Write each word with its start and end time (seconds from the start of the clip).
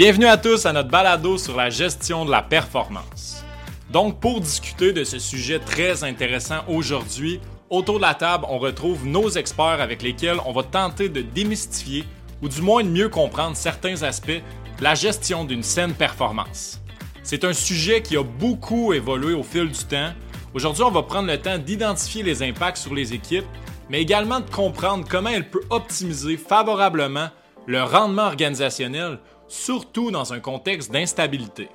Bienvenue 0.00 0.28
à 0.28 0.38
tous 0.38 0.64
à 0.64 0.72
notre 0.72 0.88
balado 0.88 1.36
sur 1.36 1.54
la 1.54 1.68
gestion 1.68 2.24
de 2.24 2.30
la 2.30 2.40
performance. 2.40 3.44
Donc, 3.90 4.18
pour 4.18 4.40
discuter 4.40 4.94
de 4.94 5.04
ce 5.04 5.18
sujet 5.18 5.58
très 5.58 6.04
intéressant 6.04 6.64
aujourd'hui, 6.68 7.38
autour 7.68 7.96
de 7.96 8.00
la 8.00 8.14
table, 8.14 8.46
on 8.48 8.58
retrouve 8.58 9.06
nos 9.06 9.28
experts 9.28 9.78
avec 9.78 10.00
lesquels 10.00 10.38
on 10.46 10.52
va 10.52 10.62
tenter 10.62 11.10
de 11.10 11.20
démystifier 11.20 12.06
ou 12.40 12.48
du 12.48 12.62
moins 12.62 12.82
de 12.82 12.88
mieux 12.88 13.10
comprendre 13.10 13.58
certains 13.58 14.02
aspects 14.02 14.40
de 14.78 14.82
la 14.82 14.94
gestion 14.94 15.44
d'une 15.44 15.62
saine 15.62 15.92
performance. 15.92 16.80
C'est 17.22 17.44
un 17.44 17.52
sujet 17.52 18.00
qui 18.00 18.16
a 18.16 18.22
beaucoup 18.22 18.94
évolué 18.94 19.34
au 19.34 19.42
fil 19.42 19.68
du 19.68 19.84
temps. 19.84 20.14
Aujourd'hui, 20.54 20.82
on 20.82 20.90
va 20.90 21.02
prendre 21.02 21.28
le 21.28 21.36
temps 21.36 21.58
d'identifier 21.58 22.22
les 22.22 22.42
impacts 22.42 22.78
sur 22.78 22.94
les 22.94 23.12
équipes, 23.12 23.44
mais 23.90 24.00
également 24.00 24.40
de 24.40 24.48
comprendre 24.48 25.04
comment 25.06 25.28
elles 25.28 25.50
peuvent 25.50 25.66
optimiser 25.68 26.38
favorablement 26.38 27.28
le 27.66 27.82
rendement 27.82 28.24
organisationnel 28.24 29.18
surtout 29.50 30.10
dans 30.10 30.32
un 30.32 30.40
contexte 30.40 30.92
d'instabilité. 30.92 31.68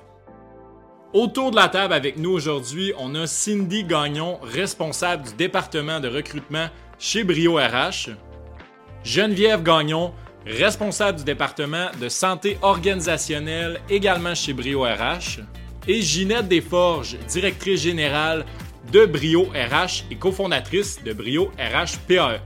Autour 1.12 1.50
de 1.50 1.56
la 1.56 1.68
table 1.68 1.94
avec 1.94 2.16
nous 2.16 2.30
aujourd'hui, 2.30 2.92
on 2.98 3.14
a 3.14 3.26
Cindy 3.26 3.84
Gagnon, 3.84 4.38
responsable 4.42 5.28
du 5.28 5.34
département 5.34 6.00
de 6.00 6.08
recrutement 6.08 6.68
chez 6.98 7.22
Brio 7.22 7.56
RH, 7.56 8.10
Geneviève 9.04 9.62
Gagnon, 9.62 10.12
responsable 10.46 11.18
du 11.18 11.24
département 11.24 11.88
de 12.00 12.08
santé 12.08 12.58
organisationnelle 12.62 13.80
également 13.88 14.34
chez 14.34 14.52
Brio 14.52 14.82
RH, 14.82 15.40
et 15.86 16.02
Ginette 16.02 16.48
Desforges, 16.48 17.16
directrice 17.28 17.82
générale 17.82 18.44
de 18.90 19.04
Brio 19.06 19.44
RH 19.44 20.04
et 20.10 20.16
cofondatrice 20.16 21.02
de 21.04 21.12
Brio 21.12 21.52
RH 21.58 21.98
PAE. 22.08 22.40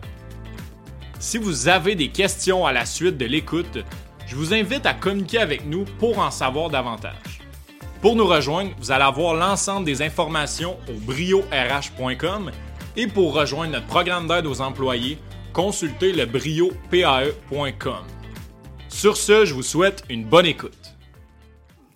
Si 1.18 1.38
vous 1.38 1.68
avez 1.68 1.94
des 1.94 2.08
questions 2.08 2.66
à 2.66 2.72
la 2.72 2.84
suite 2.84 3.16
de 3.16 3.26
l'écoute, 3.26 3.78
je 4.30 4.36
vous 4.36 4.54
invite 4.54 4.86
à 4.86 4.94
communiquer 4.94 5.38
avec 5.38 5.66
nous 5.66 5.84
pour 5.98 6.20
en 6.20 6.30
savoir 6.30 6.70
davantage. 6.70 7.40
Pour 8.00 8.14
nous 8.14 8.26
rejoindre, 8.26 8.70
vous 8.78 8.92
allez 8.92 9.02
avoir 9.02 9.34
l'ensemble 9.34 9.84
des 9.84 10.02
informations 10.02 10.76
au 10.88 10.92
briorh.com 11.00 12.52
et 12.96 13.08
pour 13.08 13.34
rejoindre 13.34 13.72
notre 13.72 13.88
programme 13.88 14.28
d'aide 14.28 14.46
aux 14.46 14.60
employés, 14.60 15.18
consultez 15.52 16.12
le 16.12 16.26
briopae.com. 16.26 18.04
Sur 18.88 19.16
ce, 19.16 19.44
je 19.44 19.52
vous 19.52 19.64
souhaite 19.64 20.04
une 20.08 20.24
bonne 20.24 20.46
écoute. 20.46 20.94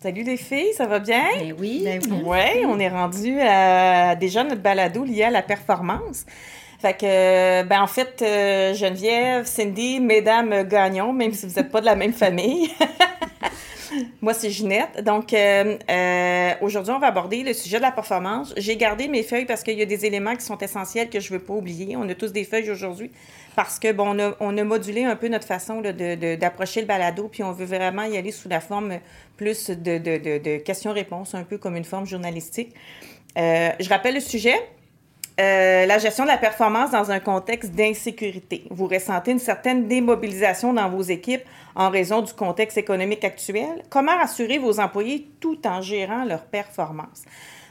Salut 0.02 0.24
les 0.24 0.36
filles, 0.36 0.74
ça 0.76 0.86
va 0.86 0.98
bien? 0.98 1.24
Ben 1.38 1.54
oui. 1.56 1.82
Ben 1.84 2.02
oui, 2.04 2.66
on 2.66 2.80
est 2.80 2.90
rendu 2.90 3.40
à 3.40 4.16
déjà 4.16 4.42
notre 4.42 4.60
balado 4.60 5.04
lié 5.04 5.22
à 5.22 5.30
la 5.30 5.40
performance. 5.40 6.26
Fait 6.84 6.92
que, 6.92 7.62
ben 7.62 7.80
en 7.80 7.86
fait, 7.86 8.20
euh, 8.20 8.74
Geneviève, 8.74 9.46
Cindy, 9.46 10.00
Mesdames 10.00 10.64
Gagnon, 10.64 11.14
même 11.14 11.32
si 11.32 11.46
vous 11.46 11.54
n'êtes 11.54 11.70
pas 11.70 11.80
de 11.80 11.86
la 11.86 11.96
même 11.96 12.12
famille. 12.12 12.68
Moi, 14.20 14.34
c'est 14.34 14.50
Ginette. 14.50 15.02
Donc, 15.02 15.32
euh, 15.32 15.78
euh, 15.90 16.52
aujourd'hui, 16.60 16.92
on 16.92 16.98
va 16.98 17.06
aborder 17.06 17.42
le 17.42 17.54
sujet 17.54 17.78
de 17.78 17.82
la 17.82 17.90
performance. 17.90 18.52
J'ai 18.58 18.76
gardé 18.76 19.08
mes 19.08 19.22
feuilles 19.22 19.46
parce 19.46 19.62
qu'il 19.62 19.78
y 19.78 19.80
a 19.80 19.86
des 19.86 20.04
éléments 20.04 20.36
qui 20.36 20.44
sont 20.44 20.58
essentiels 20.58 21.08
que 21.08 21.20
je 21.20 21.32
ne 21.32 21.38
veux 21.38 21.42
pas 21.42 21.54
oublier. 21.54 21.96
On 21.96 22.06
a 22.06 22.14
tous 22.14 22.32
des 22.32 22.44
feuilles 22.44 22.70
aujourd'hui 22.70 23.10
parce 23.56 23.78
que, 23.78 23.90
bon, 23.90 24.14
on 24.40 24.58
a, 24.58 24.64
modulé 24.64 25.04
un 25.04 25.16
peu 25.16 25.28
notre 25.28 25.46
façon 25.46 25.80
d'approcher 25.80 26.82
le 26.82 26.86
balado, 26.86 27.28
puis 27.28 27.42
on 27.42 27.52
veut 27.52 27.64
vraiment 27.64 28.02
y 28.02 28.18
aller 28.18 28.30
sous 28.30 28.50
la 28.50 28.60
forme 28.60 28.98
plus 29.38 29.70
de, 29.70 29.96
de 29.96 30.58
questions-réponses, 30.58 31.34
un 31.34 31.44
peu 31.44 31.56
comme 31.56 31.76
une 31.76 31.84
forme 31.86 32.06
journalistique. 32.06 32.74
je 33.36 33.88
rappelle 33.88 34.16
le 34.16 34.20
sujet. 34.20 34.60
Euh, 35.40 35.84
la 35.86 35.98
gestion 35.98 36.22
de 36.22 36.28
la 36.28 36.38
performance 36.38 36.92
dans 36.92 37.10
un 37.10 37.18
contexte 37.18 37.72
d'insécurité. 37.72 38.66
Vous 38.70 38.86
ressentez 38.86 39.32
une 39.32 39.40
certaine 39.40 39.88
démobilisation 39.88 40.72
dans 40.72 40.88
vos 40.88 41.02
équipes 41.02 41.42
en 41.74 41.90
raison 41.90 42.22
du 42.22 42.32
contexte 42.32 42.78
économique 42.78 43.24
actuel. 43.24 43.82
Comment 43.90 44.16
rassurer 44.16 44.58
vos 44.58 44.78
employés 44.78 45.28
tout 45.40 45.66
en 45.66 45.80
gérant 45.80 46.24
leur 46.24 46.44
performance? 46.44 47.24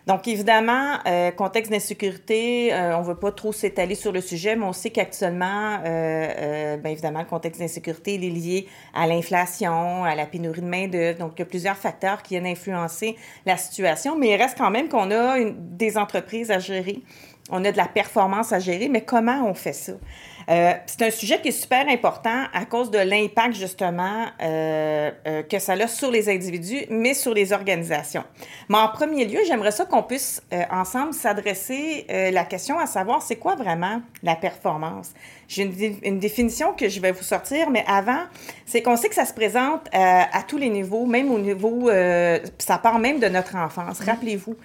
Donc, 0.06 0.28
évidemment, 0.28 0.98
euh, 1.08 1.32
contexte 1.32 1.72
d'insécurité, 1.72 2.74
euh, 2.74 2.98
on 2.98 3.04
ne 3.04 3.06
veut 3.06 3.16
pas 3.16 3.32
trop 3.32 3.54
s'étaler 3.54 3.96
sur 3.96 4.12
le 4.12 4.20
sujet, 4.20 4.58
mais 4.58 4.66
on 4.66 4.74
sait 4.74 4.90
qu'actuellement, 4.90 5.80
bien 5.82 6.92
évidemment, 6.92 7.20
le 7.20 7.26
contexte 7.26 7.62
d'insécurité 7.62 8.16
est 8.16 8.18
lié 8.18 8.68
à 8.94 9.08
l'inflation, 9.08 10.04
à 10.04 10.14
la 10.16 10.26
pénurie 10.26 10.60
de 10.60 10.68
main-d'œuvre. 10.68 11.20
Donc, 11.20 11.32
il 11.38 11.40
y 11.40 11.44
a 11.44 11.46
plusieurs 11.46 11.78
facteurs 11.78 12.22
qui 12.22 12.34
viennent 12.34 12.46
influencer 12.46 13.16
la 13.46 13.56
situation, 13.56 14.18
mais 14.18 14.32
il 14.32 14.36
reste 14.36 14.58
quand 14.58 14.72
même 14.72 14.90
qu'on 14.90 15.10
a 15.12 15.38
des 15.40 15.98
entreprises 15.98 16.52
à 16.52 16.60
gérer 16.60 17.02
on 17.50 17.64
a 17.66 17.72
de 17.72 17.78
la 17.78 17.88
performance 17.88 18.54
à 18.54 18.59
gérer, 18.59 18.88
mais 18.90 19.02
comment 19.02 19.46
on 19.48 19.54
fait 19.54 19.74
ça? 19.74 19.94
Euh, 20.50 20.74
c'est 20.86 21.02
un 21.02 21.12
sujet 21.12 21.40
qui 21.42 21.50
est 21.50 21.52
super 21.52 21.88
important 21.88 22.44
à 22.54 22.66
cause 22.66 22.92
de 22.92 22.98
l'impact 22.98 23.56
justement 23.56 24.26
euh, 24.42 25.12
euh, 25.26 25.44
que 25.44 25.59
ça 25.59 25.74
a 25.74 25.88
sur 25.88 26.12
les 26.12 26.30
individus, 26.30 26.86
mais 26.90 27.14
sur 27.14 27.34
les 27.34 27.54
organisations. 27.54 28.24
Mais 28.70 28.78
en 28.78 28.90
premier 28.90 29.26
lieu, 29.26 29.40
j'aimerais 29.48 29.72
ça 29.72 29.86
qu'on 29.86 30.04
puisse 30.04 30.42
ensemble 30.70 31.14
s'adresser 31.14 32.06
la 32.09 32.44
question 32.46 32.80
à 32.80 32.86
savoir 32.86 33.22
c'est 33.22 33.36
quoi 33.36 33.56
vraiment 33.56 34.02
la 34.22 34.36
performance? 34.36 35.14
J'ai 35.48 35.64
une, 35.64 35.98
une, 36.04 36.20
définition 36.20 36.74
que 36.74 36.90
je 36.90 37.00
vais 37.00 37.12
vous 37.12 37.24
sortir, 37.24 37.70
mais 37.70 37.84
avant, 37.88 38.24
c'est 38.66 38.81
qu'on 38.81 38.96
sait 38.96 39.10
que 39.10 39.16
ça 39.16 39.25
se 39.25 39.34
présente 39.34 39.88
à 39.92 40.44
tous 40.48 40.58
les 40.58 40.70
niveaux, 40.70 41.06
même 41.06 41.31
au 41.31 41.40
niveau, 41.40 41.90
ça 42.58 42.78
part 42.78 43.00
même 43.00 43.20
de 43.20 43.28
notre 43.28 43.56
enfance. 43.56 44.02
Mm-hmm. 44.02 44.06
Rappelez-vous 44.06 44.56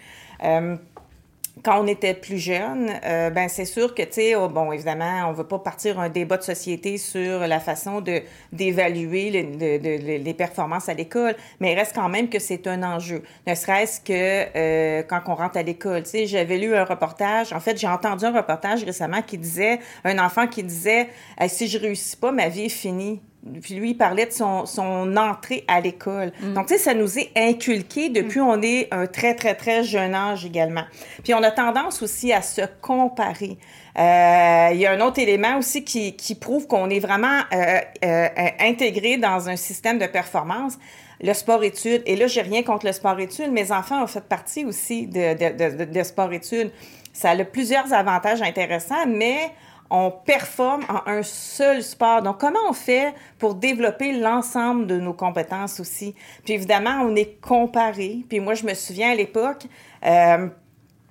quand 1.63 1.83
on 1.83 1.87
était 1.87 2.15
plus 2.15 2.39
jeune, 2.39 2.91
euh, 3.05 3.31
ben 3.31 3.49
c'est 3.49 3.65
sûr 3.65 3.95
que, 3.95 4.03
tu 4.03 4.13
sais, 4.13 4.35
oh, 4.35 4.49
bon, 4.49 4.73
évidemment, 4.73 5.27
on 5.27 5.33
ne 5.33 5.37
veut 5.37 5.47
pas 5.47 5.59
partir 5.59 5.99
un 5.99 6.09
débat 6.09 6.37
de 6.37 6.43
société 6.43 6.99
sur 6.99 7.41
la 7.41 7.61
façon 7.61 8.01
de 8.01 8.23
d'évaluer 8.53 9.31
les, 9.31 10.35
performances 10.35 10.89
à 10.89 10.95
l'école, 10.95 11.35
mais 11.61 11.73
il 11.73 11.75
reste 11.75 11.95
quand 11.95 12.09
même 12.09 12.29
que 12.29 12.39
c'est 12.39 12.67
un 12.67 12.83
enjeu. 12.83 13.23
Ne 13.47 13.55
serait-ce 13.55 14.01
que 14.01 14.47
euh, 14.57 15.03
quand 15.03 15.21
on 15.27 15.35
rentre 15.35 15.57
à 15.57 15.63
l'école, 15.63 16.03
tu 16.05 16.11
sais, 16.11 16.27
j'avais 16.27 16.59
lu 16.59 16.75
un 16.75 16.85
reportage, 16.85 17.53
en 17.53 17.61
fait, 17.61 17.77
j'ai 17.79 17.89
entendu 17.89 18.25
un 18.25 18.33
reportage 18.33 18.85
récemment 18.85 19.23
qui 19.23 19.39
disait, 19.39 19.81
un 20.05 20.19
enfant 20.19 20.47
qui 20.47 20.63
disait, 20.63 21.09
si 21.49 21.69
je 21.69 21.79
réussis 21.79 22.17
pas, 22.17 22.33
ma 22.33 22.49
vie 22.49 22.67
est 22.67 22.69
finie. 22.69 23.21
Puis 23.63 23.75
lui, 23.75 23.91
il 23.91 23.97
parlait 23.97 24.27
de 24.27 24.33
son, 24.33 24.67
son 24.67 25.17
entrée 25.17 25.65
à 25.69 25.81
l'école. 25.81 26.33
Mm. 26.41 26.55
Donc, 26.55 26.67
tu 26.67 26.75
sais, 26.75 26.81
ça 26.81 26.95
nous 26.95 27.19
est 27.19 27.31
inculqué 27.37 28.09
depuis 28.09 28.41
mm. 28.41 28.47
on 28.47 28.63
est 28.63 28.89
un 28.93 29.07
très, 29.07 29.35
très, 29.35 29.55
très 29.55 29.83
jeune 29.83 30.15
âge 30.15 30.45
également. 30.45 30.85
Puis 31.25 31.35
on 31.35 31.43
a 31.43 31.51
tendance 31.51 32.03
aussi 32.03 32.33
à 32.33 32.43
se 32.43 32.63
comparer. 32.81 33.59
Euh, 33.99 34.69
il 34.73 34.79
y 34.79 34.87
a 34.87 34.93
un 34.93 35.01
autre 35.01 35.19
élément 35.19 35.59
aussi 35.59 35.85
qui, 35.85 36.15
qui 36.15 36.35
prouve 36.35 36.67
qu'on 36.67 36.89
est 36.89 37.01
vraiment 37.01 37.41
euh, 37.53 37.81
euh, 38.05 38.29
intégré 38.61 39.17
dans 39.17 39.49
un 39.49 39.57
système 39.57 39.99
de 39.99 40.07
performance 40.07 40.79
le 41.21 41.33
sport-études. 41.33 42.03
Et 42.07 42.15
là, 42.15 42.29
j'ai 42.29 42.43
rien 42.43 42.63
contre 42.63 42.87
le 42.87 42.93
sport-études. 42.93 43.51
Mes 43.51 43.73
enfants 43.73 44.03
ont 44.03 44.07
fait 44.07 44.23
partie 44.23 44.65
aussi 44.65 45.07
de, 45.09 45.35
de, 45.35 45.85
de, 45.85 45.85
de 45.85 46.03
sport-études. 46.05 46.71
Ça 47.13 47.31
a 47.31 47.45
plusieurs 47.45 47.93
avantages 47.93 48.43
intéressants, 48.43 49.07
mais 49.09 49.51
on 49.91 50.11
performe 50.11 50.85
en 50.89 51.09
un 51.11 51.23
seul 51.23 51.83
sport. 51.83 52.23
Donc, 52.23 52.39
comment 52.39 52.59
on 52.69 52.73
fait 52.73 53.15
pour 53.39 53.55
développer 53.55 54.13
l'ensemble 54.13 54.87
de 54.87 54.99
nos 54.99 55.15
compétences 55.15 55.81
aussi? 55.81 56.15
Puis 56.45 56.55
évidemment, 56.55 57.03
on 57.03 57.17
est 57.17 57.41
comparé. 57.41 58.25
Puis 58.29 58.41
moi, 58.41 58.55
je 58.55 58.65
me 58.65 58.75
souviens 58.75 59.13
à 59.13 59.15
l'époque, 59.15 59.65
euh, 60.05 60.49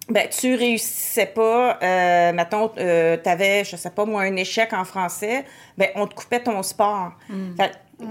ben, 0.10 0.30
tu 0.30 0.56
réussissais 0.56 1.26
pas, 1.26 1.80
euh, 1.82 2.32
mettons, 2.34 2.72
euh, 2.78 3.18
tu 3.22 3.30
avais, 3.30 3.64
je 3.66 3.76
sais 3.76 3.90
pas 3.90 4.06
moi, 4.06 4.22
un 4.22 4.36
échec 4.36 4.72
en 4.74 4.86
français, 4.86 5.44
ben, 5.78 5.90
on 5.96 6.08
te 6.08 6.16
coupait 6.16 6.42
ton 6.42 6.64
sport. 6.64 7.12
Mm. 7.30 7.56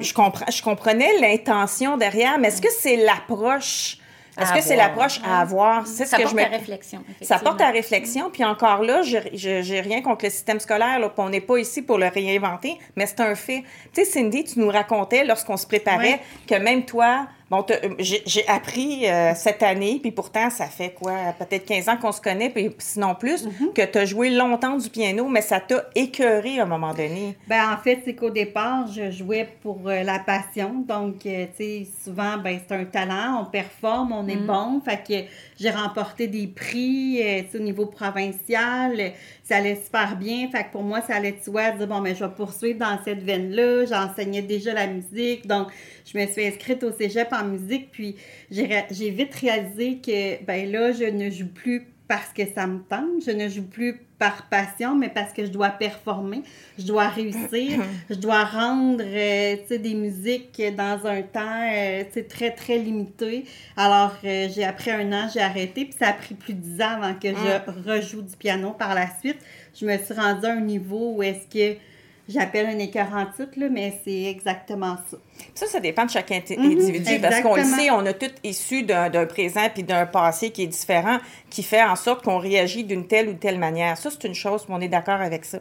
je, 0.01 0.13
comprends, 0.13 0.51
je 0.51 0.63
comprenais 0.63 1.19
l'intention 1.21 1.97
derrière, 1.97 2.39
mais 2.39 2.49
est-ce 2.49 2.61
que 2.61 2.71
c'est 2.71 2.97
l'approche 2.97 3.99
est-ce 4.39 4.53
que 4.53 4.61
c'est 4.61 4.77
l'approche 4.77 5.21
à 5.25 5.41
avoir? 5.41 5.87
C'est 5.87 6.05
ça 6.05 6.17
ce 6.17 6.23
que 6.23 6.29
porte 6.29 6.37
je 6.37 6.43
me... 6.43 6.47
à 6.47 6.57
réflexion. 6.57 7.05
Ça 7.23 7.39
porte 7.39 7.61
à 7.61 7.71
réflexion. 7.71 8.31
Puis 8.31 8.45
encore 8.45 8.83
là, 8.83 9.03
je 9.03 9.73
n'ai 9.73 9.81
rien 9.81 10.03
contre 10.03 10.25
le 10.25 10.31
système 10.31 10.61
scolaire. 10.61 10.99
Là, 10.99 11.13
on 11.17 11.29
n'est 11.29 11.41
pas 11.41 11.59
ici 11.59 11.83
pour 11.83 11.99
le 11.99 12.09
réinventer, 12.09 12.79
mais 12.97 13.07
c'est 13.07 13.21
un 13.21 13.35
fait. 13.35 13.65
Tu 13.93 14.05
sais, 14.05 14.11
Cindy, 14.11 14.45
tu 14.45 14.61
nous 14.61 14.69
racontais 14.69 15.25
lorsqu'on 15.25 15.57
se 15.57 15.67
préparait 15.67 16.21
que 16.47 16.55
même 16.55 16.85
toi, 16.85 17.27
Bon, 17.49 17.65
euh, 17.71 17.95
j'ai 17.99 18.49
appris 18.49 19.09
euh, 19.09 19.33
cette 19.37 19.63
année, 19.63 20.01
puis 20.03 20.11
pourtant, 20.11 20.51
ça 20.51 20.67
fait 20.67 20.91
quoi, 20.91 21.33
peut-être 21.39 21.65
15 21.65 21.89
ans 21.89 21.97
qu'on 21.97 22.11
se 22.11 22.21
connaît, 22.21 22.51
puis 22.51 22.75
sinon 22.79 23.15
plus, 23.15 23.47
mm-hmm. 23.47 23.73
que 23.73 23.83
tu 23.83 23.99
as 23.99 24.05
joué 24.05 24.31
longtemps 24.31 24.77
du 24.77 24.91
piano, 24.91 25.29
mais 25.29 25.43
ça 25.43 25.61
t'a 25.61 25.85
écœuré 25.95 26.59
à 26.59 26.65
un 26.65 26.67
moment 26.67 26.93
donné. 26.93 27.37
Ben 27.47 27.73
en 27.73 27.77
fait, 27.77 28.03
c'est 28.05 28.15
qu'au 28.15 28.31
départ, 28.31 28.89
je 28.89 29.13
jouais 29.13 29.49
pour 29.63 29.79
euh, 29.87 30.03
la 30.03 30.19
passion. 30.19 30.85
Donc, 30.89 31.21
tu 31.21 31.29
sais, 31.57 31.87
souvent, 32.05 32.37
ben 32.37 32.59
c'est 32.67 32.75
un 32.75 32.85
talent, 32.85 33.43
on 33.43 33.45
performe, 33.45 34.11
on 34.11 34.27
est 34.27 34.35
mm. 34.35 34.47
bon. 34.47 34.81
Fait 34.85 35.05
que 35.07 35.31
j'ai 35.57 35.71
remporté 35.71 36.27
des 36.27 36.49
prix 36.49 37.23
au 37.55 37.59
niveau 37.59 37.87
provincial. 37.87 39.13
Ça 39.49 39.59
allait 39.59 39.77
super 39.77 40.17
bien. 40.17 40.51
Fait 40.51 40.65
que 40.65 40.73
pour 40.73 40.83
moi, 40.83 41.01
ça 41.03 41.15
allait 41.15 41.31
de 41.31 41.41
soi 41.41 41.71
dire, 41.71 41.87
bon, 41.87 42.01
mais 42.01 42.11
ben, 42.11 42.17
je 42.17 42.25
vais 42.25 42.35
poursuivre 42.35 42.81
dans 42.81 42.99
cette 43.05 43.23
veine-là. 43.23 43.85
J'enseignais 43.85 44.43
déjà 44.43 44.75
la 44.75 44.89
musique. 44.89 45.47
Donc, 45.47 45.69
je 46.05 46.19
me 46.19 46.27
suis 46.27 46.45
inscrite 46.45 46.83
au 46.83 46.91
cégep 46.91 47.33
en 47.33 47.45
musique. 47.45 47.93
Puis, 47.93 48.17
j'ai 48.51 49.11
vite 49.11 49.33
réalisé 49.37 49.99
que, 50.05 50.43
ben 50.43 50.69
là, 50.73 50.91
je 50.91 51.05
ne 51.05 51.31
joue 51.31 51.47
plus 51.47 51.87
parce 52.09 52.33
que 52.33 52.43
ça 52.55 52.67
me 52.67 52.81
tente. 52.81 53.25
Je 53.25 53.31
ne 53.31 53.49
joue 53.49 53.65
plus 53.65 54.01
par 54.19 54.49
passion, 54.49 54.95
mais 54.95 55.09
parce 55.09 55.33
que 55.33 55.45
je 55.45 55.51
dois 55.51 55.71
performer, 55.71 56.43
je 56.79 56.87
dois 56.87 57.09
réussir, 57.09 57.83
je 58.11 58.15
dois 58.15 58.45
rendre 58.45 59.05
euh, 59.05 59.57
des 59.71 59.95
musiques 59.95 60.63
dans 60.77 61.07
un 61.07 61.23
temps 61.23 61.71
euh, 61.71 62.05
très, 62.29 62.53
très 62.53 62.79
limité. 62.79 63.45
Alors, 63.77 64.17
euh, 64.25 64.49
j'ai 64.55 64.65
après 64.65 64.93
un 64.93 65.13
an, 65.13 65.29
j'ai 65.33 65.41
arrêté, 65.41 65.85
puis 65.85 65.97
ça 65.99 66.09
a 66.09 66.13
pris 66.13 66.35
plus 66.35 66.55
de 66.55 66.61
dix 66.61 66.81
ans 66.81 67.03
avant 67.03 67.15
que 67.15 67.29
je 67.29 67.91
rejoue 67.91 68.23
du 68.23 68.37
piano 68.37 68.73
par 68.73 68.95
la 68.95 69.07
suite. 69.19 69.39
Je 69.79 69.85
me 69.85 69.99
suis 69.99 70.15
rendue 70.15 70.47
à 70.47 70.53
un 70.53 70.61
niveau 70.61 71.17
où 71.17 71.23
est-ce 71.23 71.47
que 71.47 71.79
j'appelle 72.29 72.67
un 72.67 72.79
écart 72.79 73.15
en 73.15 73.27
titre, 73.27 73.53
là, 73.57 73.69
mais 73.71 73.99
c'est 74.05 74.25
exactement 74.25 74.97
ça. 75.11 75.17
Ça, 75.55 75.67
ça 75.67 75.81
dépend 75.81 76.05
de 76.05 76.11
chaque 76.11 76.31
mhm, 76.31 76.59
individu, 76.59 77.21
parce 77.21 77.41
qu'on 77.41 77.57
le 77.57 77.65
sait, 77.65 77.91
on 77.91 78.05
a 78.07 78.13
tous 78.13 78.33
issu 78.45 78.83
d'un 78.83 79.27
présent 79.27 79.69
puis 79.73 79.83
d'un 79.83 80.07
passé 80.07 80.51
qui 80.51 80.65
est 80.65 80.69
différent, 80.69 81.19
qui 81.51 81.63
fait 81.63 81.83
en 81.83 81.97
sorte 81.97 82.25
qu'on 82.25 82.39
réagit 82.39 82.85
d'une 82.85 83.07
telle 83.07 83.29
ou 83.29 83.35
telle 83.35 83.59
manière. 83.59 83.97
Ça, 83.97 84.11
c'est 84.11 84.25
une 84.25 84.35
chose, 84.35 84.67
on 84.69 84.81
est 84.81 84.89
d'accord 84.89 85.21
avec 85.21 85.45
ça. 85.45 85.59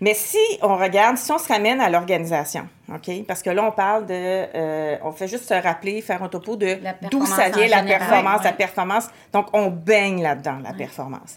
Mais 0.00 0.14
si 0.14 0.38
on 0.60 0.76
regarde, 0.76 1.16
si 1.16 1.30
on 1.30 1.38
se 1.38 1.48
ramène 1.48 1.80
à 1.80 1.88
l'organisation, 1.88 2.68
OK? 2.92 3.24
Parce 3.26 3.42
que 3.42 3.50
là, 3.50 3.64
on 3.64 3.70
parle 3.70 4.06
de. 4.06 4.12
Euh, 4.12 4.96
on 5.02 5.12
fait 5.12 5.28
juste 5.28 5.44
se 5.44 5.54
rappeler, 5.54 6.02
faire 6.02 6.22
un 6.22 6.28
topo 6.28 6.56
de 6.56 6.78
d'où 7.10 7.24
ça 7.24 7.48
vient 7.48 7.68
la 7.68 7.82
performance, 7.82 8.42
la 8.42 8.52
performance. 8.52 9.08
Donc, 9.32 9.46
on 9.52 9.68
baigne 9.68 10.22
là-dedans, 10.22 10.58
la 10.62 10.72
performance. 10.72 11.36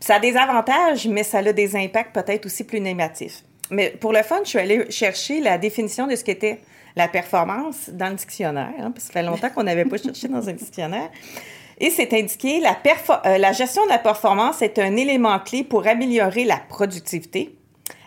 Ça 0.00 0.14
a 0.14 0.18
des 0.18 0.36
avantages, 0.36 1.06
mais 1.06 1.22
ça 1.22 1.38
a 1.38 1.52
des 1.52 1.76
impacts 1.76 2.14
peut-être 2.14 2.46
aussi 2.46 2.64
plus 2.64 2.80
négatifs. 2.80 3.44
Mais 3.70 3.90
pour 3.90 4.12
le 4.12 4.22
fun, 4.22 4.40
je 4.44 4.50
suis 4.50 4.58
allée 4.58 4.90
chercher 4.90 5.40
la 5.40 5.58
définition 5.58 6.06
de 6.06 6.16
ce 6.16 6.24
qu'était 6.24 6.60
la 6.96 7.08
performance 7.08 7.88
dans 7.90 8.08
le 8.08 8.16
dictionnaire, 8.16 8.72
hein, 8.78 8.90
parce 8.90 9.06
que 9.06 9.12
ça 9.12 9.20
fait 9.20 9.22
longtemps 9.22 9.50
qu'on 9.50 9.62
n'avait 9.62 9.84
pas 9.84 9.96
cherché 10.02 10.28
dans 10.28 10.48
un 10.48 10.52
dictionnaire. 10.52 11.10
Et 11.78 11.88
c'est 11.88 12.12
indiqué, 12.12 12.60
la, 12.60 12.76
euh, 13.26 13.38
la 13.38 13.52
gestion 13.52 13.84
de 13.84 13.88
la 13.88 13.98
performance 13.98 14.60
est 14.60 14.78
un 14.78 14.96
élément 14.96 15.38
clé 15.38 15.64
pour 15.64 15.86
améliorer 15.86 16.44
la 16.44 16.58
productivité, 16.58 17.54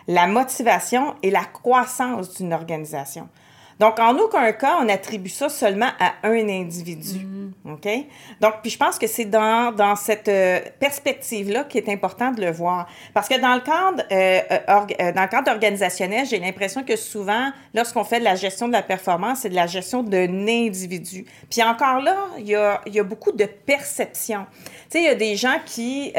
la 0.06 0.26
motivation 0.26 1.14
et 1.22 1.30
la 1.30 1.44
croissance 1.44 2.34
d'une 2.34 2.52
organisation. 2.52 3.28
Donc, 3.80 3.98
en 3.98 4.16
aucun 4.18 4.52
cas, 4.52 4.76
on 4.80 4.88
attribue 4.88 5.30
ça 5.30 5.48
seulement 5.48 5.90
à 5.98 6.14
un 6.22 6.48
individu. 6.48 7.18
Mm-hmm. 7.18 7.72
OK? 7.72 7.88
Donc, 8.40 8.54
puis 8.62 8.70
je 8.70 8.78
pense 8.78 8.98
que 8.98 9.06
c'est 9.06 9.24
dans, 9.24 9.72
dans 9.72 9.96
cette 9.96 10.28
euh, 10.28 10.60
perspective-là 10.78 11.64
qu'il 11.64 11.82
est 11.82 11.92
important 11.92 12.30
de 12.30 12.42
le 12.42 12.50
voir. 12.50 12.86
Parce 13.14 13.28
que 13.28 13.40
dans 13.40 13.54
le 13.54 13.60
cadre, 13.60 14.02
euh, 14.12 14.40
euh, 15.00 15.12
dans 15.12 15.22
le 15.22 15.28
cadre 15.28 15.50
organisationnel, 15.50 16.26
j'ai 16.26 16.38
l'impression 16.38 16.84
que 16.84 16.96
souvent, 16.96 17.50
lorsqu'on 17.74 18.04
fait 18.04 18.18
de 18.18 18.24
la 18.24 18.34
gestion 18.34 18.68
de 18.68 18.72
la 18.72 18.82
performance, 18.82 19.40
c'est 19.40 19.48
de 19.48 19.54
la 19.54 19.66
gestion 19.66 20.02
d'un 20.02 20.46
individu. 20.46 21.24
Puis 21.50 21.62
encore 21.62 22.00
là, 22.00 22.16
il 22.38 22.46
y 22.46 22.54
a, 22.54 22.80
y 22.86 23.00
a 23.00 23.04
beaucoup 23.04 23.32
de 23.32 23.46
perception. 23.46 24.46
Tu 24.64 24.70
sais, 24.90 24.98
il 25.00 25.04
y 25.04 25.08
a 25.08 25.14
des 25.14 25.36
gens 25.36 25.56
qui 25.64 26.12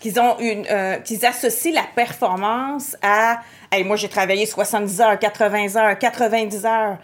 qu'ils 0.00 0.18
ont 0.18 0.38
une, 0.40 0.66
qu'ils 1.04 1.24
associent 1.26 1.72
la 1.72 1.84
performance 1.94 2.96
à 3.02 3.40
Hey, 3.72 3.84
moi, 3.84 3.94
j'ai 3.94 4.08
travaillé 4.08 4.46
70 4.46 5.00
heures, 5.00 5.18
80 5.18 5.76
heures, 5.76 5.96
90 5.96 6.66
heures. 6.66 6.98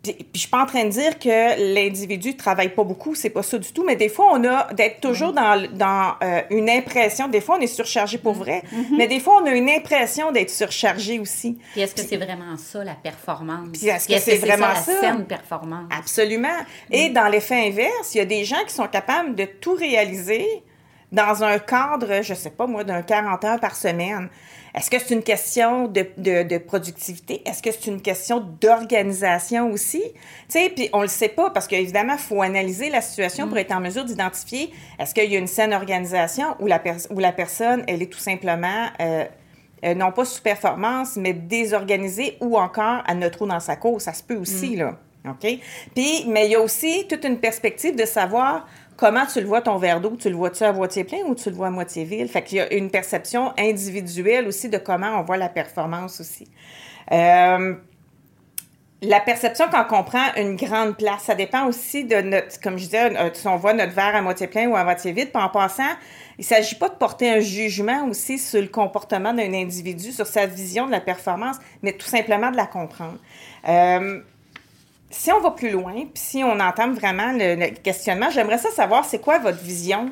Puis, 0.00 0.16
je 0.34 0.38
suis 0.38 0.48
pas 0.48 0.62
en 0.62 0.66
train 0.66 0.84
de 0.84 0.90
dire 0.90 1.18
que 1.18 1.74
l'individu 1.74 2.36
travaille 2.36 2.68
pas 2.68 2.84
beaucoup, 2.84 3.16
c'est 3.16 3.30
pas 3.30 3.42
ça 3.42 3.58
du 3.58 3.72
tout, 3.72 3.84
mais 3.84 3.96
des 3.96 4.08
fois, 4.08 4.30
on 4.32 4.44
a 4.44 4.72
d'être 4.74 5.00
toujours 5.00 5.32
dans, 5.32 5.60
dans 5.72 6.14
euh, 6.22 6.42
une 6.50 6.70
impression, 6.70 7.28
des 7.28 7.40
fois, 7.40 7.56
on 7.58 7.60
est 7.60 7.68
surchargé 7.68 8.18
pour 8.18 8.32
vrai, 8.32 8.62
mm-hmm. 8.72 8.96
mais 8.96 9.06
des 9.08 9.18
fois, 9.20 9.40
on 9.42 9.46
a 9.46 9.50
une 9.50 9.68
impression 9.68 10.30
d'être 10.30 10.50
surchargé 10.50 11.18
aussi. 11.18 11.58
Puis 11.72 11.82
est-ce 11.82 11.94
que 11.94 12.02
c'est 12.02 12.16
vraiment 12.16 12.56
ça, 12.56 12.82
la 12.82 12.94
performance? 12.94 13.68
Puis 13.72 13.88
est-ce 13.88 14.08
que 14.08 14.18
c'est 14.18 14.38
vraiment 14.38 14.74
ça? 14.74 14.92
La 14.92 15.00
saine 15.00 15.24
performance? 15.24 15.88
Absolument. 15.96 16.48
Et 16.90 17.10
mm. 17.10 17.12
dans 17.12 17.28
l'effet 17.28 17.68
inverse, 17.68 18.14
il 18.14 18.18
y 18.18 18.20
a 18.20 18.24
des 18.24 18.44
gens 18.44 18.64
qui 18.66 18.74
sont 18.74 18.88
capables 18.88 19.36
de 19.36 19.44
tout 19.44 19.74
réaliser 19.74 20.64
dans 21.12 21.44
un 21.44 21.58
cadre, 21.58 22.22
je 22.22 22.34
sais 22.34 22.50
pas 22.50 22.66
moi, 22.66 22.84
d'un 22.84 23.02
40 23.02 23.44
heures 23.44 23.60
par 23.60 23.76
semaine. 23.76 24.28
Est-ce 24.74 24.90
que 24.90 24.98
c'est 24.98 25.14
une 25.14 25.22
question 25.22 25.86
de, 25.86 26.06
de, 26.16 26.42
de 26.44 26.58
productivité? 26.58 27.42
Est-ce 27.46 27.62
que 27.62 27.70
c'est 27.70 27.90
une 27.90 28.00
question 28.00 28.40
d'organisation 28.40 29.70
aussi? 29.70 30.02
Tu 30.02 30.14
sais, 30.48 30.72
puis 30.74 30.88
on 30.94 31.02
le 31.02 31.08
sait 31.08 31.28
pas 31.28 31.50
parce 31.50 31.68
qu'évidemment, 31.68 32.14
il 32.14 32.18
faut 32.18 32.40
analyser 32.40 32.88
la 32.88 33.02
situation 33.02 33.46
pour 33.46 33.56
mm. 33.56 33.60
être 33.60 33.72
en 33.72 33.80
mesure 33.80 34.04
d'identifier 34.06 34.72
est-ce 34.98 35.14
qu'il 35.14 35.30
y 35.30 35.36
a 35.36 35.38
une 35.38 35.46
saine 35.46 35.74
organisation 35.74 36.56
ou 36.58 36.66
la, 36.66 36.80
ou 37.10 37.18
la 37.18 37.32
personne, 37.32 37.84
elle 37.86 38.02
est 38.02 38.12
tout 38.12 38.18
simplement... 38.18 38.88
Euh, 39.00 39.24
euh, 39.84 39.94
non 39.94 40.12
pas 40.12 40.24
sous 40.24 40.40
performance, 40.40 41.16
mais 41.16 41.32
désorganisée 41.32 42.36
ou 42.40 42.56
encore 42.56 43.02
à 43.04 43.16
notre 43.16 43.38
trou 43.38 43.46
dans 43.48 43.58
sa 43.58 43.74
cause. 43.74 44.02
Ça 44.02 44.12
se 44.12 44.22
peut 44.22 44.36
aussi, 44.36 44.76
mm. 44.76 44.78
là. 44.78 44.98
OK? 45.28 45.58
Puis, 45.94 46.24
mais 46.26 46.46
il 46.46 46.52
y 46.52 46.54
a 46.54 46.60
aussi 46.60 47.06
toute 47.08 47.24
une 47.24 47.38
perspective 47.38 47.96
de 47.96 48.04
savoir 48.04 48.66
comment 49.02 49.26
tu 49.26 49.40
le 49.40 49.46
vois 49.46 49.62
ton 49.62 49.78
verre 49.78 50.00
d'eau? 50.00 50.16
Tu 50.16 50.30
le 50.30 50.36
vois-tu 50.36 50.62
à 50.62 50.72
moitié 50.72 51.02
plein 51.02 51.24
ou 51.26 51.34
tu 51.34 51.50
le 51.50 51.56
vois 51.56 51.66
à 51.66 51.70
moitié 51.70 52.04
vide? 52.04 52.28
Fait 52.28 52.42
qu'il 52.42 52.58
y 52.58 52.60
a 52.60 52.72
une 52.72 52.88
perception 52.88 53.52
individuelle 53.58 54.46
aussi 54.46 54.68
de 54.68 54.78
comment 54.78 55.18
on 55.18 55.24
voit 55.24 55.36
la 55.36 55.48
performance 55.48 56.20
aussi. 56.20 56.46
Euh, 57.10 57.74
la 59.02 59.18
perception 59.18 59.64
quand 59.72 59.86
on 59.90 60.04
prend 60.04 60.32
une 60.36 60.54
grande 60.54 60.96
place, 60.96 61.24
ça 61.24 61.34
dépend 61.34 61.66
aussi 61.66 62.04
de 62.04 62.14
notre, 62.20 62.60
comme 62.60 62.78
je 62.78 62.84
disais, 62.84 63.16
euh, 63.16 63.30
si 63.32 63.48
on 63.48 63.56
voit 63.56 63.72
notre 63.72 63.92
verre 63.92 64.14
à 64.14 64.22
moitié 64.22 64.46
plein 64.46 64.68
ou 64.68 64.76
à 64.76 64.84
moitié 64.84 65.10
vide. 65.10 65.30
En 65.34 65.48
passant, 65.48 65.82
il 66.38 66.42
ne 66.42 66.44
s'agit 66.44 66.76
pas 66.76 66.88
de 66.88 66.94
porter 66.94 67.28
un 67.28 67.40
jugement 67.40 68.06
aussi 68.06 68.38
sur 68.38 68.62
le 68.62 68.68
comportement 68.68 69.34
d'un 69.34 69.52
individu, 69.52 70.12
sur 70.12 70.28
sa 70.28 70.46
vision 70.46 70.86
de 70.86 70.92
la 70.92 71.00
performance, 71.00 71.56
mais 71.82 71.92
tout 71.94 72.06
simplement 72.06 72.52
de 72.52 72.56
la 72.56 72.66
comprendre. 72.66 73.18
Euh, 73.68 74.20
si 75.12 75.30
on 75.30 75.40
va 75.40 75.52
plus 75.52 75.70
loin, 75.70 75.92
puis 75.92 76.10
si 76.14 76.42
on 76.42 76.58
entame 76.58 76.94
vraiment 76.94 77.32
le, 77.32 77.70
questionnement, 77.82 78.30
j'aimerais 78.30 78.58
ça 78.58 78.70
savoir 78.70 79.04
c'est 79.04 79.20
quoi 79.20 79.38
votre 79.38 79.62
vision 79.62 80.10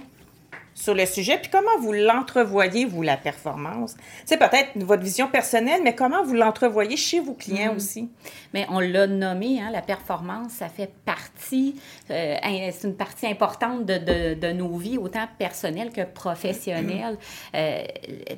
sur 0.81 0.95
le 0.95 1.05
sujet, 1.05 1.39
puis 1.39 1.51
comment 1.51 1.79
vous 1.81 1.93
l'entrevoyez, 1.93 2.87
vous, 2.87 3.03
la 3.03 3.19
performance? 3.19 3.97
C'est 4.25 4.39
peut-être 4.39 4.71
votre 4.77 5.03
vision 5.03 5.29
personnelle, 5.29 5.81
mais 5.85 5.95
comment 5.95 6.25
vous 6.25 6.35
l'entrevoyez 6.35 6.97
chez 6.97 7.21
vos 7.21 7.35
clients 7.35 7.75
mm-hmm. 7.75 7.77
aussi? 7.77 8.09
Mais 8.55 8.67
on 8.71 8.81
l'a 8.81 9.07
nommé, 9.07 9.61
hein, 9.61 9.71
la 9.71 9.83
performance, 9.83 10.53
ça 10.53 10.69
fait 10.69 10.91
partie, 11.05 11.77
euh, 12.11 12.37
c'est 12.73 12.89
une 12.89 12.97
partie 12.97 13.27
importante 13.27 13.85
de, 13.85 13.99
de, 13.99 14.35
de, 14.35 14.53
nos 14.53 14.77
vies, 14.77 14.97
autant 14.97 15.27
personnelles 15.39 15.91
que 15.91 16.03
professionnelles. 16.03 17.19
Mm-hmm. 17.55 17.57
Euh, 17.57 17.83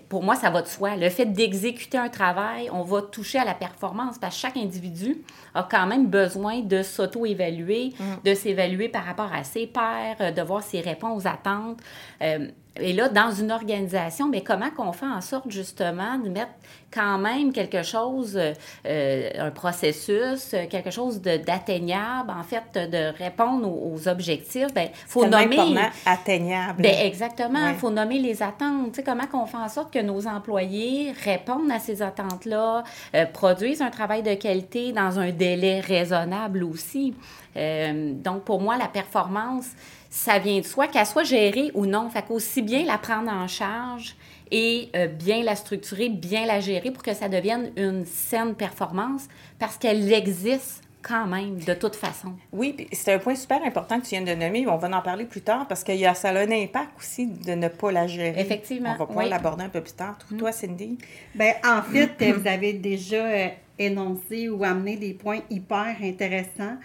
pour 0.08 0.24
moi, 0.24 0.34
ça 0.34 0.50
va 0.50 0.62
de 0.62 0.68
soi. 0.68 0.96
Le 0.96 1.10
fait 1.10 1.26
d'exécuter 1.26 1.96
un 1.96 2.08
travail, 2.08 2.68
on 2.72 2.82
va 2.82 3.02
toucher 3.02 3.38
à 3.38 3.44
la 3.44 3.54
performance, 3.54 4.18
parce 4.18 4.34
que 4.34 4.40
chaque 4.40 4.56
individu 4.56 5.22
a 5.54 5.62
quand 5.62 5.86
même 5.86 6.06
besoin 6.06 6.60
de 6.60 6.82
s'auto-évaluer, 6.82 7.92
mm. 7.98 8.04
de 8.24 8.34
s'évaluer 8.34 8.88
par 8.88 9.04
rapport 9.04 9.32
à 9.32 9.44
ses 9.44 9.66
pairs, 9.66 10.16
euh, 10.20 10.30
de 10.32 10.42
voir 10.42 10.62
s'il 10.62 10.80
répond 10.80 11.14
aux 11.14 11.26
attentes. 11.26 11.78
Euh, 12.22 12.31
et 12.80 12.94
là, 12.94 13.08
dans 13.08 13.30
une 13.30 13.52
organisation, 13.52 14.28
mais 14.28 14.40
comment 14.40 14.70
qu'on 14.70 14.92
fait 14.92 15.06
en 15.06 15.20
sorte 15.20 15.50
justement 15.50 16.16
de 16.18 16.30
mettre 16.30 16.52
quand 16.90 17.18
même 17.18 17.52
quelque 17.52 17.82
chose, 17.82 18.38
euh, 18.86 19.30
un 19.38 19.50
processus, 19.50 20.54
quelque 20.70 20.90
chose 20.90 21.20
d'atteignable, 21.20 22.30
en 22.30 22.42
fait, 22.42 22.90
de 22.90 23.16
répondre 23.16 23.68
aux, 23.68 24.08
objectifs, 24.08 24.72
ben 24.74 24.88
faut 25.06 25.26
nommer 25.26 25.76
atteignable. 26.06 26.82
Ben, 26.82 26.94
exactement, 27.06 27.68
il 27.68 27.76
faut 27.76 27.90
nommer 27.90 28.18
les 28.18 28.42
attentes. 28.42 28.92
Tu 28.92 28.96
sais, 28.96 29.02
comment 29.02 29.26
qu'on 29.26 29.46
fait 29.46 29.58
en 29.58 29.68
sorte 29.68 29.92
que 29.92 30.00
nos 30.00 30.26
employés 30.26 31.12
répondent 31.24 31.70
à 31.70 31.78
ces 31.78 32.02
attentes-là, 32.02 32.84
euh, 33.14 33.26
produisent 33.26 33.82
un 33.82 33.90
travail 33.90 34.22
de 34.22 34.34
qualité 34.34 34.92
dans 34.92 35.18
un 35.18 35.30
délai 35.30 35.80
raisonnable 35.80 36.64
aussi? 36.64 37.14
Euh, 37.56 38.12
donc, 38.14 38.44
pour 38.44 38.60
moi, 38.60 38.76
la 38.76 38.88
performance, 38.88 39.66
ça 40.12 40.38
vient 40.38 40.60
de 40.60 40.66
soi, 40.66 40.88
qu'elle 40.88 41.06
soit 41.06 41.24
gérée 41.24 41.70
ou 41.72 41.86
non. 41.86 42.10
Fait 42.10 42.22
qu'aussi 42.22 42.60
bien 42.60 42.84
la 42.84 42.98
prendre 42.98 43.32
en 43.32 43.48
charge 43.48 44.14
et 44.50 44.90
euh, 44.94 45.06
bien 45.06 45.42
la 45.42 45.56
structurer, 45.56 46.10
bien 46.10 46.44
la 46.44 46.60
gérer 46.60 46.90
pour 46.90 47.02
que 47.02 47.14
ça 47.14 47.30
devienne 47.30 47.72
une 47.76 48.04
saine 48.04 48.54
performance 48.54 49.26
parce 49.58 49.78
qu'elle 49.78 50.12
existe 50.12 50.82
quand 51.00 51.26
même, 51.26 51.56
de 51.58 51.72
toute 51.72 51.96
façon. 51.96 52.34
Oui, 52.52 52.76
c'est 52.92 53.14
un 53.14 53.18
point 53.18 53.34
super 53.34 53.64
important 53.64 53.98
que 53.98 54.04
tu 54.04 54.10
viens 54.10 54.22
de 54.22 54.34
nommer. 54.38 54.66
On 54.66 54.76
va 54.76 54.94
en 54.94 55.00
parler 55.00 55.24
plus 55.24 55.40
tard 55.40 55.66
parce 55.66 55.82
qu'il 55.82 55.96
y 55.96 56.04
a 56.04 56.14
ça 56.14 56.28
a 56.28 56.38
un 56.38 56.50
impact 56.50 56.90
aussi 56.98 57.26
de 57.26 57.52
ne 57.52 57.68
pas 57.68 57.90
la 57.90 58.06
gérer. 58.06 58.38
Effectivement. 58.38 58.92
On 58.94 58.98
va 58.98 59.06
pouvoir 59.06 59.26
l'aborder 59.26 59.64
un 59.64 59.70
peu 59.70 59.80
plus 59.80 59.94
tard. 59.94 60.18
Toi, 60.38 60.50
mm. 60.50 60.52
Cindy? 60.52 60.98
Bien, 61.34 61.54
en 61.64 61.80
fait, 61.80 62.10
vous 62.38 62.46
avez 62.46 62.74
déjà 62.74 63.24
euh, 63.24 63.48
énoncé 63.78 64.50
ou 64.50 64.62
amené 64.62 64.96
des 64.96 65.14
points 65.14 65.40
hyper 65.48 65.96
intéressants. 66.02 66.76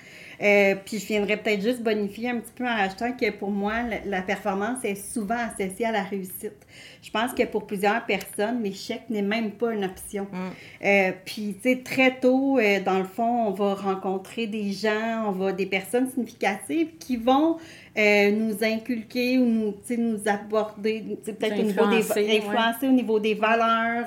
Euh, 0.41 0.75
puis 0.85 0.99
je 0.99 1.07
viendrais 1.07 1.37
peut-être 1.37 1.61
juste 1.61 1.81
bonifier 1.81 2.29
un 2.29 2.37
petit 2.37 2.53
peu 2.55 2.63
en 2.63 2.75
rajoutant 2.75 3.11
que 3.13 3.31
pour 3.31 3.49
moi, 3.49 3.73
la, 4.05 4.21
performance 4.21 4.83
est 4.83 4.95
souvent 4.95 5.37
associée 5.37 5.85
à 5.85 5.91
la 5.91 6.03
réussite. 6.03 6.53
Je 7.01 7.09
pense 7.09 7.33
que 7.33 7.43
pour 7.43 7.65
plusieurs 7.65 8.05
personnes, 8.05 8.61
l'échec 8.61 9.01
n'est 9.09 9.21
même 9.21 9.51
pas 9.51 9.73
une 9.73 9.85
option. 9.85 10.27
Mm. 10.31 10.85
Euh, 10.85 11.11
puis, 11.25 11.55
tu 11.61 11.69
sais, 11.69 11.81
très 11.83 12.19
tôt, 12.19 12.59
euh, 12.59 12.79
dans 12.81 12.99
le 12.99 13.05
fond, 13.05 13.47
on 13.47 13.51
va 13.51 13.73
rencontrer 13.73 14.45
des 14.45 14.71
gens, 14.71 15.25
on 15.27 15.31
va 15.31 15.53
des 15.53 15.65
personnes 15.65 16.09
significatives 16.09 16.89
qui 16.99 17.17
vont 17.17 17.57
nous 17.97 18.63
inculquer 18.63 19.39
ou 19.39 19.45
nous, 19.45 19.73
nous 19.97 20.19
aborder, 20.27 21.03
peut-être 21.25 21.59
au 21.59 21.63
niveau 21.63 21.87
des 21.87 22.37
influencer 22.37 22.87
au 22.87 22.91
niveau 22.91 23.19
des 23.19 23.33
valeurs. 23.33 24.05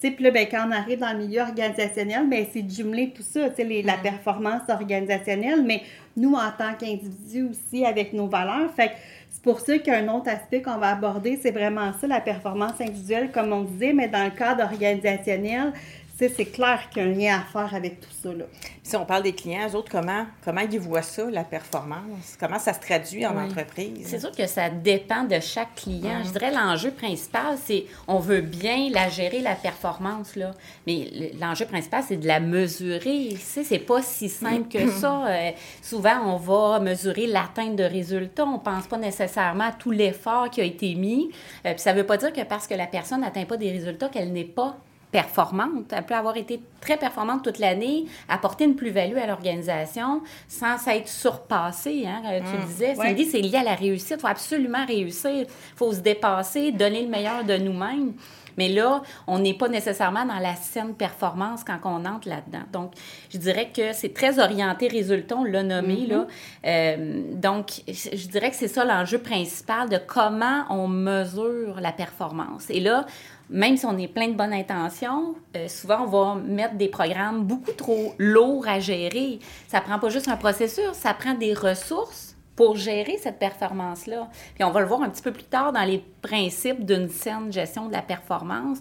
puis 0.00 0.16
là, 0.20 0.30
ben, 0.30 0.46
quand 0.50 0.68
on 0.68 0.70
arrive 0.70 0.98
dans 0.98 1.12
le 1.12 1.26
milieu 1.26 1.40
organisationnel, 1.40 2.28
ben, 2.28 2.44
c'est 2.52 2.60
de 2.60 2.70
jumeler 2.70 3.10
tout 3.14 3.22
ça, 3.22 3.48
les, 3.58 3.82
la 3.82 3.96
performance 3.96 4.68
organisationnelle, 4.68 5.61
mais 5.62 5.82
nous, 6.16 6.34
en 6.34 6.50
tant 6.56 6.74
qu'individus 6.78 7.50
aussi, 7.50 7.84
avec 7.84 8.12
nos 8.12 8.26
valeurs. 8.26 8.70
Fait 8.74 8.92
C'est 9.30 9.42
pour 9.42 9.60
ça 9.60 9.78
qu'un 9.78 10.08
autre 10.14 10.28
aspect 10.28 10.62
qu'on 10.62 10.76
va 10.76 10.88
aborder, 10.88 11.38
c'est 11.40 11.50
vraiment 11.50 11.92
ça, 11.98 12.06
la 12.06 12.20
performance 12.20 12.80
individuelle, 12.80 13.30
comme 13.32 13.52
on 13.52 13.62
disait, 13.62 13.92
mais 13.92 14.08
dans 14.08 14.24
le 14.24 14.30
cadre 14.30 14.64
organisationnel, 14.64 15.72
c'est 16.16 16.44
clair 16.44 16.88
qu'il 16.90 17.02
y 17.02 17.04
a 17.04 17.08
un 17.08 17.12
lien 17.12 17.40
à 17.40 17.52
faire 17.52 17.74
avec 17.74 18.00
tout 18.00 18.10
ça. 18.22 18.32
Là. 18.32 18.44
Si 18.82 18.96
on 18.96 19.04
parle 19.04 19.22
des 19.22 19.32
clients, 19.32 19.68
eux 19.68 19.76
autres, 19.76 19.90
comment, 19.90 20.26
comment 20.44 20.60
ils 20.60 20.78
voient 20.78 21.02
ça, 21.02 21.28
la 21.30 21.44
performance? 21.44 22.36
Comment 22.38 22.58
ça 22.58 22.72
se 22.72 22.80
traduit 22.80 23.26
en 23.26 23.36
entreprise? 23.36 24.06
C'est 24.06 24.20
sûr 24.20 24.32
que 24.32 24.46
ça 24.46 24.70
dépend 24.70 25.24
de 25.24 25.40
chaque 25.40 25.74
client. 25.76 26.22
Je 26.24 26.30
dirais 26.30 26.52
l'enjeu 26.52 26.90
principal, 26.90 27.56
c'est 27.64 27.86
on 28.06 28.18
veut 28.18 28.40
bien 28.40 28.88
la 28.90 29.08
gérer, 29.08 29.40
la 29.40 29.54
performance, 29.54 30.36
là. 30.36 30.52
mais 30.86 31.32
l'enjeu 31.40 31.66
principal, 31.66 32.04
c'est 32.06 32.16
de 32.16 32.26
la 32.26 32.40
mesurer. 32.40 33.36
c'est 33.38 33.78
pas 33.78 34.02
si 34.02 34.28
simple 34.28 34.68
que 34.68 34.90
ça. 35.00 35.26
Euh, 35.26 35.50
souvent, 35.80 36.20
on 36.26 36.36
va 36.36 36.80
mesurer 36.80 37.26
l'atteinte 37.26 37.76
de 37.76 37.84
résultats. 37.84 38.44
On 38.44 38.58
pense 38.58 38.86
pas 38.86 38.98
nécessairement 38.98 39.64
à 39.64 39.72
tout 39.72 39.90
l'effort 39.90 40.50
qui 40.50 40.60
a 40.60 40.64
été 40.64 40.94
mis. 40.94 41.30
Euh, 41.66 41.72
puis 41.72 41.80
ça 41.80 41.92
veut 41.92 42.06
pas 42.06 42.16
dire 42.16 42.32
que 42.32 42.42
parce 42.42 42.66
que 42.66 42.74
la 42.74 42.86
personne 42.86 43.20
n'atteint 43.20 43.44
pas 43.44 43.56
des 43.56 43.70
résultats, 43.70 44.08
qu'elle 44.08 44.32
n'est 44.32 44.44
pas 44.44 44.76
performante. 45.12 45.92
Elle 45.92 46.04
peut 46.04 46.14
avoir 46.14 46.36
été 46.36 46.60
très 46.80 46.96
performante 46.96 47.44
toute 47.44 47.58
l'année, 47.58 48.06
apporter 48.28 48.64
une 48.64 48.74
plus-value 48.74 49.18
à 49.18 49.26
l'organisation 49.26 50.22
sans 50.48 50.78
s'être 50.78 51.08
surpassée. 51.08 52.06
Hein, 52.06 52.22
tu 52.38 52.56
mmh. 52.56 52.66
disais, 52.66 52.94
Cindy, 52.94 53.26
c'est 53.26 53.40
lié 53.40 53.58
à 53.58 53.62
la 53.62 53.74
réussite. 53.74 54.14
Il 54.16 54.20
faut 54.20 54.26
absolument 54.26 54.84
réussir. 54.86 55.30
Il 55.30 55.46
faut 55.76 55.92
se 55.92 56.00
dépasser, 56.00 56.72
donner 56.72 57.02
le 57.02 57.08
meilleur 57.08 57.44
de 57.44 57.56
nous-mêmes. 57.58 58.14
Mais 58.58 58.68
là, 58.68 59.02
on 59.26 59.38
n'est 59.38 59.54
pas 59.54 59.68
nécessairement 59.68 60.24
dans 60.24 60.38
la 60.38 60.54
saine 60.54 60.94
performance 60.94 61.64
quand 61.64 61.78
on 61.84 62.04
entre 62.04 62.28
là-dedans. 62.28 62.64
Donc, 62.72 62.92
je 63.30 63.38
dirais 63.38 63.70
que 63.74 63.92
c'est 63.92 64.12
très 64.12 64.38
orienté 64.38 64.88
résultat, 64.88 65.36
on 65.36 65.44
l'a 65.44 65.62
nommé. 65.62 66.06
là. 66.06 66.18
Mmh. 66.18 66.26
Euh, 66.66 67.22
donc, 67.34 67.82
je 67.88 68.28
dirais 68.28 68.50
que 68.50 68.56
c'est 68.56 68.68
ça 68.68 68.84
l'enjeu 68.84 69.18
principal 69.18 69.88
de 69.88 69.98
comment 70.06 70.64
on 70.70 70.88
mesure 70.88 71.80
la 71.80 71.92
performance. 71.92 72.68
Et 72.68 72.80
là, 72.80 73.06
même 73.52 73.76
si 73.76 73.86
on 73.86 73.96
est 73.98 74.08
plein 74.08 74.28
de 74.28 74.34
bonnes 74.34 74.52
intentions, 74.52 75.34
euh, 75.56 75.68
souvent 75.68 76.04
on 76.04 76.06
va 76.06 76.34
mettre 76.42 76.74
des 76.74 76.88
programmes 76.88 77.44
beaucoup 77.44 77.72
trop 77.72 78.14
lourds 78.18 78.66
à 78.66 78.80
gérer. 78.80 79.38
Ça 79.68 79.80
prend 79.80 79.98
pas 79.98 80.08
juste 80.08 80.28
un 80.28 80.36
processus, 80.36 80.92
ça 80.92 81.14
prend 81.14 81.34
des 81.34 81.52
ressources 81.52 82.34
pour 82.56 82.76
gérer 82.76 83.18
cette 83.18 83.38
performance-là. 83.38 84.28
Puis 84.54 84.64
on 84.64 84.70
va 84.70 84.80
le 84.80 84.86
voir 84.86 85.02
un 85.02 85.10
petit 85.10 85.22
peu 85.22 85.32
plus 85.32 85.44
tard 85.44 85.72
dans 85.72 85.84
les 85.84 86.04
principes 86.22 86.84
d'une 86.84 87.08
saine 87.08 87.52
gestion 87.52 87.86
de 87.86 87.92
la 87.92 88.02
performance. 88.02 88.78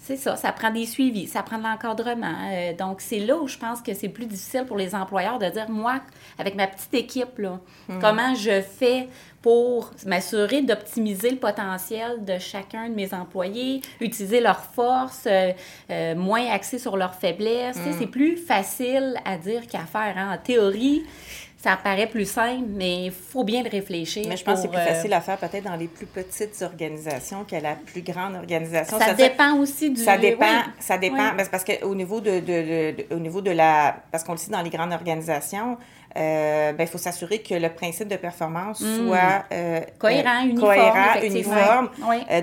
C'est 0.00 0.16
ça, 0.16 0.36
ça 0.36 0.52
prend 0.52 0.70
des 0.70 0.86
suivis, 0.86 1.26
ça 1.26 1.42
prend 1.42 1.58
de 1.58 1.64
l'encadrement. 1.64 2.34
Euh, 2.52 2.72
donc, 2.72 3.00
c'est 3.00 3.18
là 3.18 3.36
où 3.36 3.48
je 3.48 3.58
pense 3.58 3.82
que 3.82 3.94
c'est 3.94 4.08
plus 4.08 4.26
difficile 4.26 4.64
pour 4.64 4.76
les 4.76 4.94
employeurs 4.94 5.40
de 5.40 5.50
dire, 5.50 5.68
moi, 5.68 6.00
avec 6.38 6.54
ma 6.54 6.68
petite 6.68 6.94
équipe, 6.94 7.38
là, 7.38 7.58
hmm. 7.88 7.98
comment 8.00 8.34
je 8.36 8.62
fais 8.62 9.08
pour 9.42 9.92
m'assurer 10.04 10.62
d'optimiser 10.62 11.30
le 11.30 11.36
potentiel 11.36 12.24
de 12.24 12.38
chacun 12.38 12.88
de 12.88 12.94
mes 12.94 13.14
employés, 13.14 13.82
utiliser 14.00 14.40
leurs 14.40 14.62
forces, 14.62 15.26
euh, 15.26 15.52
euh, 15.90 16.14
moins 16.16 16.50
axer 16.50 16.78
sur 16.78 16.96
leurs 16.96 17.14
faiblesses. 17.14 17.76
Hmm. 17.76 17.94
C'est 17.98 18.06
plus 18.06 18.36
facile 18.36 19.14
à 19.24 19.36
dire 19.36 19.66
qu'à 19.66 19.80
faire. 19.80 20.14
Hein. 20.16 20.34
En 20.34 20.38
théorie, 20.38 21.04
ça 21.56 21.76
paraît 21.76 22.06
plus 22.06 22.28
simple, 22.28 22.66
mais 22.68 23.06
il 23.06 23.12
faut 23.12 23.42
bien 23.42 23.62
le 23.64 23.68
réfléchir. 23.68 24.26
Mais 24.28 24.36
je 24.36 24.44
pense 24.44 24.56
que 24.56 24.62
c'est 24.62 24.68
plus 24.68 24.78
euh, 24.78 24.94
facile 24.94 25.12
à 25.12 25.20
faire 25.20 25.38
peut-être 25.38 25.64
dans 25.64 25.76
les 25.76 25.88
plus 25.88 26.06
petites 26.06 26.62
organisations 26.62 27.44
que 27.44 27.56
la 27.56 27.74
plus 27.74 28.02
grande 28.02 28.36
organisation. 28.36 28.98
Ça, 28.98 29.14
dépend 29.14 29.56
aussi 29.58 29.90
du... 29.90 30.00
Ça 30.00 30.16
dépend, 30.16 30.62
ça 30.78 30.98
dépend, 30.98 31.30
parce 31.50 31.64
qu'au 31.64 31.94
niveau 31.96 32.20
de, 32.20 32.40
de, 32.40 33.14
au 33.14 33.18
niveau 33.18 33.40
de 33.40 33.50
la... 33.50 33.96
Parce 34.12 34.22
qu'on 34.22 34.32
le 34.32 34.38
sait 34.38 34.52
dans 34.52 34.62
les 34.62 34.70
grandes 34.70 34.92
organisations, 34.92 35.78
euh, 36.18 36.72
ben, 36.72 36.84
il 36.84 36.88
faut 36.88 36.98
s'assurer 36.98 37.40
que 37.40 37.54
le 37.54 37.68
principe 37.68 38.08
de 38.08 38.16
performance 38.16 38.80
hmm. 38.80 39.06
soit 39.06 39.44
euh, 39.52 39.80
cohérent, 39.98 40.42
uniforme, 40.44 40.60
cohérent, 40.60 41.20
uniforme 41.22 41.90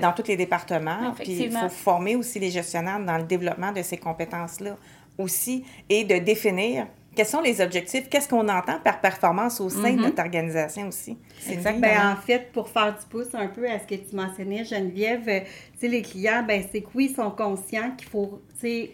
dans 0.00 0.12
tous 0.12 0.28
les 0.28 0.36
départements. 0.36 1.12
Puis 1.18 1.42
il 1.44 1.52
faut 1.52 1.68
former 1.68 2.16
aussi 2.16 2.38
les 2.38 2.50
gestionnaires 2.50 3.00
dans 3.00 3.18
le 3.18 3.24
développement 3.24 3.72
de 3.72 3.82
ces 3.82 3.96
compétences-là 3.96 4.76
aussi 5.18 5.64
et 5.88 6.04
de 6.04 6.18
définir 6.18 6.86
quels 7.16 7.26
sont 7.26 7.40
les 7.40 7.60
objectifs? 7.62 8.08
Qu'est-ce 8.10 8.28
qu'on 8.28 8.48
entend 8.48 8.78
par 8.84 9.00
performance 9.00 9.60
au 9.60 9.70
sein 9.70 9.94
de 9.94 9.98
mm-hmm. 9.98 10.02
notre 10.02 10.20
organisation 10.20 10.88
aussi? 10.88 11.16
Exactement. 11.48 11.80
Ben, 11.80 12.12
en 12.12 12.16
fait, 12.16 12.52
pour 12.52 12.68
faire 12.68 12.94
du 12.94 13.06
pouce 13.06 13.34
un 13.34 13.48
peu 13.48 13.68
à 13.68 13.78
ce 13.78 13.86
que 13.86 13.94
tu 13.94 14.14
mentionnais, 14.14 14.64
Geneviève, 14.64 15.26
euh, 15.28 15.40
les 15.82 16.02
clients, 16.02 16.44
ben, 16.46 16.62
c'est 16.70 16.82
que 16.82 16.88
oui, 16.94 17.08
ils 17.10 17.16
sont 17.16 17.30
conscients 17.30 17.90
qu'il 17.96 18.08
faut 18.08 18.40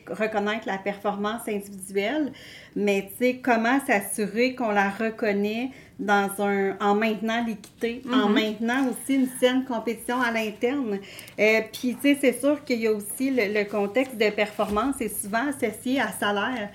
reconnaître 0.08 0.66
la 0.66 0.78
performance 0.78 1.42
individuelle, 1.48 2.32
mais 2.76 3.10
comment 3.42 3.78
s'assurer 3.86 4.54
qu'on 4.54 4.70
la 4.70 4.90
reconnaît 4.90 5.70
dans 5.98 6.30
un, 6.40 6.76
en 6.80 6.94
maintenant 6.94 7.44
l'équité, 7.46 8.02
en 8.06 8.28
mm-hmm. 8.28 8.32
maintenant 8.32 8.88
aussi 8.88 9.14
une 9.14 9.28
saine 9.40 9.64
compétition 9.64 10.20
à 10.20 10.30
l'interne. 10.30 10.98
Euh, 11.38 11.60
Puis, 11.72 11.96
tu 12.00 12.14
sais, 12.14 12.18
c'est 12.20 12.40
sûr 12.40 12.64
qu'il 12.64 12.80
y 12.80 12.86
a 12.86 12.92
aussi 12.92 13.30
le, 13.30 13.52
le, 13.52 13.64
contexte 13.64 14.16
de 14.16 14.30
performance 14.30 15.00
est 15.00 15.22
souvent 15.22 15.48
associé 15.48 16.00
à 16.00 16.08
salaire. 16.08 16.70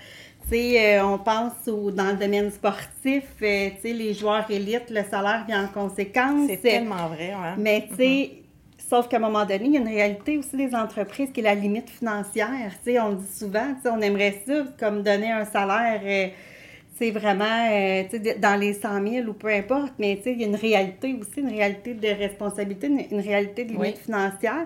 Euh, 0.54 1.01
on 1.04 1.18
pense 1.18 1.66
dans 1.66 2.12
le 2.12 2.18
domaine 2.18 2.51
sportif, 2.51 3.24
euh, 3.42 3.70
les 3.84 4.13
joueurs 4.13 4.50
élites, 4.50 4.89
le 4.89 5.04
salaire 5.04 5.44
vient 5.46 5.66
en 5.66 5.68
conséquence. 5.68 6.48
C'est 6.48 6.62
tellement 6.62 7.08
vrai, 7.08 7.32
hein? 7.32 7.56
Mais 7.58 7.86
tu 7.89 7.96
sais, 7.96 8.04
mm-hmm. 8.04 8.89
sauf 8.89 9.08
qu'à 9.10 9.18
un 9.18 9.22
moment 9.22 9.46
donné, 9.46 9.66
il 9.66 9.74
y 9.74 9.77
a 9.77 9.82
une 9.82 9.88
réalité 9.88 10.38
aussi 10.38 10.56
des 10.56 10.74
entreprises 10.74 11.32
qui 11.34 11.42
est 11.42 11.44
la 11.44 11.56
limite 11.56 11.89
financière. 11.89 12.72
Tu 12.86 12.98
on 12.98 13.10
le 13.10 13.16
dit 13.16 13.38
souvent, 13.38 13.75
on 13.86 14.00
aimerait 14.00 14.42
ça, 14.48 14.63
comme 14.80 15.04
donner 15.04 15.32
un 15.32 15.44
salaire, 15.44 16.01
c'est 16.98 17.10
euh, 17.10 17.20
vraiment 17.20 17.46
dans 18.39 18.60
les 18.60 18.74
100 18.74 19.06
000 19.06 19.27
ou 19.27 19.34
peu 19.34 19.50
importe, 19.50 19.94
mais 20.00 20.22
il 20.25 20.39
y 20.39 20.44
a 20.46 20.48
une 20.48 20.56
réalité 20.56 21.13
aussi, 21.20 21.42
une 21.42 21.50
réalité 21.50 21.94
de 21.94 22.08
responsabilité, 22.08 22.88
une, 22.88 23.20
réalité 23.20 23.66
de 23.66 23.74
limite 23.74 23.98
financière. 23.98 24.66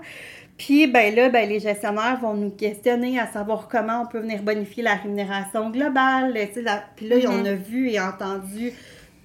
Puis 0.62 0.86
ben 0.86 1.16
là, 1.16 1.30
ben, 1.30 1.50
les 1.50 1.60
gestionnaires 1.60 2.20
vont 2.22 2.36
nous 2.36 2.52
questionner 2.52 3.20
à 3.20 3.26
savoir 3.26 3.68
comment 3.68 4.04
on 4.04 4.06
peut 4.06 4.20
venir 4.20 4.44
bonifier 4.44 4.84
la 4.84 4.94
rémunération 4.94 5.72
globale. 5.72 6.38
Puis 6.96 7.10
là, 7.10 7.16
on 7.30 7.44
mm-hmm. 7.44 7.48
a 7.48 7.54
vu 7.54 7.90
et 7.90 8.00
entendu 8.00 8.72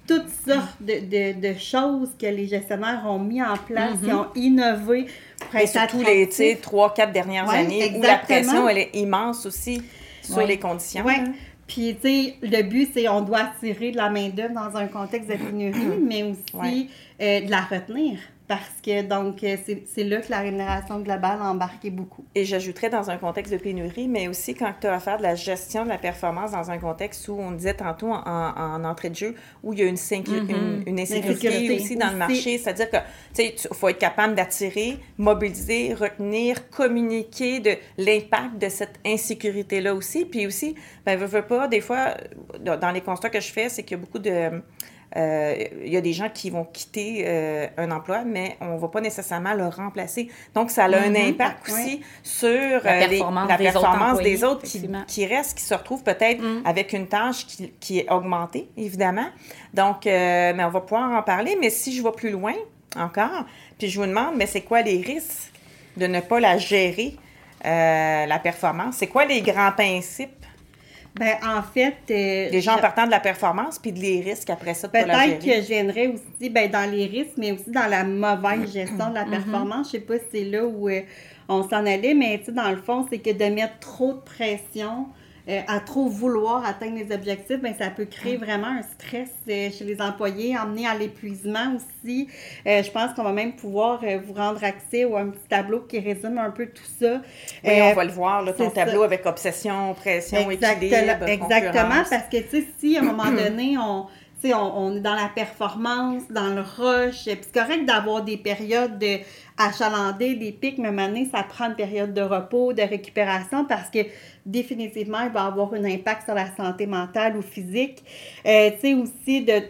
toutes 0.07 0.29
sortes 0.29 0.81
de, 0.81 1.53
choses 1.59 2.09
que 2.19 2.25
les 2.25 2.47
gestionnaires 2.47 3.03
ont 3.05 3.19
mis 3.19 3.43
en 3.43 3.55
place, 3.55 3.99
qui 3.99 4.07
mm-hmm. 4.07 4.15
ont 4.15 4.27
innové 4.33 5.05
pour 5.39 5.59
être 5.59 5.69
surtout 5.69 6.03
les 6.03 6.57
trois, 6.59 6.91
quatre 6.91 7.13
dernières 7.13 7.47
années 7.51 7.93
où 7.95 8.01
la 8.01 8.17
pression, 8.17 8.67
elle 8.67 8.79
est 8.79 8.95
immense 8.95 9.45
aussi 9.45 9.83
sur 10.23 10.43
les 10.43 10.57
conditions. 10.57 11.03
Oui. 11.05 11.13
Puis, 11.67 11.97
tu 12.01 12.07
sais, 12.09 12.35
le 12.41 12.63
but, 12.63 12.89
c'est 12.95 13.07
on 13.09 13.21
doit 13.21 13.51
tirer 13.59 13.91
de 13.91 13.97
la 13.97 14.09
main-d'œuvre 14.09 14.55
dans 14.55 14.75
un 14.75 14.87
contexte 14.87 15.29
de 15.29 15.35
pénurie, 15.35 15.99
mais 16.01 16.23
aussi 16.23 16.89
euh, 17.21 17.41
de 17.41 17.51
la 17.51 17.61
retenir 17.61 18.17
parce 18.47 18.81
que 18.81 19.01
donc 19.01 19.43
euh, 19.43 19.57
c'est 19.85 20.03
là 20.03 20.21
que 20.21 20.31
la 20.31 20.39
rémunération 20.39 20.99
globale 20.99 21.39
a 21.41 21.51
embarqué 21.51 21.89
beaucoup. 21.89 22.23
Et 22.33 22.45
j'ajouterais 22.45 22.89
dans 22.89 23.09
un 23.09 23.17
contexte 23.17 23.51
de 23.51 23.57
pénurie, 23.57 24.07
mais 24.07 24.29
aussi 24.29 24.55
quand 24.55 24.73
tu 24.79 24.87
as 24.87 24.93
à 24.93 24.99
faire 24.99 25.17
de 25.17 25.23
la 25.23 25.35
gestion 25.35 25.83
de 25.83 25.89
la 25.89 25.97
performance 25.97 26.51
dans 26.51 26.71
un 26.71 26.77
contexte 26.77 27.27
où 27.27 27.33
on 27.33 27.51
disait 27.51 27.73
tantôt 27.73 28.07
en, 28.07 28.23
en 28.25 28.83
entrée 28.85 29.09
de 29.09 29.15
jeu, 29.15 29.35
où 29.63 29.73
il 29.73 29.79
y 29.79 29.81
a 29.81 29.85
une, 29.85 29.95
mm-hmm. 29.95 30.83
une, 30.87 30.99
insécurité 30.99 31.75
aussi 31.75 31.97
dans 31.97 32.09
le 32.09 32.17
marché, 32.17 32.57
c'est-à-dire 32.57 32.89
que 32.89 32.97
tu 33.35 33.67
faut 33.73 33.89
être 33.89 33.99
capable 33.99 34.33
d'attirer, 34.35 34.97
mobiliser, 35.17 35.93
retenir, 35.93 36.69
communiquer 36.69 37.59
de 37.59 37.71
l'impact 37.97 38.57
de 38.59 38.69
cette 38.69 38.99
insécurité-là 39.05 39.93
aussi. 39.93 40.23
Puis 40.23 40.47
aussi, 40.47 40.75
ben, 41.05 41.19
veux, 41.19 41.25
veux 41.25 41.41
pas, 41.41 41.67
des 41.67 41.81
fois, 41.81 42.15
dans 42.59 42.91
les 42.91 43.01
constats 43.01 43.29
que 43.29 43.41
je 43.41 43.51
fais, 43.51 43.67
c'est 43.67 43.83
qu'il 43.83 43.97
y 43.97 43.99
a 43.99 44.03
beaucoup 44.03 44.19
de 44.19 44.61
il 45.15 45.91
y 45.91 45.97
a 45.97 46.01
des 46.01 46.13
gens 46.13 46.29
qui 46.29 46.49
vont 46.49 46.65
quitter 46.65 47.23
euh, 47.25 47.67
un 47.77 47.91
emploi, 47.91 48.23
mais 48.25 48.57
on 48.61 48.75
ne 48.75 48.79
va 48.79 48.87
pas 48.89 49.01
nécessairement 49.01 49.53
le 49.53 49.67
remplacer. 49.67 50.29
Donc, 50.53 50.69
ça 50.69 50.85
a 50.85 50.87
un 50.87 51.11
mm-hmm. 51.11 51.29
impact 51.29 51.69
aussi 51.69 52.01
sur 52.23 52.49
la 52.83 53.03
euh, 53.03 53.57
performance, 53.57 54.19
des, 54.19 54.43
autres, 54.43 54.63
qui, 55.07 55.25
restent, 55.25 55.57
qui 55.57 55.63
se 55.63 55.73
retrouvent 55.73 56.03
peut-être 56.03 56.41
mm. 56.41 56.61
avec 56.65 56.93
une 56.93 57.07
tâche 57.07 57.45
qui, 57.79 57.99
est 57.99 58.11
augmentée, 58.11 58.69
évidemment. 58.77 59.27
Donc, 59.73 60.05
mais 60.05 60.63
on 60.63 60.69
va 60.69 60.81
pouvoir 60.81 61.11
en 61.11 61.23
parler. 61.23 61.57
Mais 61.59 61.69
si 61.69 61.95
je 61.95 62.03
vais 62.03 62.11
plus 62.11 62.31
loin 62.31 62.53
encore, 62.95 63.45
puis 63.77 63.89
je 63.89 63.99
vous 63.99 64.07
demande, 64.07 64.35
mais 64.35 64.45
c'est 64.45 64.61
quoi 64.61 64.81
les 64.81 65.01
risques 65.01 65.51
de 65.95 66.07
ne 66.07 66.19
pas 66.19 66.39
la 66.39 66.57
gérer, 66.57 67.15
la 67.63 68.39
performance? 68.39 68.95
C'est 68.97 69.07
quoi 69.07 69.25
les 69.25 69.41
grands 69.41 69.71
principes 69.71 70.46
ben, 71.19 71.35
en 71.43 71.61
fait. 71.63 71.95
Euh, 72.09 72.49
les 72.49 72.61
gens 72.61 72.77
partant 72.77 73.05
de 73.05 73.11
la 73.11 73.19
performance 73.19 73.79
puis 73.79 73.91
de 73.91 73.99
les 73.99 74.21
risques 74.21 74.49
après 74.49 74.73
ça. 74.73 74.87
Peut-être 74.87 75.39
que 75.43 75.61
j'aimerais 75.61 76.07
aussi, 76.07 76.49
ben, 76.49 76.69
dans 76.69 76.89
les 76.89 77.05
risques, 77.05 77.37
mais 77.37 77.51
aussi 77.51 77.71
dans 77.71 77.87
la 77.87 78.03
mauvaise 78.03 78.71
gestion 78.73 79.09
de 79.09 79.15
la 79.15 79.25
mm-hmm. 79.25 79.29
performance. 79.29 79.87
Je 79.87 79.91
sais 79.93 79.99
pas 79.99 80.17
si 80.17 80.25
c'est 80.31 80.43
là 80.43 80.65
où 80.65 80.89
euh, 80.89 81.01
on 81.49 81.63
s'en 81.63 81.85
allait, 81.85 82.13
mais 82.13 82.41
dans 82.49 82.71
le 82.71 82.77
fond, 82.77 83.05
c'est 83.09 83.19
que 83.19 83.31
de 83.31 83.53
mettre 83.53 83.79
trop 83.79 84.13
de 84.13 84.19
pression 84.19 85.07
euh, 85.49 85.61
à 85.67 85.79
trop 85.79 86.07
vouloir 86.09 86.65
atteindre 86.65 86.97
les 86.97 87.13
objectifs, 87.13 87.61
ben, 87.61 87.73
ça 87.77 87.89
peut 87.89 88.05
créer 88.05 88.35
vraiment 88.35 88.67
un 88.67 88.81
stress 88.81 89.29
euh, 89.49 89.69
chez 89.71 89.85
les 89.85 90.01
employés, 90.01 90.57
emmener 90.57 90.85
à 90.85 90.93
l'épuisement 90.93 91.75
aussi. 91.75 92.27
Euh, 92.65 92.83
je 92.83 92.91
pense 92.91 93.13
qu'on 93.13 93.23
va 93.23 93.31
même 93.31 93.55
pouvoir 93.55 94.01
vous 94.25 94.33
rendre 94.33 94.61
accès 94.63 95.05
ou 95.05 95.15
un 95.15 95.27
petit 95.27 95.47
tableau 95.47 95.79
qui 95.81 95.99
résume 95.99 96.37
un 96.37 96.51
peu 96.51 96.67
tout 96.67 96.83
ça. 96.99 97.21
Oui, 97.63 97.81
on 97.81 97.93
va 97.93 98.03
le 98.03 98.11
voir, 98.11 98.43
là, 98.43 98.51
ton 98.51 98.69
tableau 98.69 99.03
avec 99.03 99.25
obsession, 99.25 99.93
pression, 99.93 100.51
équilibre. 100.51 101.27
Exactement, 101.27 102.03
parce 102.09 102.27
que, 102.29 102.37
tu 102.37 102.49
sais, 102.49 102.67
si 102.77 102.97
à 102.97 103.01
un 103.01 103.03
moment 103.03 103.31
donné, 103.31 103.77
on 103.77 104.07
tu 104.41 104.49
sais, 104.49 104.53
on, 104.53 104.77
on 104.77 104.95
est 104.95 104.99
dans 104.99 105.15
la 105.15 105.29
performance, 105.33 106.23
dans 106.29 106.53
le 106.53 106.61
rush. 106.61 107.23
C'est 107.23 107.51
correct 107.51 107.85
d'avoir 107.85 108.21
des 108.21 108.37
périodes 108.37 108.99
de 108.99 109.17
achalandées, 109.57 110.35
des 110.35 110.51
pics, 110.51 110.77
mais 110.77 110.91
maintenant, 110.91 111.23
ça 111.31 111.43
prend 111.43 111.65
une 111.69 111.75
période 111.75 112.13
de 112.13 112.21
repos, 112.21 112.73
de 112.73 112.81
récupération 112.81 113.65
parce 113.65 113.89
que 113.89 113.99
définitivement, 114.45 115.21
il 115.21 115.31
va 115.31 115.45
avoir 115.45 115.73
un 115.73 115.83
impact 115.83 116.25
sur 116.25 116.35
la 116.35 116.55
santé 116.55 116.85
mentale 116.85 117.35
ou 117.37 117.41
physique. 117.41 118.03
Euh, 118.45 118.71
tu 118.71 118.79
sais, 118.79 118.93
aussi, 118.93 119.41
de, 119.43 119.61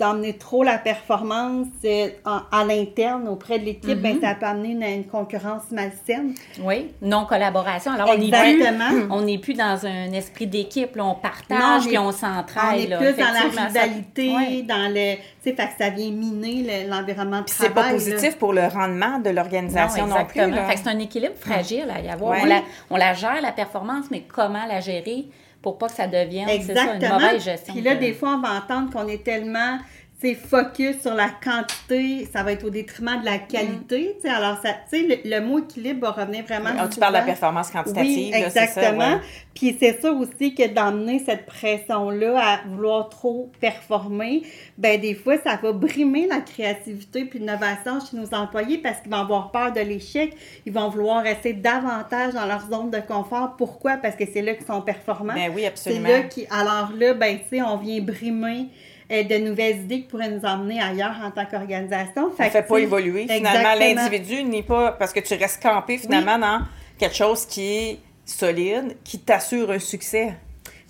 d'emmener 0.00 0.36
trop 0.38 0.62
la 0.64 0.78
performance 0.78 1.66
euh, 1.84 2.08
en- 2.24 2.40
à 2.50 2.64
l'interne 2.64 3.28
auprès 3.28 3.58
de 3.58 3.64
l'équipe, 3.66 4.00
ben, 4.00 4.18
ça 4.20 4.34
peut 4.34 4.46
amener 4.46 4.70
une, 4.70 4.82
une 4.82 5.04
concurrence 5.06 5.70
malsaine. 5.70 6.34
Oui, 6.62 6.88
non-collaboration. 7.02 7.92
Alors, 7.92 8.08
on 8.10 8.18
n'est 8.18 8.30
plus, 8.30 8.50
Exactement. 8.60 9.06
on 9.14 9.22
n'est 9.22 9.38
plus 9.38 9.54
dans 9.54 9.86
un 9.86 10.12
esprit 10.12 10.46
d'équipe, 10.46 10.96
là, 10.96 11.04
on 11.04 11.08
Non, 11.08 11.14
partage 11.14 11.82
on 11.82 11.86
puis 11.86 11.94
est- 11.94 11.98
on 11.98 12.06
On 12.08 12.12
s'entraide. 12.12 12.80
est 12.80 12.86
là. 12.88 12.96
plus 12.98 13.12
dans 13.12 13.32
la 13.32 13.64
rivalité, 13.66 14.34
Ouais. 14.34 14.62
dans 14.62 14.92
le... 14.92 15.16
Tu 15.42 15.50
sais, 15.50 15.56
ça 15.78 15.90
vient 15.90 16.10
miner 16.10 16.84
le- 16.84 16.90
l'environnement 16.90 17.38
de 17.40 17.44
Puis 17.44 17.54
c'est 17.56 17.68
pas 17.70 17.82
travail. 17.82 17.92
là. 17.98 17.98
positif 18.12 18.36
pour 18.38 18.52
le 18.52 18.66
rendement 18.66 19.18
de 19.18 19.28
Non, 19.28 19.34
l'organisation 19.36 20.06
non, 20.06 20.24
plus. 20.24 20.40
Fait 20.40 20.74
que 20.74 20.80
c'est 20.82 20.88
un 20.88 20.98
équilibre 20.98 21.34
fragile 21.38 21.86
à 21.94 22.00
y 22.00 22.08
avoir. 22.08 22.32
Ouais. 22.32 22.40
On, 22.42 22.46
la, 22.46 22.60
on 22.90 22.96
la 22.96 23.14
gère, 23.14 23.40
la 23.40 23.52
performance, 23.52 24.06
mais 24.10 24.22
comment 24.22 24.66
la 24.66 24.80
gérer? 24.80 25.26
Pour 25.62 25.76
pas 25.78 25.88
que 25.88 25.94
ça 25.94 26.06
devienne 26.06 26.48
c'est 26.62 26.74
ça, 26.74 26.94
une 26.94 27.00
mauvaise 27.08 27.44
gestion. 27.44 27.74
Puis 27.74 27.82
là, 27.82 27.94
de- 27.94 28.00
des 28.00 28.12
fois, 28.14 28.36
on 28.36 28.40
va 28.40 28.54
entendre 28.58 28.90
qu'on 28.92 29.06
est 29.08 29.22
tellement 29.22 29.78
sais, 30.20 30.34
focus 30.34 31.00
sur 31.00 31.14
la 31.14 31.28
quantité, 31.28 32.28
ça 32.32 32.42
va 32.42 32.52
être 32.52 32.64
au 32.64 32.70
détriment 32.70 33.20
de 33.20 33.24
la 33.24 33.38
qualité. 33.38 34.16
tu 34.16 34.28
sais. 34.28 34.28
Alors, 34.28 34.58
ça, 34.62 34.74
le, 34.92 35.16
le 35.24 35.40
mot 35.40 35.58
équilibre 35.60 36.00
va 36.06 36.10
revenir 36.12 36.44
vraiment. 36.44 36.70
Ah, 36.78 36.88
tu 36.88 37.00
parles 37.00 37.14
de 37.14 37.18
la 37.18 37.24
performance 37.24 37.70
quantitative. 37.70 38.04
Oui, 38.04 38.30
là, 38.30 38.50
c'est 38.50 38.50
ça, 38.50 38.64
exactement. 38.64 39.14
ouais. 39.14 39.20
Puis 39.54 39.76
c'est 39.78 40.00
sûr 40.00 40.16
aussi 40.16 40.54
que 40.54 40.68
d'emmener 40.68 41.18
cette 41.18 41.46
pression-là 41.46 42.38
à 42.40 42.68
vouloir 42.68 43.08
trop 43.08 43.50
performer, 43.60 44.42
ben 44.78 45.00
des 45.00 45.14
fois, 45.14 45.36
ça 45.38 45.58
va 45.62 45.72
brimer 45.72 46.26
la 46.26 46.40
créativité 46.40 47.24
puis 47.24 47.38
l'innovation 47.38 47.98
chez 48.00 48.16
nos 48.16 48.32
employés 48.34 48.78
parce 48.78 49.00
qu'ils 49.00 49.10
vont 49.10 49.18
avoir 49.18 49.50
peur 49.50 49.72
de 49.72 49.80
l'échec. 49.80 50.36
Ils 50.66 50.72
vont 50.72 50.88
vouloir 50.88 51.22
rester 51.22 51.52
davantage 51.52 52.34
dans 52.34 52.46
leur 52.46 52.62
zone 52.70 52.90
de 52.90 53.00
confort. 53.00 53.56
Pourquoi? 53.56 53.96
Parce 53.96 54.16
que 54.16 54.24
c'est 54.32 54.42
là 54.42 54.54
qu'ils 54.54 54.66
sont 54.66 54.82
performants. 54.82 55.34
Ben 55.34 55.50
oui, 55.54 55.62
c'est 55.62 55.66
absolument. 55.68 56.08
là 56.08 56.22
qui, 56.22 56.46
alors 56.50 56.92
là, 56.96 57.14
ben 57.14 57.38
tu 57.38 57.56
sais, 57.56 57.62
on 57.62 57.76
vient 57.76 58.00
brimer 58.00 58.68
euh, 59.10 59.22
de 59.24 59.36
nouvelles 59.36 59.80
idées 59.82 60.02
qui 60.02 60.08
pourraient 60.08 60.30
nous 60.30 60.44
emmener 60.44 60.80
ailleurs 60.80 61.16
en 61.24 61.30
tant 61.30 61.44
qu'organisation. 61.44 62.32
Ça 62.36 62.44
ne 62.44 62.50
fait 62.50 62.62
pas 62.62 62.78
évoluer 62.78 63.26
finalement 63.28 63.74
l'individu, 63.78 64.42
ni 64.44 64.62
pas 64.62 64.92
parce 64.92 65.12
que 65.12 65.20
tu 65.20 65.34
restes 65.34 65.62
campé 65.62 65.98
finalement 65.98 66.38
dans 66.38 66.60
quelque 66.98 67.16
chose 67.16 67.46
qui 67.46 67.62
est 67.62 67.98
solide, 68.24 68.96
qui 69.04 69.18
t'assure 69.18 69.70
un 69.70 69.78
succès. 69.78 70.34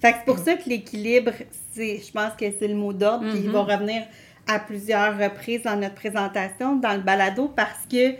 Fait 0.00 0.12
que 0.12 0.18
c'est 0.18 0.24
pour 0.24 0.38
ça 0.38 0.54
que 0.54 0.68
l'équilibre, 0.68 1.32
c'est, 1.74 1.98
je 1.98 2.12
pense 2.12 2.32
que 2.38 2.46
c'est 2.58 2.68
le 2.68 2.74
mot 2.74 2.92
d'ordre, 2.92 3.28
puis 3.30 3.40
il 3.44 3.50
va 3.50 3.62
revenir 3.62 4.02
à 4.46 4.58
plusieurs 4.58 5.16
reprises 5.18 5.62
dans 5.62 5.76
notre 5.76 5.94
présentation, 5.94 6.76
dans 6.76 6.94
le 6.94 7.00
balado, 7.00 7.52
parce 7.54 7.86
que 7.90 8.14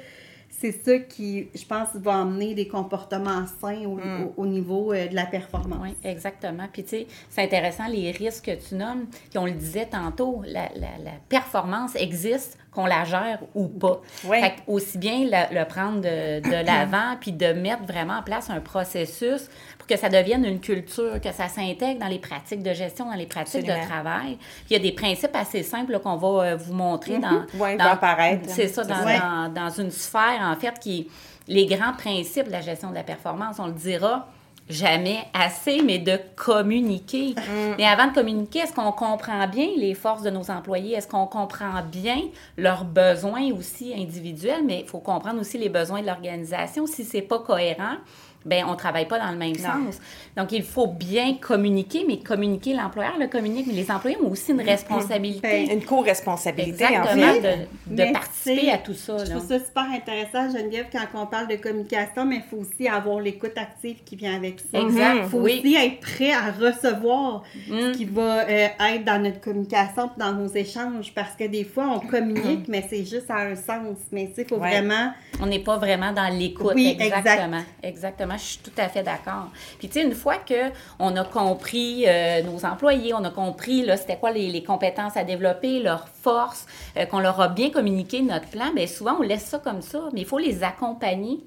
c'est 0.60 0.72
ça 0.84 0.98
qui, 0.98 1.48
je 1.54 1.64
pense, 1.64 1.88
va 1.94 2.18
emmener 2.18 2.54
des 2.54 2.68
comportements 2.68 3.44
sains 3.60 3.84
au, 3.86 3.98
au- 3.98 4.34
au 4.36 4.46
niveau 4.46 4.92
euh, 4.92 5.08
de 5.08 5.14
la 5.14 5.24
performance. 5.26 5.78
Oui, 5.82 5.96
exactement. 6.04 6.66
Puis, 6.72 6.82
tu 6.82 6.88
sais, 6.90 7.06
c'est 7.30 7.42
intéressant 7.42 7.86
les 7.88 8.10
risques 8.10 8.44
que 8.44 8.68
tu 8.68 8.74
nommes. 8.74 9.06
Puis, 9.30 9.38
on 9.38 9.46
le 9.46 9.52
disait 9.52 9.86
tantôt, 9.86 10.42
la, 10.46 10.68
la- 10.74 11.02
la 11.02 11.12
performance 11.28 11.96
existe, 11.96 12.58
qu'on 12.72 12.86
la 12.86 13.04
gère 13.04 13.40
ou 13.54 13.66
pas. 13.66 14.00
Oui. 14.26 14.40
Fait 14.40 14.50
que 14.50 14.60
aussi 14.70 14.96
bien 14.98 15.24
le, 15.24 15.58
le 15.58 15.64
prendre 15.66 16.00
de, 16.02 16.40
de 16.40 16.64
l'avant, 16.66 17.16
puis 17.20 17.32
de 17.32 17.52
mettre 17.52 17.82
vraiment 17.84 18.18
en 18.18 18.22
place 18.22 18.48
un 18.50 18.60
processus 18.60 19.48
que 19.90 19.98
ça 19.98 20.08
devienne 20.08 20.44
une 20.44 20.60
culture, 20.60 21.20
que 21.20 21.32
ça 21.32 21.48
s'intègre 21.48 22.00
dans 22.00 22.06
les 22.08 22.18
pratiques 22.18 22.62
de 22.62 22.72
gestion, 22.72 23.06
dans 23.06 23.14
les 23.16 23.26
pratiques 23.26 23.56
Absolument. 23.68 23.84
de 23.84 23.88
travail. 23.90 24.36
Puis, 24.36 24.66
il 24.70 24.72
y 24.74 24.76
a 24.76 24.82
des 24.82 24.92
principes 24.92 25.34
assez 25.34 25.62
simples 25.62 25.98
qu'on 25.98 26.16
va 26.16 26.44
euh, 26.44 26.56
vous 26.56 26.72
montrer 26.74 27.18
dans... 27.18 27.44
Ouais, 27.58 27.76
dans- 27.76 27.84
va 27.84 27.92
apparaître. 27.92 28.48
C'est 28.48 28.68
ça, 28.68 28.84
dans, 28.84 29.04
Ouais. 29.04 29.18
dans, 29.18 29.52
dans 29.52 29.70
une 29.70 29.90
sphère, 29.90 30.40
en 30.42 30.54
fait, 30.56 30.78
qui 30.78 31.08
les 31.48 31.66
grands 31.66 31.92
principes 31.92 32.46
de 32.46 32.52
la 32.52 32.60
gestion 32.60 32.90
de 32.90 32.94
la 32.94 33.02
performance. 33.02 33.56
On 33.58 33.66
le 33.66 33.72
dira 33.72 34.28
jamais 34.68 35.18
assez, 35.34 35.82
mais 35.82 35.98
de 35.98 36.16
communiquer. 36.36 37.34
Mais 37.76 37.84
avant 37.86 38.06
de 38.06 38.12
communiquer, 38.14 38.60
est-ce 38.60 38.72
qu'on 38.72 38.92
comprend 38.92 39.48
bien 39.48 39.66
les 39.76 39.94
forces 39.94 40.22
de 40.22 40.30
nos 40.30 40.48
employés? 40.50 40.94
Est-ce 40.96 41.08
qu'on 41.08 41.26
comprend 41.26 41.82
bien 41.90 42.18
leurs 42.56 42.84
besoins 42.84 43.50
aussi 43.52 43.92
individuels? 43.96 44.62
Mais 44.64 44.80
il 44.82 44.86
faut 44.86 45.00
comprendre 45.00 45.40
aussi 45.40 45.58
les 45.58 45.68
besoins 45.68 46.02
de 46.02 46.06
l'organisation. 46.06 46.86
Si 46.86 47.04
c'est 47.04 47.22
pas 47.22 47.40
cohérent, 47.40 47.96
ben 48.44 48.64
on 48.68 48.74
travaille 48.76 49.06
pas 49.06 49.18
dans 49.18 49.30
le 49.30 49.36
même 49.36 49.54
sens. 49.54 49.98
Donc, 50.36 50.52
il 50.52 50.62
faut 50.62 50.86
bien 50.86 51.34
communiquer, 51.34 52.04
mais 52.06 52.18
communiquer, 52.18 52.72
l'employeur 52.74 53.18
le 53.18 53.26
communique, 53.26 53.66
mais 53.66 53.74
les 53.74 53.90
employés 53.90 54.16
ont 54.22 54.30
aussi 54.30 54.52
une 54.52 54.62
responsabilité. 54.62 55.72
Une 55.72 55.84
co-responsabilité, 55.84 56.84
en 56.84 56.88
Exactement, 56.88 57.32
fait. 57.34 57.40
de, 57.40 57.94
de 57.96 58.02
Mais 58.04 58.12
participer 58.12 58.70
à 58.70 58.78
tout 58.78 58.94
ça. 58.94 59.18
Je 59.18 59.24
là. 59.30 59.36
trouve 59.36 59.48
ça 59.48 59.58
super 59.58 59.84
intéressant, 59.92 60.50
Geneviève, 60.56 60.86
quand 60.92 61.04
on 61.14 61.26
parle 61.26 61.48
de 61.48 61.56
communication, 61.56 62.24
mais 62.24 62.36
il 62.36 62.42
faut 62.42 62.58
aussi 62.58 62.88
avoir 62.88 63.20
l'écoute 63.20 63.56
active 63.56 63.98
qui 64.04 64.16
vient 64.16 64.34
avec 64.36 64.60
ça. 64.60 64.78
Exact, 64.80 65.20
Il 65.24 65.28
faut 65.28 65.38
oui. 65.40 65.60
aussi 65.62 65.74
être 65.76 66.00
prêt 66.00 66.32
à 66.32 66.50
recevoir 66.50 67.42
Mm. 67.68 67.78
ce 67.80 67.96
qui 67.96 68.04
va 68.04 68.40
euh, 68.48 68.68
être 68.94 69.04
dans 69.04 69.22
notre 69.22 69.40
communication 69.40 70.10
dans 70.16 70.32
nos 70.32 70.48
échanges, 70.48 71.12
parce 71.14 71.34
que 71.36 71.44
des 71.44 71.64
fois, 71.64 71.88
on 71.94 72.00
communique, 72.06 72.68
mais 72.68 72.84
c'est 72.88 73.04
juste 73.04 73.30
à 73.30 73.38
un 73.38 73.54
sens. 73.54 73.98
Mais 74.12 74.28
tu 74.28 74.34
sais, 74.36 74.42
il 74.42 74.48
faut 74.48 74.56
Ouais. 74.60 74.70
vraiment... 74.70 75.12
On 75.40 75.46
n'est 75.46 75.58
pas 75.60 75.76
vraiment 75.78 76.12
dans 76.12 76.28
l'écoute. 76.36 76.72
Oui, 76.74 76.96
exactement. 76.98 77.62
Exactement. 77.82 78.29
Je 78.36 78.42
suis 78.42 78.58
tout 78.58 78.72
à 78.76 78.88
fait 78.88 79.02
d'accord. 79.02 79.48
Puis, 79.78 79.88
tu 79.88 80.00
sais, 80.00 80.06
une 80.06 80.14
fois 80.14 80.36
que 80.36 80.70
on 80.98 81.16
a 81.16 81.24
compris 81.24 82.04
euh, 82.06 82.42
nos 82.42 82.64
employés, 82.64 83.14
on 83.14 83.24
a 83.24 83.30
compris, 83.30 83.84
là, 83.84 83.96
c'était 83.96 84.16
quoi 84.16 84.30
les, 84.30 84.50
les 84.50 84.62
compétences 84.62 85.16
à 85.16 85.24
développer, 85.24 85.80
leurs 85.80 86.08
forces, 86.08 86.66
euh, 86.96 87.06
qu'on 87.06 87.20
leur 87.20 87.40
a 87.40 87.48
bien 87.48 87.70
communiqué 87.70 88.22
notre 88.22 88.48
plan, 88.48 88.72
bien 88.74 88.86
souvent, 88.86 89.16
on 89.18 89.22
laisse 89.22 89.44
ça 89.44 89.58
comme 89.58 89.82
ça, 89.82 90.00
mais 90.12 90.20
il 90.20 90.26
faut 90.26 90.38
les 90.38 90.62
accompagner. 90.62 91.40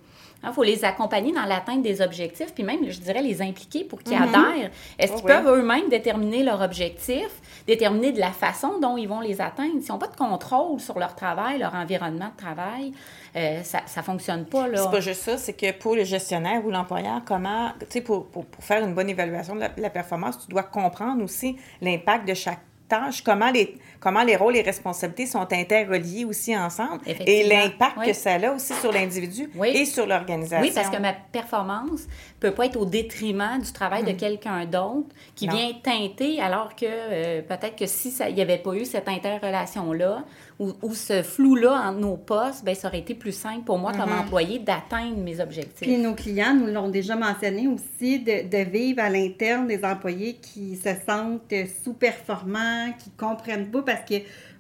Il 0.45 0.51
faut 0.53 0.63
les 0.63 0.84
accompagner 0.84 1.32
dans 1.32 1.45
l'atteinte 1.45 1.82
des 1.82 2.01
objectifs, 2.01 2.53
puis 2.53 2.63
même, 2.63 2.89
je 2.89 2.99
dirais, 2.99 3.21
les 3.21 3.41
impliquer 3.41 3.84
pour 3.84 4.01
qu'ils 4.03 4.17
adhèrent. 4.17 4.71
Est-ce 4.99 5.13
Oh, 5.13 5.17
qu'ils 5.17 5.25
peuvent 5.25 5.47
eux-mêmes 5.47 5.89
déterminer 5.89 6.43
leurs 6.43 6.62
objectifs, 6.62 7.41
déterminer 7.67 8.12
de 8.12 8.19
la 8.19 8.32
façon 8.32 8.79
dont 8.79 8.97
ils 8.97 9.08
vont 9.08 9.21
les 9.21 9.41
atteindre? 9.41 9.82
S'ils 9.82 9.91
n'ont 9.91 9.99
pas 9.99 10.08
de 10.08 10.15
contrôle 10.15 10.79
sur 10.79 10.99
leur 10.99 11.15
travail, 11.15 11.60
leur 11.60 11.73
environnement 11.75 12.29
de 12.36 12.38
travail, 12.38 12.91
euh, 13.36 13.62
ça 13.63 13.82
ne 13.97 14.01
fonctionne 14.03 14.45
pas. 14.45 14.65
C'est 14.75 14.91
pas 14.91 14.99
juste 14.99 15.21
ça, 15.21 15.38
c'est 15.38 15.53
que 15.53 15.71
pour 15.71 15.95
le 15.95 16.03
gestionnaire 16.03 16.65
ou 16.65 16.71
l'employeur, 16.71 17.21
comment, 17.25 17.71
tu 17.79 17.86
sais, 17.89 18.01
pour, 18.01 18.27
pour, 18.27 18.45
pour 18.45 18.63
faire 18.63 18.84
une 18.84 18.93
bonne 18.93 19.10
évaluation 19.10 19.56
de 19.56 19.62
la, 19.62 19.69
la 19.77 19.89
performance, 19.89 20.38
tu 20.39 20.47
dois 20.47 20.63
comprendre 20.63 21.23
aussi 21.23 21.58
l'impact 21.82 22.27
de 22.27 22.34
chaque 22.34 22.60
tâche, 22.89 23.23
comment 23.23 23.49
les, 23.49 23.77
comment 24.04 24.24
les 24.24 24.36
rôles 24.36 24.58
et 24.58 24.62
responsabilités 24.62 25.26
sont 25.26 25.48
interreliés 25.54 26.26
aussi 26.26 26.56
ensemble 26.56 27.00
et 27.08 27.48
l'impact 27.48 27.94
oui. 28.00 28.08
que 28.08 28.13
ça 28.13 28.34
a 28.34 28.52
aussi 28.52 28.74
sur 28.74 28.92
l'individu 28.92 29.50
Oui. 29.56 29.70
et 29.70 29.86
sur 29.86 30.06
l'organisation. 30.06 30.62
Oui, 30.62 30.74
parce 30.76 30.89
que 30.89 31.02
ma 31.02 31.13
performance 31.13 32.02
peut 32.47 32.51
pas 32.53 32.65
être 32.67 32.77
au 32.77 32.86
détriment 32.86 33.60
du 33.60 33.71
travail 33.71 34.03
de 34.03 34.12
quelqu'un 34.12 34.65
d'autre 34.65 35.08
qui 35.36 35.47
Hmm. 35.47 35.51
Non. 35.51 35.56
vient 35.58 35.71
teinter, 35.84 36.39
alors 36.41 36.75
que 36.75 36.86
euh, 36.88 37.41
peut-être 37.41 37.75
que 37.75 37.86
si 37.88 38.13
il 38.29 38.36
n'y 38.36 38.41
avait 38.41 38.58
pas 38.58 38.73
eu 38.75 38.86
cette 38.86 39.08
interrelation-là 39.10 40.23
ou, 40.60 40.71
ou 40.82 40.93
ce 40.93 41.23
flou-là 41.23 41.73
entre 41.89 41.99
nos 41.99 42.15
postes, 42.17 42.63
ben, 42.63 42.75
ça 42.75 42.88
aurait 42.88 42.99
été 42.99 43.15
plus 43.15 43.32
simple 43.32 43.63
pour 43.63 43.77
moi 43.79 43.91
comme 43.91 44.10
Mm-hmm. 44.10 44.19
employé 44.21 44.60
d'atteindre 44.60 45.17
mes 45.17 45.32
Puis 45.34 45.41
objectifs. 45.41 45.99
nos 45.99 46.13
clients 46.13 46.53
nous 46.53 46.67
l'ont 46.67 46.89
déjà 46.89 47.15
mentionné 47.15 47.67
aussi, 47.67 48.19
de, 48.19 48.47
de 48.47 48.69
vivre 48.69 49.01
à 49.01 49.10
l'interne 49.10 49.67
des 49.67 49.84
employés 49.84 50.34
qui 50.36 50.75
se 50.75 50.89
sentent 51.08 51.53
sous-performants, 51.84 52.93
qui 53.03 53.10
comprennent 53.12 53.69
pas 53.71 53.82
parce 53.82 54.08
que 54.10 54.15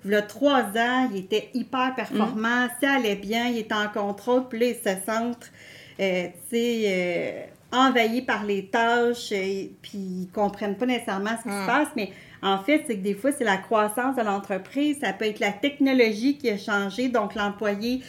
il 0.05 0.11
y 0.11 0.15
a 0.15 0.21
trois 0.21 0.63
ans, 0.63 1.09
ils 1.13 1.19
étaient 1.19 1.49
hyper 1.53 1.93
performants, 1.95 2.67
ça 2.81 2.93
allait 2.97 3.15
bien, 3.15 3.47
ils 3.47 3.59
étaient 3.59 3.73
en 3.73 3.87
contrôle, 3.87 4.47
puis 4.49 4.59
là, 4.59 4.65
ils 4.67 4.75
se 4.75 4.95
sentent, 5.05 5.49
euh, 5.99 6.27
tu 6.49 6.57
sais, 6.57 6.83
euh, 6.87 7.41
envahis 7.73 8.21
par 8.21 8.45
les 8.45 8.67
tâches, 8.67 9.31
euh, 9.33 9.65
puis 9.81 9.91
ils 9.97 10.29
comprennent 10.33 10.77
pas 10.77 10.85
nécessairement 10.85 11.31
ce 11.39 11.43
qui 11.43 11.49
se 11.49 11.67
passe, 11.67 11.87
mais 11.97 12.11
en 12.41 12.59
fait, 12.59 12.83
c'est 12.87 12.97
que 12.97 13.03
des 13.03 13.15
fois, 13.15 13.31
c'est 13.31 13.43
la 13.45 13.57
croissance 13.57 14.15
de 14.15 14.21
l'entreprise, 14.21 14.99
ça 15.01 15.11
peut 15.13 15.25
être 15.25 15.39
la 15.39 15.51
technologie 15.51 16.37
qui 16.37 16.49
a 16.49 16.57
changé, 16.57 17.09
donc 17.09 17.35
l'employé 17.35 18.01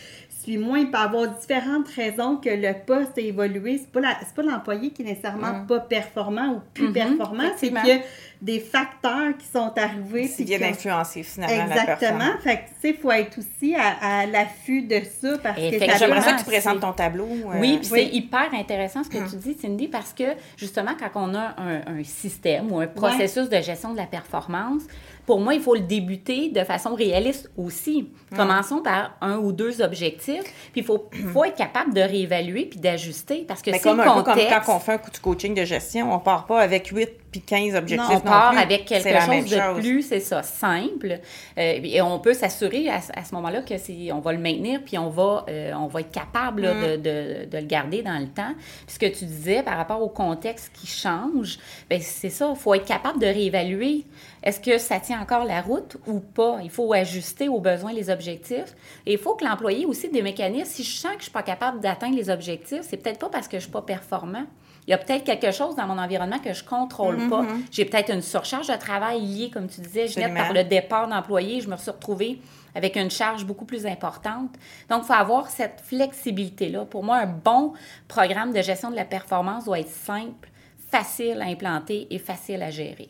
suit 0.42 0.59
moins, 0.59 0.79
il 0.81 0.90
peut 0.90 0.98
avoir 0.98 1.29
différentes 1.38 1.88
raisons 1.88 2.37
que 2.37 2.50
le 2.50 2.74
poste 2.85 3.16
a 3.16 3.20
évolué. 3.22 3.79
C'est 3.79 3.90
pas 3.90 4.00
la- 4.00 4.18
pas 4.37 4.42
l'employé 4.42 4.90
qui 4.90 5.00
est 5.00 5.07
nécessairement 5.07 5.64
pas 5.66 5.81
performant 5.81 6.48
ou 6.57 6.61
plus 6.74 6.88
performant, 6.92 7.44
c'est 7.57 7.70
effectivement. 7.70 8.05
Des 8.44 8.61
facteurs 8.61 9.37
qui 9.38 9.46
sont 9.46 9.72
arrivés. 9.76 10.28
qui 10.28 10.44
viennent 10.44 10.64
influencer 10.64 11.22
finalement 11.22 11.57
la 11.57 11.64
Exactement. 11.64 11.96
performance. 12.18 12.42
Fait 12.42 12.57
que, 12.57 12.61
tu 12.62 12.74
sais, 12.83 12.88
il 12.90 12.96
faut 12.96 13.11
être 13.11 13.38
aussi 13.38 13.74
à, 13.74 14.20
à 14.20 14.26
l'affût 14.26 14.83
de 14.83 15.00
ça 15.20 15.38
parce 15.42 15.57
que 15.57 15.70
J'aimerais 15.98 16.20
ça 16.20 16.33
que 16.35 16.38
tu 16.40 16.44
présentes 16.44 16.80
ton 16.80 16.92
tableau. 16.92 17.24
euh, 17.26 17.59
Oui, 17.59 17.78
puis 17.78 17.88
oui. 17.92 18.09
c'est 18.11 18.16
hyper 18.16 18.52
intéressant 18.52 19.02
ce 19.02 19.09
que 19.09 19.16
Hum. 19.16 19.30
tu 19.30 19.37
dis, 19.37 19.54
Cindy, 19.59 19.88
parce 19.88 20.12
que 20.12 20.24
justement, 20.59 20.90
quand 20.98 21.11
on 21.30 21.35
a 21.35 21.54
un, 21.59 21.98
un 22.00 22.04
système 22.04 22.70
ou 22.70 22.80
un 22.80 22.87
processus 22.87 23.48
de 23.48 23.61
gestion 23.62 23.92
de 23.92 23.96
la 23.96 24.07
performance, 24.07 24.83
pour 25.26 25.40
moi, 25.40 25.54
il 25.54 25.60
faut 25.60 25.74
le 25.74 25.80
débuter 25.80 26.50
de 26.50 26.64
façon 26.64 26.94
réaliste 26.94 27.50
aussi. 27.56 28.08
Commençons 28.37 28.82
par 28.82 29.16
un 29.20 29.37
ou 29.38 29.52
deux 29.52 29.80
objectifs, 29.80 30.42
puis 30.72 30.80
il 30.80 30.84
faut, 30.84 31.08
faut 31.32 31.44
être 31.44 31.56
capable 31.56 31.94
de 31.94 32.00
réévaluer 32.00 32.66
puis 32.66 32.78
d'ajuster 32.80 33.44
parce 33.46 33.62
que 33.62 33.70
c'est 33.72 33.80
comme, 33.80 33.96
le 33.98 34.02
un 34.02 34.14
peu 34.16 34.22
contexte. 34.24 34.48
comme 34.50 34.62
quand 34.64 34.76
on 34.76 34.80
fait 34.80 34.92
un 34.92 34.98
coup 34.98 35.10
de 35.10 35.18
coaching 35.18 35.54
de 35.54 35.64
gestion, 35.64 36.12
on 36.12 36.18
part 36.18 36.46
pas 36.46 36.60
avec 36.60 36.88
8 36.88 37.08
puis 37.30 37.40
15 37.40 37.74
objectifs 37.74 38.08
on 38.10 38.14
non 38.14 38.20
part 38.20 38.50
plus. 38.50 38.58
avec 38.60 38.84
quelque 38.84 39.08
chose 39.20 39.50
de 39.50 39.56
chose. 39.58 39.80
plus, 39.80 40.02
c'est 40.02 40.20
ça, 40.20 40.42
simple. 40.44 41.18
Euh, 41.58 41.78
et 41.82 42.00
on 42.00 42.20
peut 42.20 42.32
s'assurer 42.34 42.88
à, 42.88 43.00
à 43.14 43.24
ce 43.24 43.34
moment-là 43.34 43.62
que 43.62 43.74
on 44.12 44.20
va 44.20 44.32
le 44.32 44.38
maintenir, 44.38 44.80
puis 44.84 44.98
on 44.98 45.10
va, 45.10 45.44
euh, 45.48 45.72
on 45.74 45.88
va 45.88 46.00
être 46.00 46.12
capable 46.12 46.62
là, 46.62 46.74
Mm. 46.74 46.80
de, 46.82 46.96
de- 46.96 47.44
de 47.50 47.58
le 47.58 47.64
garder 47.66 48.02
dans 48.02 48.18
le 48.20 48.28
temps. 48.28 48.54
Puis 48.87 48.94
ce 48.94 48.98
que 49.00 49.06
tu 49.06 49.24
disais 49.24 49.62
par 49.64 49.76
rapport 49.76 50.00
au 50.02 50.08
contexte 50.08 50.70
qui 50.74 50.87
change, 50.87 51.58
ben 51.90 52.00
c'est 52.00 52.30
ça, 52.30 52.52
il 52.54 52.56
faut 52.60 52.72
être 52.74 52.84
capable 52.84 53.18
de 53.20 53.26
réévaluer. 53.26 54.04
Est-ce 54.44 54.61
que 54.61 54.76
ça 54.76 55.00
tient 55.00 55.20
encore 55.22 55.46
la 55.46 55.62
route 55.62 55.96
ou 56.07 56.20
pas? 56.20 56.59
Il 56.62 56.68
faut 56.68 56.92
ajuster 56.92 57.48
aux 57.48 57.61
besoins 57.61 57.94
les 57.94 58.11
objectifs. 58.11 58.76
Et 59.07 59.14
il 59.14 59.18
faut 59.18 59.35
que 59.35 59.44
l'employé 59.44 59.87
aussi 59.87 60.11
des 60.11 60.20
mécanismes. 60.20 60.70
Si 60.70 60.85
je 60.85 60.94
sens 60.94 61.12
que 61.12 61.12
je 61.12 61.16
ne 61.16 61.22
suis 61.22 61.33
pas 61.33 61.42
capable 61.42 61.80
d'atteindre 61.80 62.14
les 62.14 62.28
objectifs, 62.28 62.83
c'est 62.83 62.98
peut-être 62.98 63.18
pas 63.18 63.30
parce 63.30 63.48
que 63.48 63.52
je 63.52 63.57
ne 63.57 63.62
suis 63.62 63.72
pas 63.72 63.80
performant. 63.80 64.44
Il 64.87 64.90
y 64.90 64.92
a 64.92 64.98
peut-être 64.98 65.24
quelque 65.24 65.50
chose 65.50 65.76
dans 65.76 65.87
mon 65.87 65.96
environnement 65.96 66.38
que 66.38 66.52
je 66.52 66.62
contrôle 66.62 67.30
pas. 67.30 67.46
J'ai 67.70 67.87
peut-être 67.87 68.12
une 68.12 68.20
surcharge 68.20 68.68
de 68.68 68.76
travail 68.76 69.22
liée, 69.22 69.50
comme 69.50 69.66
tu 69.66 69.80
disais, 69.80 70.09
Ginette, 70.09 70.35
par 70.35 70.52
le 70.52 70.62
départ 70.62 71.09
d'employés. 71.09 71.62
Je 71.62 71.70
me 71.70 71.76
suis 71.78 71.90
retrouvée 71.90 72.38
avec 72.74 72.96
une 72.96 73.11
charge 73.11 73.46
beaucoup 73.46 73.64
plus 73.64 73.87
importante. 73.87 74.50
Donc, 74.90 75.04
il 75.04 75.07
faut 75.07 75.14
avoir 75.14 75.48
cette 75.48 75.80
flexibilité-là. 75.83 76.85
Pour 76.85 77.02
moi, 77.02 77.16
un 77.16 77.26
bon 77.26 77.72
programme 78.09 78.52
de 78.52 78.61
gestion 78.61 78.90
de 78.90 78.96
la 78.96 79.07
performance 79.07 79.64
doit 79.64 79.80
être 79.80 79.88
simple, 79.88 80.50
facile 80.90 81.40
à 81.40 81.46
implanter 81.46 82.07
et 82.11 82.18
facile 82.18 82.62
à 82.62 82.70
gérer. 82.70 83.09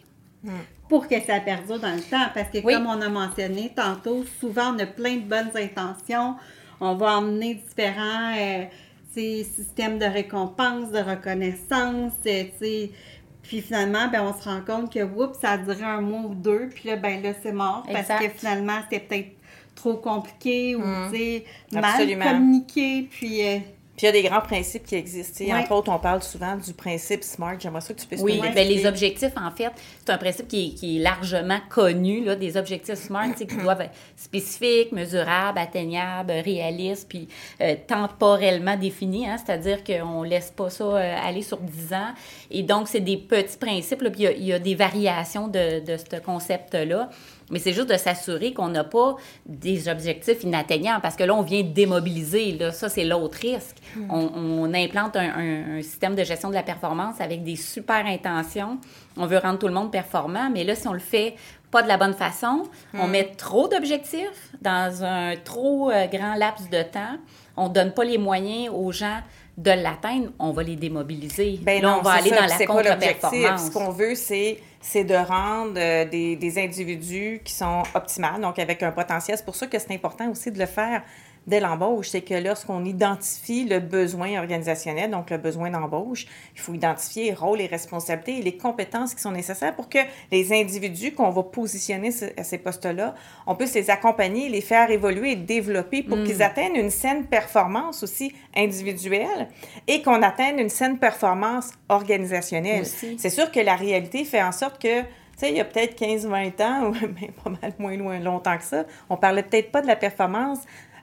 Pour 0.89 1.09
que 1.09 1.21
ça 1.21 1.41
perdure 1.41 1.79
dans 1.81 1.95
le 1.95 2.03
temps. 2.03 2.27
Parce 2.35 2.51
que 2.51 2.59
Oui. 2.65 2.75
comme 2.75 2.87
on 2.87 3.01
a 3.01 3.09
mentionné 3.09 3.73
tantôt, 3.75 4.25
souvent 4.41 4.75
on 4.75 4.79
a 4.79 4.87
plein 4.87 5.17
de 5.17 5.23
bonnes 5.23 5.51
intentions. 5.55 6.37
On 6.81 6.95
va 6.95 7.19
emmener 7.19 7.55
différents 7.55 8.35
euh, 8.37 8.65
systèmes 9.15 9.99
de 9.99 10.07
récompense, 10.07 10.91
de 10.91 10.99
reconnaissance. 10.99 12.13
euh, 12.27 12.45
sais. 12.61 12.91
Puis 13.43 13.61
finalement, 13.61 14.09
ben, 14.09 14.23
on 14.23 14.33
se 14.39 14.49
rend 14.49 14.61
compte 14.63 14.93
que 14.93 15.03
oups, 15.05 15.39
ça 15.39 15.53
a 15.53 15.59
duré 15.59 15.83
un 15.85 16.01
mois 16.01 16.23
ou 16.31 16.35
deux, 16.35 16.71
puis 16.75 16.89
là, 16.89 16.97
ben 16.97 17.23
là, 17.23 17.33
c'est 17.43 17.53
mort. 17.53 17.85
Parce 17.93 18.09
que 18.09 18.29
finalement, 18.31 18.79
c'était 18.91 19.05
peut-être 19.07 19.31
trop 19.75 19.95
compliqué 19.95 20.75
ou 20.77 20.83
sais, 21.13 21.45
mal 21.73 22.19
communiqué. 22.19 23.07
Puis 23.11 23.47
euh, 23.47 23.59
Puis 23.97 24.07
il 24.07 24.07
y 24.07 24.09
a 24.09 24.13
des 24.13 24.23
grands 24.29 24.41
principes 24.41 24.85
qui 24.85 24.97
existent. 24.97 25.45
Ouais. 25.45 25.53
Entre 25.53 25.71
autres, 25.71 25.91
on 25.93 25.99
parle 25.99 26.23
souvent 26.23 26.57
du 26.57 26.73
principe 26.73 27.23
SMART. 27.23 27.61
J'aimerais 27.61 27.81
ça 27.81 27.95
que 27.95 28.01
tu 28.01 28.07
puisses 28.07 28.21
Oui, 28.21 28.39
nous 28.39 28.45
expliquer. 28.45 28.75
les 28.75 28.87
objectifs, 28.87 29.33
en 29.37 29.51
fait, 29.53 29.71
c'est 30.05 30.11
un 30.11 30.19
principe 30.19 30.49
qui 30.49 30.67
est, 30.67 30.71
qui 30.71 30.97
est 30.97 31.01
largement 31.01 31.61
connu, 31.69 32.25
là, 32.25 32.35
des 32.35 32.57
objectifs 32.57 32.97
SMART, 32.97 33.35
qui 33.35 33.47
doivent 33.47 33.83
être 33.83 33.95
spécifiques, 34.17 34.91
mesurables, 34.91 35.59
atteignables, 35.59 36.33
réalistes, 36.33 37.09
puis 37.09 37.29
euh, 37.61 37.77
temporellement 37.87 38.77
définis, 38.77 39.29
hein, 39.29 39.37
c'est-à-dire 39.39 39.85
qu'on 39.85 40.25
ne 40.25 40.29
laisse 40.29 40.51
pas 40.51 40.71
ça 40.71 40.85
euh, 40.85 41.17
aller 41.25 41.43
sur 41.43 41.59
10 41.59 41.95
ans. 41.95 42.15
Et 42.51 42.65
donc, 42.65 42.89
c'est 42.89 43.01
des 43.01 43.17
petits 43.17 43.59
principes, 43.59 44.03
là, 44.03 44.11
puis 44.11 44.25
il 44.25 44.43
y 44.43 44.47
y, 44.47 44.53
a 44.53 44.59
des 44.59 44.75
variations 44.75 45.47
de, 45.47 45.81
de 45.85 45.97
ce 45.97 46.21
concept-là. 46.21 47.11
Mais 47.51 47.59
c'est 47.59 47.73
juste 47.73 47.89
de 47.91 47.97
s'assurer 47.97 48.53
qu'on 48.53 48.69
n'a 48.69 48.85
pas 48.85 49.17
des 49.47 49.89
objectifs 49.89 50.43
inatteignables, 50.43 51.03
parce 51.03 51.15
que 51.17 51.25
là, 51.25 51.35
on 51.35 51.43
vient 51.43 51.63
démobiliser. 51.63 52.53
Là, 52.53 52.73
ça, 52.73 52.89
c'est 52.89 53.05
l'autre 53.05 53.39
risque. 53.39 53.77
On, 54.09 54.31
on 54.35 54.75
implante 54.75 55.17
un, 55.17 55.29
un- 55.37 55.79
un 55.79 55.83
système 55.83 56.15
de 56.15 56.25
gestion 56.25 56.49
de 56.49 56.55
la 56.55 56.63
performance 56.63 57.21
avec 57.21 57.45
des 57.45 57.57
super 57.57 58.07
intentions. 58.07 58.79
On 59.17 59.27
veut 59.27 59.39
rendre 59.39 59.59
tout 59.59 59.69
le 59.69 59.75
monde 59.75 59.91
performant, 59.93 60.49
mais 60.51 60.65
là, 60.65 60.75
si 60.75 60.89
on 60.89 60.93
le 60.93 60.99
fait 60.99 61.35
pas 61.71 61.83
de 61.83 61.89
la 61.89 61.97
bonne 61.97 62.15
façon, 62.15 62.63
on 62.95 63.09
met 63.09 63.25
trop 63.37 63.69
d'objectifs 63.69 64.51
dans 64.63 65.03
un 65.05 65.35
trop 65.37 65.91
euh, 65.91 66.07
grand 66.07 66.35
laps 66.37 66.71
de 66.71 66.83
temps, 66.83 67.19
on 67.57 67.69
donne 67.69 67.93
pas 67.93 68.05
les 68.05 68.17
moyens 68.19 68.73
aux 68.73 68.93
gens 68.93 69.19
de 69.59 69.71
l'atteindre, 69.71 70.31
on 70.39 70.51
va 70.53 70.63
les 70.65 70.77
démobiliser. 70.77 71.59
Ben 71.63 71.81
là, 71.83 71.89
non, 71.91 71.97
on 71.99 72.03
va 72.03 72.13
aller 72.13 72.31
ça, 72.31 72.37
dans 72.37 72.47
la 72.47 72.57
contre-performance. 72.67 73.67
Ce 73.67 73.71
qu'on 73.71 73.91
veut, 73.91 74.15
c'est 74.15 74.59
c'est 74.85 75.05
de 75.05 75.15
rendre 75.15 75.79
euh, 75.79 76.05
des, 76.05 76.37
des 76.37 76.63
individus 76.63 77.41
qui 77.43 77.55
sont 77.55 77.83
optimales, 77.95 78.41
donc 78.41 78.59
avec 78.59 78.83
un 78.83 78.93
potentiel. 78.93 79.39
C'est 79.39 79.45
pour 79.45 79.57
ça 79.57 79.67
que 79.67 79.79
c'est 79.79 79.95
important 79.95 80.31
aussi 80.31 80.51
de 80.53 80.59
le 80.59 80.67
faire 80.67 81.03
dès 81.47 81.61
l'embauche. 81.61 82.09
C'est 82.09 82.23
que 82.23 82.35
lorsqu'on 82.35 82.85
identifie 82.85 83.65
le 83.65 83.81
besoin 83.81 84.39
organisationnel, 84.39 85.11
donc 85.11 85.31
le 85.31 85.39
besoin 85.39 85.71
d'embauche, 85.71 86.27
il 86.55 86.61
faut 86.61 86.75
identifier 86.75 87.25
les 87.25 87.35
rôles, 87.35 87.59
les 87.59 87.67
responsabilités 87.67 88.39
et 88.39 88.43
les 88.43 88.57
compétences 88.57 89.15
qui 89.15 89.21
sont 89.21 89.33
nécessaires 89.33 89.75
pour 89.75 89.89
que 89.89 89.99
les 90.31 90.53
individus 90.53 91.13
qu'on 91.13 91.31
va 91.31 91.43
positionner 91.43 92.11
à 92.37 92.45
ces 92.45 92.59
postes-là, 92.59 93.15
on 93.47 93.55
puisse 93.55 93.75
les 93.75 93.91
accompagner, 93.91 94.49
les 94.49 94.61
faire 94.61 94.91
évoluer 94.91 95.33
et 95.33 95.37
développer 95.37 96.03
pour 96.03 96.23
qu'ils 96.23 96.43
atteignent 96.43 96.77
une 96.77 96.91
saine 96.91 97.27
performance 97.27 98.03
aussi 98.03 98.35
individuelle 98.57 99.49
et 99.87 100.03
qu'on 100.03 100.23
atteigne 100.23 100.59
une 100.59 100.69
saine 100.69 100.99
performance 100.99 101.71
organisationnelle. 101.89 102.87
C'est 102.87 103.31
sûr 103.31 103.51
que 103.51 103.61
la 103.61 103.77
réalité 103.77 104.25
fait 104.25 104.43
en 104.43 104.53
sorte 104.53 104.81
que, 104.81 105.01
tu 105.01 105.07
sais, 105.37 105.51
il 105.51 105.57
y 105.57 105.61
a 105.61 105.65
peut-être 105.65 106.01
15-20 106.01 106.63
ans, 106.63 106.87
ou 106.89 106.93
même 106.93 107.33
pas 107.43 107.51
mal 107.51 107.73
moins 107.79 107.97
loin, 107.97 108.19
longtemps 108.21 108.57
que 108.57 108.65
ça, 108.65 108.85
on 109.11 109.17
parlait 109.17 109.43
peut-être 109.43 109.71
pas 109.71 109.83
de 109.83 109.87
la 109.87 109.97
performance 109.97 110.61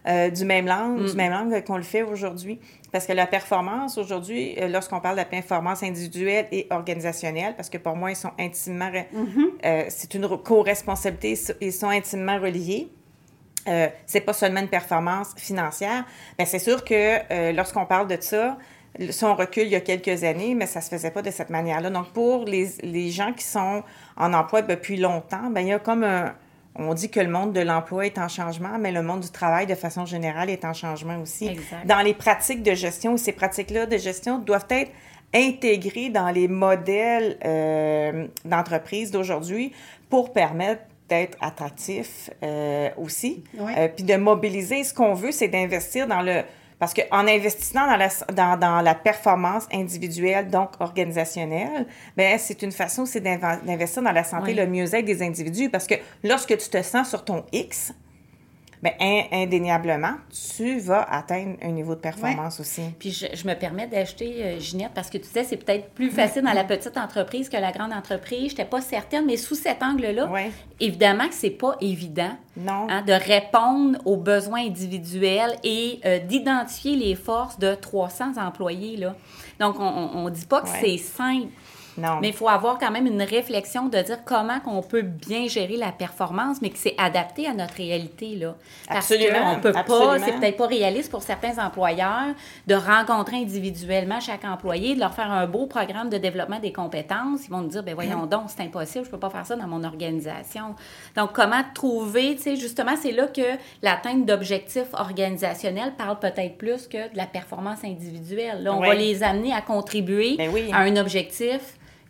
euh, 0.08 0.30
du 0.30 0.46
même 0.46 0.66
langue, 0.66 1.06
du 1.06 1.16
même 1.16 1.32
langue 1.32 1.64
qu'on 1.64 1.78
le 1.78 1.84
fait 1.84 2.04
aujourd'hui. 2.04 2.60
Parce 2.92 3.06
que 3.06 3.14
la 3.14 3.28
performance, 3.28 3.98
aujourd'hui, 3.98 4.56
euh, 4.60 4.68
lorsqu'on 4.68 5.00
parle 5.00 5.16
de 5.16 5.22
la 5.22 5.26
performance 5.26 5.84
individuelle 5.84 6.48
et 6.52 6.68
organisationnelle, 6.70 7.56
parce 7.56 7.70
que 7.70 7.78
pour 7.78 7.96
moi, 7.96 8.12
ils 8.12 8.16
sont 8.16 8.32
intimement... 8.40 8.90
re- 8.90 9.06
euh, 9.66 9.84
c'est 9.90 10.14
une 10.14 10.26
re- 10.26 10.42
co-responsabilité, 10.42 11.40
ils 11.62 11.72
sont 11.74 11.90
intimement 11.90 12.38
reliés. 12.40 12.90
Euh, 13.68 13.88
c'est 14.08 14.22
pas 14.22 14.34
seulement 14.34 14.60
une 14.60 14.68
performance 14.68 15.34
financière, 15.38 16.04
mais 16.40 16.46
c'est 16.46 16.58
sûr 16.60 16.84
que 16.84 17.54
lorsqu'on 17.54 17.86
parle 17.86 18.08
de 18.08 18.18
ça, 18.20 18.58
si 19.10 19.24
on 19.24 19.36
recule 19.36 19.64
il 19.64 19.70
y 19.70 19.76
a 19.76 19.82
quelques 19.82 20.24
années, 20.24 20.54
mais 20.56 20.66
ça 20.66 20.82
se 20.82 20.90
faisait 20.90 21.12
pas 21.12 21.22
de 21.22 21.32
cette 21.32 21.52
manière-là. 21.52 21.92
Donc, 21.92 22.10
pour 22.10 22.44
les, 22.46 22.70
les 22.84 23.10
gens 23.12 23.32
qui 23.34 23.46
sont 23.46 23.84
en 24.18 24.34
emploi 24.34 24.64
depuis 24.64 24.98
longtemps, 24.98 25.50
ben 25.52 25.62
il 25.62 25.68
y 25.68 25.74
a 25.74 25.80
comme 25.80 26.04
un... 26.04 26.34
On 26.76 26.94
dit 26.94 27.10
que 27.10 27.20
le 27.20 27.30
monde 27.30 27.54
de 27.54 27.60
l'emploi 27.60 28.06
est 28.06 28.18
en 28.18 28.28
changement, 28.28 28.78
mais 28.80 28.92
le 28.92 29.02
monde 29.02 29.22
du 29.22 29.30
travail, 29.30 29.68
de 29.68 29.76
façon 29.76 30.06
générale, 30.06 30.50
est 30.50 30.64
en 30.64 30.74
changement 30.74 31.18
aussi. 31.20 31.48
Exact. 31.48 31.86
Dans 31.86 32.00
les 32.00 32.14
pratiques 32.14 32.64
de 32.64 32.74
gestion, 32.74 33.18
ces 33.18 33.34
pratiques-là 33.34 33.86
de 33.86 33.98
gestion 33.98 34.40
doivent 34.40 34.68
être 34.70 34.92
intégrées 35.34 36.10
dans 36.10 36.30
les 36.30 36.48
modèles 36.48 37.38
euh, 37.46 38.28
d'entreprise 38.46 39.12
d'aujourd'hui 39.12 39.74
pour 40.10 40.34
permettre 40.34 40.84
d'être 41.10 41.38
attractifs 41.42 42.30
euh, 42.42 42.90
aussi. 42.98 43.44
Ouais. 43.58 43.74
Euh, 43.78 43.88
puis 43.94 44.06
de 44.06 44.16
mobiliser, 44.16 44.84
ce 44.84 44.94
qu'on 44.94 45.14
veut, 45.14 45.32
c'est 45.32 45.50
d'investir 45.50 46.08
dans 46.08 46.22
le... 46.22 46.44
Parce 46.82 46.96
qu'en 46.96 47.28
investissant 47.28 47.86
dans 47.86 47.96
la, 47.96 48.08
dans, 48.34 48.58
dans 48.60 48.82
la 48.82 48.96
performance 48.96 49.68
individuelle, 49.72 50.48
donc 50.50 50.72
organisationnelle, 50.80 51.86
ben 52.18 52.38
c'est 52.40 52.62
une 52.64 52.72
façon 52.72 53.04
aussi 53.04 53.22
d'inv- 53.22 53.64
d'investir 53.64 54.02
dans 54.02 54.12
la 54.12 54.24
santé, 54.24 54.48
Oui. 54.48 54.54
le 54.56 54.66
mieux-être 54.66 55.06
des 55.06 55.22
individus. 55.22 55.70
Parce 55.70 55.86
que 55.86 55.94
lorsque 56.24 56.58
tu 56.58 56.70
te 56.70 56.82
sens 56.82 57.08
sur 57.10 57.24
ton 57.24 57.44
X, 57.52 57.94
in- 59.00 59.24
indéniablement, 59.32 60.14
tu 60.56 60.80
vas 60.80 61.04
atteindre 61.04 61.56
un 61.62 61.70
niveau 61.72 61.94
de 61.96 62.00
performance 62.00 62.60
aussi. 62.60 62.82
Puis 63.00 63.12
je, 63.12 63.28
je 63.34 63.48
me 63.48 63.54
permets 63.54 63.86
d'ajouter, 63.88 64.34
euh, 64.44 64.60
Ginette, 64.60 64.92
parce 64.96 65.10
que 65.10 65.18
tu 65.18 65.26
disais 65.26 65.44
c'est 65.44 65.58
peut-être 65.58 65.90
plus 65.92 66.10
facile 66.10 66.42
dans 66.42 66.54
la 66.54 66.64
petite 66.64 66.98
entreprise 66.98 67.48
que 67.50 67.58
la 67.58 67.72
grande 67.72 67.94
entreprise. 67.94 68.46
Je 68.46 68.58
n'étais 68.58 68.66
pas 68.66 68.82
certaine, 68.82 69.26
mais 69.28 69.38
sous 69.38 69.56
cet 69.56 69.84
angle-là, 69.84 70.26
Ouais. 70.32 70.52
évidemment 70.80 71.28
que 71.28 71.36
c'est 71.36 71.50
pas 71.52 71.76
évident 71.82 72.32
Non. 72.58 72.88
hein, 72.90 73.04
de 73.04 73.14
répondre 73.14 74.00
aux 74.06 74.18
besoins 74.18 74.62
individuels 74.66 75.56
et 75.64 76.00
euh, 76.06 76.20
d'identifier 76.20 76.96
les 76.96 77.16
forces 77.16 77.60
de 77.60 77.76
300 77.76 78.38
employés. 78.38 78.98
Là. 78.98 79.16
Donc, 79.60 79.76
on 79.80 80.26
ne 80.26 80.30
dit 80.32 80.46
pas 80.48 80.62
que 80.62 80.68
Ouais. 80.70 80.80
c'est 80.82 80.98
simple. 80.98 81.48
Non. 82.02 82.20
Mais 82.22 82.30
il 82.30 82.34
faut 82.34 82.50
avoir 82.50 82.78
quand 82.80 82.90
même 82.92 83.06
une 83.08 83.22
réflexion 83.22 83.88
de 83.88 83.98
dire 84.02 84.20
comment 84.26 84.60
qu'on 84.60 84.82
peut 84.82 85.02
bien 85.04 85.48
gérer 85.48 85.78
la 85.78 85.92
performance, 85.92 86.62
mais 86.62 86.70
que 86.70 86.78
c'est 86.78 86.96
adapté 86.98 87.48
à 87.48 87.54
notre 87.54 87.76
réalité. 87.76 88.36
Là. 88.36 88.56
Parce 88.88 89.12
Absolument, 89.12 89.56
qu'on 89.56 89.62
peut 89.62 89.72
pas, 89.72 89.80
absolument. 89.80 90.26
c'est 90.26 90.40
peut-être 90.40 90.58
pas 90.58 90.68
réaliste 90.68 91.12
pour 91.12 91.22
certains 91.22 91.58
employeurs 91.64 92.34
de 92.68 92.76
rencontrer 92.76 93.38
individuellement 93.38 94.20
chaque 94.20 94.46
employé, 94.46 94.96
de 94.96 95.00
leur 95.00 95.14
faire 95.14 95.32
un 95.32 95.46
beau 95.48 95.66
programme 95.68 96.10
de 96.10 96.18
développement 96.18 96.60
des 96.60 96.74
compétences. 96.74 97.46
Ils 97.46 97.52
vont 97.52 97.62
nous 97.62 97.70
dire, 97.70 97.84
ben 97.84 97.94
voyons 97.94 98.26
donc, 98.26 98.44
c'est 98.48 98.64
impossible, 98.64 99.06
je 99.06 99.12
peux 99.12 99.20
pas 99.20 99.30
faire 99.30 99.46
ça 99.46 99.56
dans 99.56 99.68
mon 99.68 99.84
organisation. 99.84 100.76
Donc, 101.16 101.34
comment 101.34 101.62
trouver, 101.74 102.36
tu 102.36 102.42
sais, 102.44 102.56
justement, 102.56 102.94
c'est 103.02 103.12
là 103.12 103.28
que 103.28 103.42
l'atteinte 103.82 104.26
d'objectifs 104.26 104.94
organisationnels 104.94 105.94
parle 105.98 106.20
peut-être 106.20 106.58
plus 106.58 106.88
que 106.88 107.12
de 107.12 107.18
la 107.18 107.26
performance 107.26 107.84
individuelle. 107.84 108.64
Là, 108.64 108.74
on 108.74 108.80
Oui. 108.82 108.88
va 108.88 108.94
les 108.96 109.24
amener 109.24 109.54
à 109.54 109.62
contribuer 109.62 110.36
Ben 110.38 110.50
oui. 110.54 110.70
à 110.74 110.80
un 110.80 110.96
objectif 110.98 111.60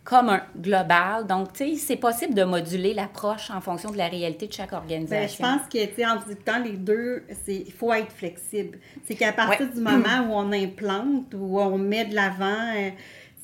comme 0.04 0.28
un 0.30 0.42
global. 0.56 1.26
Donc, 1.26 1.52
tu 1.52 1.70
sais, 1.70 1.76
c'est 1.76 1.96
possible 1.96 2.34
de 2.34 2.44
moduler 2.44 2.92
l'approche 2.94 3.50
en 3.50 3.60
fonction 3.60 3.90
de 3.90 3.96
la 3.98 4.08
réalité 4.08 4.48
de 4.48 4.52
chaque 4.52 4.70
Ben, 4.70 4.76
je 4.78 4.82
organisation. 4.82 5.44
pense 5.44 5.68
que, 5.68 5.84
tu 5.86 5.94
sais, 5.94 6.06
en 6.06 6.16
discutant 6.16 6.58
les 6.58 6.72
deux, 6.76 7.22
il 7.46 7.72
faut 7.72 7.92
être 7.92 8.10
flexible. 8.12 8.78
C'est 9.04 9.14
qu'à 9.14 9.32
partir 9.32 9.66
Ouais. 9.68 9.74
du 9.74 9.80
moment 9.80 10.26
où 10.28 10.32
on 10.32 10.52
implante, 10.52 11.32
où 11.34 11.60
on 11.60 11.78
met 11.78 12.04
de 12.06 12.14
l'avant, 12.14 12.74
euh, 12.76 12.90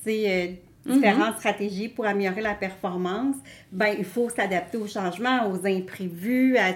tu 0.05 0.11
sais, 0.11 0.59
euh, 0.87 0.92
différentes 0.94 1.37
stratégies 1.38 1.88
pour 1.88 2.07
améliorer 2.07 2.40
la 2.40 2.55
performance, 2.55 3.37
ben 3.71 3.94
il 3.99 4.05
faut 4.07 4.29
s'adapter 4.31 4.79
aux 4.79 4.87
changements, 4.87 5.47
aux 5.51 5.66
imprévus, 5.66 6.57
à 6.57 6.73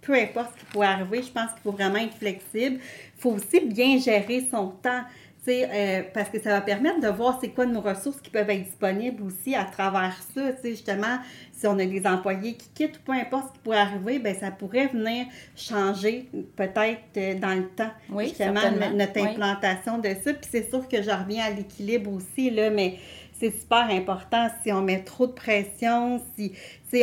peu 0.00 0.14
importe 0.14 0.54
ce 0.54 0.60
qui 0.60 0.66
pourrait 0.72 0.88
arriver. 0.88 1.22
Je 1.22 1.30
pense 1.30 1.50
qu'il 1.52 1.62
faut 1.62 1.70
vraiment 1.70 1.98
être 1.98 2.14
flexible. 2.16 2.80
Il 2.80 3.20
faut 3.20 3.30
aussi 3.30 3.60
bien 3.60 3.98
gérer 3.98 4.46
son 4.50 4.68
temps. 4.82 5.02
Euh, 5.48 6.02
parce 6.14 6.28
que 6.28 6.40
ça 6.40 6.50
va 6.50 6.60
permettre 6.60 7.00
de 7.00 7.08
voir 7.08 7.38
c'est 7.40 7.48
quoi 7.48 7.66
nos 7.66 7.80
ressources 7.80 8.20
qui 8.20 8.30
peuvent 8.30 8.48
être 8.48 8.62
disponibles 8.62 9.24
aussi 9.24 9.56
à 9.56 9.64
travers 9.64 10.16
ça. 10.34 10.52
Justement, 10.62 11.18
si 11.52 11.66
on 11.66 11.76
a 11.80 11.84
des 11.84 12.06
employés 12.06 12.54
qui 12.54 12.68
quittent 12.68 12.98
ou 12.98 13.02
peu 13.04 13.12
importe 13.12 13.48
ce 13.48 13.52
qui 13.54 13.58
pourrait 13.58 13.78
arriver, 13.78 14.20
ben 14.20 14.36
ça 14.36 14.52
pourrait 14.52 14.86
venir 14.86 15.26
changer 15.56 16.28
peut-être 16.54 17.00
euh, 17.16 17.34
dans 17.34 17.54
le 17.54 17.68
temps. 17.70 17.90
Oui, 18.10 18.28
justement, 18.28 18.60
notre 18.94 19.20
implantation 19.20 19.98
de 19.98 20.10
ça. 20.22 20.32
Puis 20.32 20.48
c'est 20.48 20.70
sûr 20.70 20.86
que 20.86 21.02
je 21.02 21.10
reviens 21.10 21.46
à 21.46 21.50
l'équilibre 21.50 22.12
aussi, 22.12 22.50
là, 22.50 22.70
mais 22.70 22.98
c'est 23.42 23.58
super 23.58 23.88
important. 23.90 24.46
Si 24.62 24.70
on 24.70 24.82
met 24.82 25.02
trop 25.02 25.26
de 25.26 25.32
pression, 25.32 26.22
si 26.36 26.52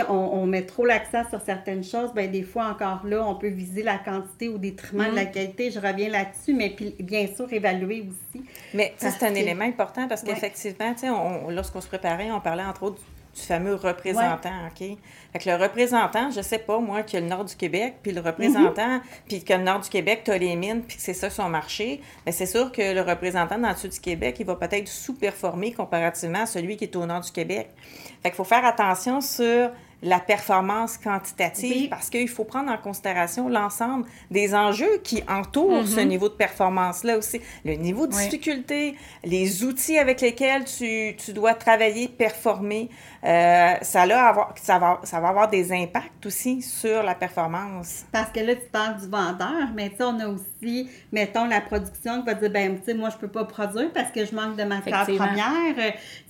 on, 0.08 0.13
on 0.13 0.45
met 0.45 0.62
trop 0.62 0.86
l'accent 0.86 1.28
sur 1.30 1.41
certaines 1.41 1.84
choses, 1.84 2.13
ben 2.13 2.32
des 2.32 2.43
fois 2.43 2.67
encore 2.67 3.06
là, 3.06 3.28
on 3.28 3.36
peut 3.36 3.49
viser 3.49 3.84
la 3.84 3.97
quantité 3.97 4.47
au 4.47 4.58
détriment 4.58 5.10
de 5.10 5.15
la 5.15 5.25
mm. 5.25 5.32
qualité. 5.32 5.69
Je 5.69 5.80
reviens 5.80 6.08
là-dessus, 6.08 6.54
mais 6.54 6.69
puis 6.69 6.95
bien 6.99 7.28
sûr 7.28 7.52
évaluer 7.52 8.06
aussi. 8.08 8.45
Mais 8.73 8.93
c'est 8.95 9.21
un 9.23 9.36
élément 9.36 9.65
important 9.65 10.08
parce 10.08 10.23
qu'effectivement, 10.23 10.95
lorsqu'on 11.49 11.82
se 11.82 11.88
préparait, 11.88 12.32
on 12.32 12.39
parlait 12.39 12.63
entre 12.63 12.84
autres 12.84 13.02
du 13.35 13.41
fameux 13.41 13.75
représentant, 13.75 14.67
OK? 14.67 14.97
Fait 15.31 15.39
que 15.39 15.49
le 15.49 15.55
représentant, 15.55 16.31
je 16.31 16.41
sais 16.41 16.57
pas, 16.57 16.79
moi, 16.79 17.03
qui 17.03 17.17
a 17.17 17.19
le 17.19 17.27
nord 17.27 17.45
du 17.45 17.55
Québec, 17.55 17.97
puis 18.01 18.11
le 18.11 18.21
représentant, 18.21 18.95
mhm. 18.95 19.01
puis 19.27 19.43
que 19.43 19.53
le 19.53 19.63
nord 19.63 19.79
du 19.79 19.89
Québec, 19.89 20.21
tu 20.25 20.31
as 20.31 20.37
les 20.37 20.55
mines, 20.55 20.81
puis 20.81 20.97
que 20.97 21.03
c'est 21.03 21.13
ça 21.13 21.29
son 21.29 21.49
marché, 21.49 22.01
mais 22.25 22.31
c'est 22.31 22.45
sûr 22.45 22.71
que 22.71 22.93
le 22.93 23.01
représentant 23.01 23.57
dans 23.57 23.69
le 23.69 23.75
sud 23.75 23.91
du 23.91 23.99
Québec, 23.99 24.37
il 24.39 24.45
va 24.45 24.55
peut-être 24.55 24.87
sous-performer 24.87 25.73
comparativement 25.73 26.41
à 26.41 26.45
celui 26.45 26.77
qui 26.77 26.85
est 26.85 26.95
au 26.95 27.05
nord 27.05 27.21
du 27.21 27.31
Québec. 27.31 27.69
Fait 28.23 28.29
qu'il 28.29 28.35
faut 28.35 28.43
faire 28.43 28.65
attention 28.65 29.21
sur 29.21 29.71
la 30.01 30.19
performance 30.19 30.97
quantitative 30.97 31.89
parce 31.89 32.09
qu'il 32.09 32.29
faut 32.29 32.45
prendre 32.45 32.71
en 32.71 32.77
considération 32.77 33.49
l'ensemble 33.49 34.05
des 34.31 34.55
enjeux 34.55 34.99
qui 35.03 35.23
entourent 35.27 35.85
ce 35.85 35.99
mhm. 35.99 36.07
niveau 36.07 36.29
de 36.29 36.35
performance-là 36.35 37.17
aussi. 37.17 37.41
Le 37.65 37.73
niveau 37.73 38.07
de 38.07 38.13
difficulté, 38.13 38.95
les 39.23 39.63
outils 39.63 39.97
avec 39.97 40.21
lesquels 40.21 40.63
tu, 40.65 41.15
tu 41.17 41.33
dois 41.33 41.53
travailler, 41.53 42.07
performer, 42.07 42.89
euh, 43.25 43.73
ça, 43.81 44.03
avoir, 44.03 44.55
ça, 44.55 44.79
va, 44.79 45.01
ça 45.03 45.19
va 45.19 45.29
avoir 45.29 45.49
des 45.49 45.73
impacts 45.73 46.25
aussi 46.25 46.62
sur 46.62 47.03
la 47.03 47.15
performance. 47.15 48.05
Parce 48.12 48.31
que 48.31 48.39
là, 48.39 48.55
tu 48.55 48.67
parles 48.71 48.99
du 49.01 49.07
vendeur, 49.07 49.69
mais 49.75 49.91
on 49.99 50.19
a 50.19 50.27
aussi, 50.27 50.89
mettons, 51.12 51.45
la 51.45 51.59
production 51.59 52.21
qui 52.21 52.25
va 52.25 52.33
dire, 52.35 52.49
ben, 52.49 52.79
tu 52.79 52.85
sais, 52.85 52.93
moi, 52.93 53.09
je 53.09 53.17
peux 53.17 53.27
pas 53.27 53.43
produire 53.43 53.91
parce 53.93 54.12
que 54.12 54.25
je 54.25 54.33
manque 54.33 54.55
de 54.55 54.63
matière 54.63 55.05
première. 55.05 55.75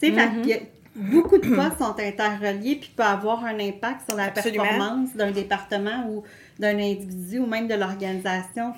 Tu 0.01 0.11
sais, 0.11 0.71
beaucoup 0.99 1.37
de 1.37 1.55
postes 1.55 1.79
sont 1.79 1.95
interreliés 1.99 2.75
puis 2.75 2.91
peuvent 2.95 3.05
avoir 3.05 3.45
un 3.45 3.59
impact 3.59 4.09
sur 4.09 4.17
la 4.17 4.29
performance 4.29 5.15
d'un 5.15 5.31
département 5.31 6.05
ou 6.09 6.23
d'un 6.59 6.77
individu 6.77 7.39
ou 7.39 7.45
même 7.45 7.67
de 7.67 7.73
l'organisation. 7.73 8.73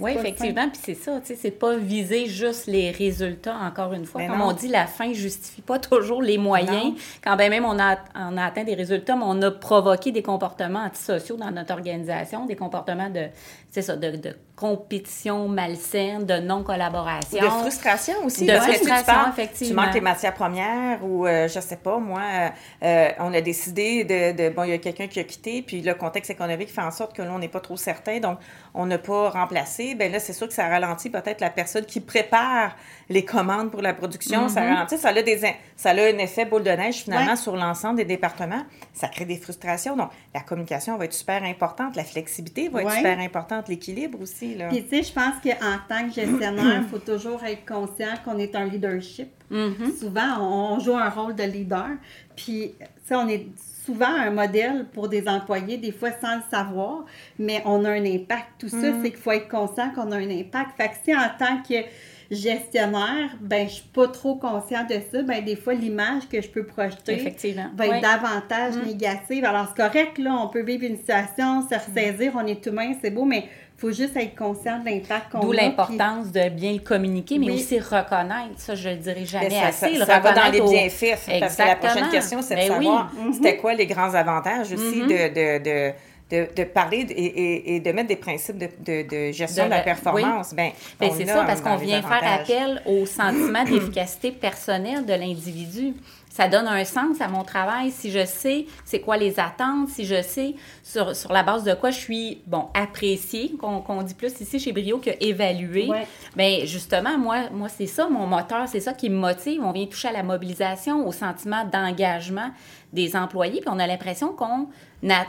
oui, 0.00 0.12
effectivement, 0.12 0.68
puis 0.70 0.80
c'est 0.82 0.94
ça, 0.94 1.20
tu 1.20 1.26
sais, 1.26 1.36
c'est 1.36 1.50
pas 1.50 1.76
viser 1.76 2.26
juste 2.26 2.66
les 2.66 2.90
résultats, 2.90 3.56
encore 3.56 3.92
une 3.92 4.06
fois. 4.06 4.26
Comme 4.26 4.40
on 4.40 4.52
dit, 4.52 4.68
la 4.68 4.86
fin 4.86 5.12
justifie 5.12 5.60
pas 5.60 5.78
toujours 5.78 6.22
les 6.22 6.38
moyens. 6.38 6.94
Quand 7.22 7.36
bien 7.36 7.50
même 7.50 7.66
on 7.66 7.78
a, 7.78 7.98
on 8.14 8.36
a 8.38 8.44
atteint 8.44 8.64
des 8.64 8.74
résultats, 8.74 9.14
mais 9.14 9.24
on 9.26 9.42
a 9.42 9.50
provoqué 9.50 10.10
des 10.10 10.22
comportements 10.22 10.84
antisociaux 10.84 11.36
dans 11.36 11.50
notre 11.50 11.74
organisation, 11.74 12.46
des 12.46 12.56
comportements 12.56 13.10
de, 13.10 13.26
c'est 13.70 13.82
ça, 13.82 13.96
de, 13.96 14.16
de, 14.16 14.34
compétition 14.58 15.46
malsaine, 15.48 16.26
de 16.26 16.34
non-collaboration. 16.34 17.40
De 17.40 17.48
frustration 17.48 18.14
aussi. 18.24 18.44
De 18.44 18.54
frustration, 18.54 19.30
effectivement. 19.30 19.82
Tu 19.82 19.86
manques 19.86 19.94
les 19.94 20.00
matières 20.00 20.34
premières 20.34 20.98
ou, 21.04 21.26
euh, 21.26 21.46
je 21.46 21.60
sais 21.60 21.76
pas, 21.76 21.98
moi, 21.98 22.20
euh, 22.20 22.48
euh, 22.82 23.08
on 23.20 23.32
a 23.32 23.40
décidé 23.40 24.02
de, 24.02 24.36
de 24.36 24.52
bon, 24.52 24.64
il 24.64 24.70
y 24.70 24.72
a 24.72 24.78
quelqu'un 24.78 25.06
qui 25.06 25.20
a 25.20 25.24
quitté, 25.24 25.62
puis 25.62 25.80
le 25.80 25.94
contexte 25.94 26.30
économique 26.30 26.70
fait 26.70 26.82
en 26.82 26.90
sorte 26.90 27.14
que 27.14 27.22
l'on 27.22 27.38
n'est 27.38 27.48
pas 27.48 27.60
trop 27.60 27.76
certain, 27.76 28.18
donc 28.18 28.38
on 28.74 28.86
n'a 28.86 28.98
pas 28.98 29.30
remplacé. 29.30 29.94
Bien 29.94 30.08
là, 30.08 30.18
c'est 30.18 30.32
sûr 30.32 30.48
que 30.48 30.54
ça 30.54 30.66
ralentit 30.66 31.10
peut-être 31.10 31.40
la 31.40 31.50
personne 31.50 31.84
qui 31.84 32.00
prépare 32.00 32.74
les 33.08 33.24
commandes 33.24 33.70
pour 33.70 33.82
la 33.82 33.94
production. 33.94 34.48
Ça 34.48 34.60
mm-hmm. 34.60 34.74
ralentit, 34.74 34.98
ça 34.98 35.08
a, 35.08 35.22
des, 35.22 35.40
ça 35.76 35.90
a 35.90 35.92
un 35.92 36.18
effet 36.18 36.44
boule 36.44 36.62
de 36.62 36.70
neige 36.70 36.96
finalement 36.96 37.36
sur 37.36 37.56
l'ensemble 37.56 37.96
des 37.96 38.04
départements. 38.04 38.64
Ça 38.92 39.08
crée 39.08 39.24
des 39.24 39.38
frustrations. 39.38 39.96
Donc, 39.96 40.10
la 40.34 40.40
communication 40.40 40.96
va 40.96 41.06
être 41.06 41.14
super 41.14 41.42
importante, 41.44 41.96
la 41.96 42.04
flexibilité 42.04 42.68
va 42.68 42.82
être 42.82 42.92
super 42.92 43.18
importante, 43.18 43.68
l'équilibre 43.68 44.20
aussi. 44.20 44.54
Là. 44.54 44.68
Puis, 44.68 44.84
tu 44.84 44.96
sais, 44.96 45.02
je 45.02 45.12
pense 45.12 45.34
qu'en 45.42 45.78
tant 45.88 46.08
que 46.08 46.14
gestionnaire, 46.14 46.82
il 46.82 46.88
faut 46.88 46.98
toujours 46.98 47.42
être 47.44 47.64
conscient 47.66 48.14
qu'on 48.24 48.38
est 48.38 48.54
un 48.54 48.66
leadership. 48.66 49.28
Mm-hmm. 49.50 49.98
Souvent, 49.98 50.40
on 50.40 50.78
joue 50.80 50.96
un 50.96 51.08
rôle 51.08 51.34
de 51.34 51.44
leader. 51.44 51.88
Puis, 52.36 52.74
tu 52.78 52.86
sais, 53.06 53.14
on 53.14 53.26
est 53.28 53.46
souvent 53.86 54.14
un 54.14 54.30
modèle 54.30 54.86
pour 54.92 55.08
des 55.08 55.26
employés, 55.26 55.78
des 55.78 55.92
fois 55.92 56.10
sans 56.20 56.36
le 56.36 56.42
savoir, 56.50 57.06
mais 57.38 57.62
on 57.64 57.84
a 57.86 57.90
un 57.90 58.04
impact. 58.04 58.46
Tout 58.58 58.68
ça, 58.68 58.76
mm-hmm. 58.76 59.02
c'est 59.02 59.10
qu'il 59.10 59.18
faut 59.18 59.32
être 59.32 59.48
conscient 59.48 59.90
qu'on 59.94 60.12
a 60.12 60.16
un 60.16 60.30
impact. 60.30 60.76
Fait 60.76 60.88
que 60.88 60.94
si 61.02 61.14
en 61.14 61.30
tant 61.38 61.62
que 61.62 61.84
gestionnaire, 62.30 63.30
ben 63.40 63.66
je 63.68 63.74
suis 63.74 63.88
pas 63.92 64.08
trop 64.08 64.36
conscient 64.36 64.84
de 64.84 64.96
ça, 65.10 65.22
ben 65.22 65.42
des 65.44 65.56
fois 65.56 65.74
l'image 65.74 66.28
que 66.30 66.42
je 66.42 66.48
peux 66.48 66.64
projeter 66.64 67.34
va 67.74 67.86
être 67.86 68.02
davantage 68.02 68.74
mm. 68.74 68.86
négative. 68.86 69.44
Alors 69.44 69.66
c'est 69.68 69.82
correct 69.82 70.18
là, 70.18 70.34
on 70.42 70.48
peut 70.48 70.62
vivre 70.62 70.84
une 70.84 70.98
situation, 70.98 71.62
se 71.62 71.74
ressaisir, 71.74 72.32
on 72.36 72.46
est 72.46 72.64
humain, 72.66 72.92
c'est 73.00 73.10
beau, 73.10 73.24
mais 73.24 73.48
faut 73.78 73.92
juste 73.92 74.16
être 74.16 74.34
conscient 74.34 74.80
de 74.80 74.86
l'impact 74.86 75.30
qu'on 75.30 75.38
a. 75.38 75.42
D'où 75.42 75.52
l'importance 75.52 76.32
de 76.32 76.48
bien 76.48 76.72
le 76.72 76.80
communiquer, 76.80 77.38
mais 77.38 77.52
aussi 77.52 77.78
reconnaître. 77.78 78.56
Ça, 78.56 78.74
je 78.74 78.88
le 78.88 78.96
dirais 78.96 79.24
jamais 79.24 79.56
assez. 79.60 79.96
Ça, 79.98 80.04
ça 80.06 80.18
va 80.18 80.32
dans 80.32 80.50
les 80.50 80.60
bienfaits. 80.60 81.38
Parce 81.38 81.56
que 81.56 81.62
la 81.62 81.76
prochaine 81.76 82.08
question, 82.10 82.42
c'est 82.42 82.56
de 82.56 82.60
ben 82.60 82.74
savoir 82.74 83.12
c'était 83.32 83.56
quoi 83.56 83.74
les 83.74 83.86
grands 83.86 84.12
avantages 84.14 84.72
aussi 84.72 85.02
mm-hmm. 85.02 85.06
de, 85.06 85.34
de 85.34 85.64
de, 85.64 85.92
de 86.30 86.64
parler 86.64 87.06
et, 87.10 87.76
et, 87.76 87.80
de 87.80 87.92
mettre 87.92 88.08
des 88.08 88.16
principes 88.16 88.58
de, 88.58 89.02
de 89.02 89.32
gestion 89.32 89.64
de, 89.64 89.70
la 89.70 89.80
performance. 89.80 90.52
Ben, 90.54 90.72
ben 91.00 91.10
c'est 91.16 91.26
ça, 91.26 91.44
parce 91.44 91.60
qu'on 91.60 91.76
vient 91.76 92.02
faire 92.02 92.40
appel 92.40 92.82
au 92.86 93.06
sentiment 93.06 93.64
d'efficacité 93.64 94.32
personnelle 94.32 95.06
de 95.06 95.14
l'individu. 95.14 95.94
Ça 96.38 96.46
donne 96.46 96.68
un 96.68 96.84
sens 96.84 97.20
à 97.20 97.26
mon 97.26 97.42
travail 97.42 97.90
si 97.90 98.12
je 98.12 98.24
sais 98.24 98.66
c'est 98.84 99.00
quoi 99.00 99.16
les 99.16 99.40
attentes, 99.40 99.88
si 99.88 100.04
je 100.04 100.22
sais 100.22 100.54
sur, 100.84 101.16
sur 101.16 101.32
la 101.32 101.42
base 101.42 101.64
de 101.64 101.74
quoi 101.74 101.90
je 101.90 101.98
suis, 101.98 102.42
bon, 102.46 102.68
appréciée, 102.74 103.56
qu'on 103.58 104.02
dit 104.04 104.14
plus 104.14 104.40
ici 104.40 104.60
chez 104.60 104.70
Brio 104.70 104.98
que 104.98 105.10
évaluée. 105.18 105.90
Bien, 106.36 106.60
justement, 106.62 107.18
moi, 107.18 107.50
moi 107.50 107.68
c'est 107.68 107.88
ça 107.88 108.08
mon 108.08 108.28
moteur, 108.28 108.68
c'est 108.68 108.78
ça 108.78 108.92
qui 108.92 109.10
me 109.10 109.16
motive. 109.16 109.64
On 109.64 109.72
vient 109.72 109.86
toucher 109.86 110.10
à 110.10 110.12
la 110.12 110.22
mobilisation, 110.22 111.08
au 111.08 111.10
sentiment 111.10 111.64
d'engagement 111.64 112.52
des 112.92 113.16
employés, 113.16 113.60
puis 113.60 113.70
on 113.74 113.80
a 113.80 113.88
l'impression 113.88 114.28
qu'on 114.28 114.68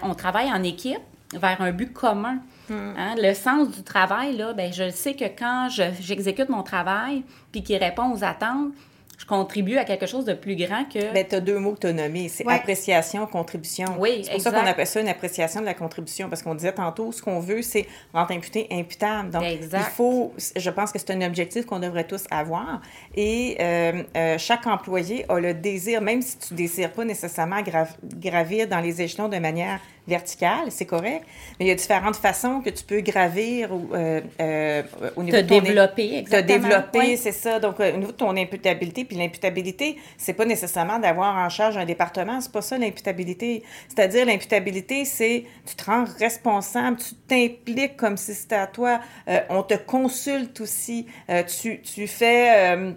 on 0.04 0.14
travaille 0.14 0.52
en 0.52 0.62
équipe 0.62 1.02
vers 1.34 1.60
un 1.60 1.72
but 1.72 1.92
commun. 1.92 2.38
Hmm. 2.70 2.94
Hein? 2.96 3.16
Le 3.18 3.34
sens 3.34 3.72
du 3.72 3.82
travail, 3.82 4.38
là, 4.38 4.54
ben, 4.54 4.72
je 4.72 4.92
sais 4.92 5.16
que 5.16 5.26
quand 5.26 5.70
j'exécute 5.70 6.50
mon 6.50 6.62
travail 6.62 7.24
puis 7.52 7.64
qu'il 7.64 7.78
répond 7.78 8.14
aux 8.14 8.24
attentes, 8.24 8.74
je 9.20 9.26
contribue 9.26 9.78
à 9.78 9.84
quelque 9.84 10.06
chose 10.08 10.24
de 10.24 10.34
plus 10.34 10.56
grand 10.56 10.86
que. 10.86 11.12
Mais 11.14 11.28
tu 11.28 11.36
as 11.36 11.42
deux 11.42 11.60
mots 11.60 11.74
que 11.74 11.80
tu 11.82 11.88
as 11.88 11.94
nommés 11.94 12.30
c'est 12.30 12.48
appréciation, 12.48 13.28
contribution. 13.28 13.86
Oui, 14.00 14.22
C'est 14.24 14.32
pour 14.32 14.42
ça 14.42 14.52
qu'on 14.52 14.66
appelle 14.66 14.88
ça 14.88 15.02
une 15.02 15.10
appréciation 15.10 15.60
de 15.60 15.66
la 15.66 15.74
contribution, 15.74 16.30
parce 16.30 16.42
qu'on 16.42 16.56
disait 16.56 16.72
tantôt, 16.72 17.12
ce 17.12 17.22
qu'on 17.22 17.40
veut, 17.42 17.62
c'est 17.62 17.86
rendre 18.14 18.32
imputé 18.32 18.68
imputable. 18.72 19.30
Donc, 19.30 19.44
il 19.44 19.80
faut, 19.94 20.34
je 20.56 20.70
pense 20.70 20.94
que 20.94 21.00
c'est 21.00 21.12
un 21.12 21.22
objectif 21.22 21.66
qu'on 21.66 21.80
devrait 21.80 22.08
tous 22.08 22.24
avoir. 22.32 22.82
Et 23.14 23.58
euh, 23.60 24.04
euh, 24.16 24.38
chaque 24.38 24.66
employé 24.68 25.26
a 25.30 25.40
le 25.40 25.54
désir, 25.54 26.02
même 26.02 26.22
si 26.22 26.38
tu 26.38 26.54
ne 26.54 26.58
désires 26.58 26.94
pas 26.94 27.04
nécessairement 27.04 27.62
gravir 28.04 28.68
dans 28.70 28.80
les 28.80 29.02
échelons 29.02 29.28
de 29.28 29.38
manière 29.38 29.82
verticale, 30.10 30.72
c'est 30.72 30.86
correct, 30.86 31.26
mais 31.60 31.66
il 31.66 31.68
y 31.70 31.72
a 31.72 31.76
différentes 31.76 32.18
façons 32.18 32.62
que 32.62 32.70
tu 32.70 32.84
peux 32.84 33.00
gravir 33.00 33.70
euh, 33.72 34.22
euh, 34.42 34.84
au 35.16 35.24
niveau 35.24 35.38
de 35.38 35.42
ton... 35.44 35.62
développer, 35.62 36.18
exactement. 36.18 36.42
Te 36.42 36.64
développer, 36.64 37.18
c'est 37.18 37.32
ça. 37.32 37.60
Donc, 37.60 37.80
au 37.80 37.98
niveau 37.98 38.12
de 38.12 38.18
ton 38.18 38.36
imputabilité, 38.36 39.06
puis 39.06 39.16
l'imputabilité, 39.16 39.98
c'est 40.18 40.34
pas 40.34 40.46
nécessairement 40.46 41.00
d'avoir 41.00 41.38
en 41.38 41.50
charge 41.50 41.78
un 41.78 41.86
département, 41.86 42.42
c'est 42.42 42.52
pas 42.52 42.62
ça 42.62 42.78
l'imputabilité. 42.78 43.64
C'est-à-dire, 43.88 44.26
l'imputabilité, 44.26 45.06
c'est 45.06 45.46
tu 45.66 45.76
te 45.76 45.86
rends 45.86 46.06
responsable, 46.20 46.98
tu 46.98 47.16
t'impliques 47.28 47.96
comme 47.96 48.18
si 48.18 48.34
c'était 48.34 48.56
à 48.56 48.68
toi, 48.68 49.00
euh, 49.30 49.40
on 49.50 49.64
te 49.64 49.76
consulte 49.76 50.60
aussi, 50.62 51.06
tu, 51.48 51.82
tu 51.82 52.08
fais 52.08 52.96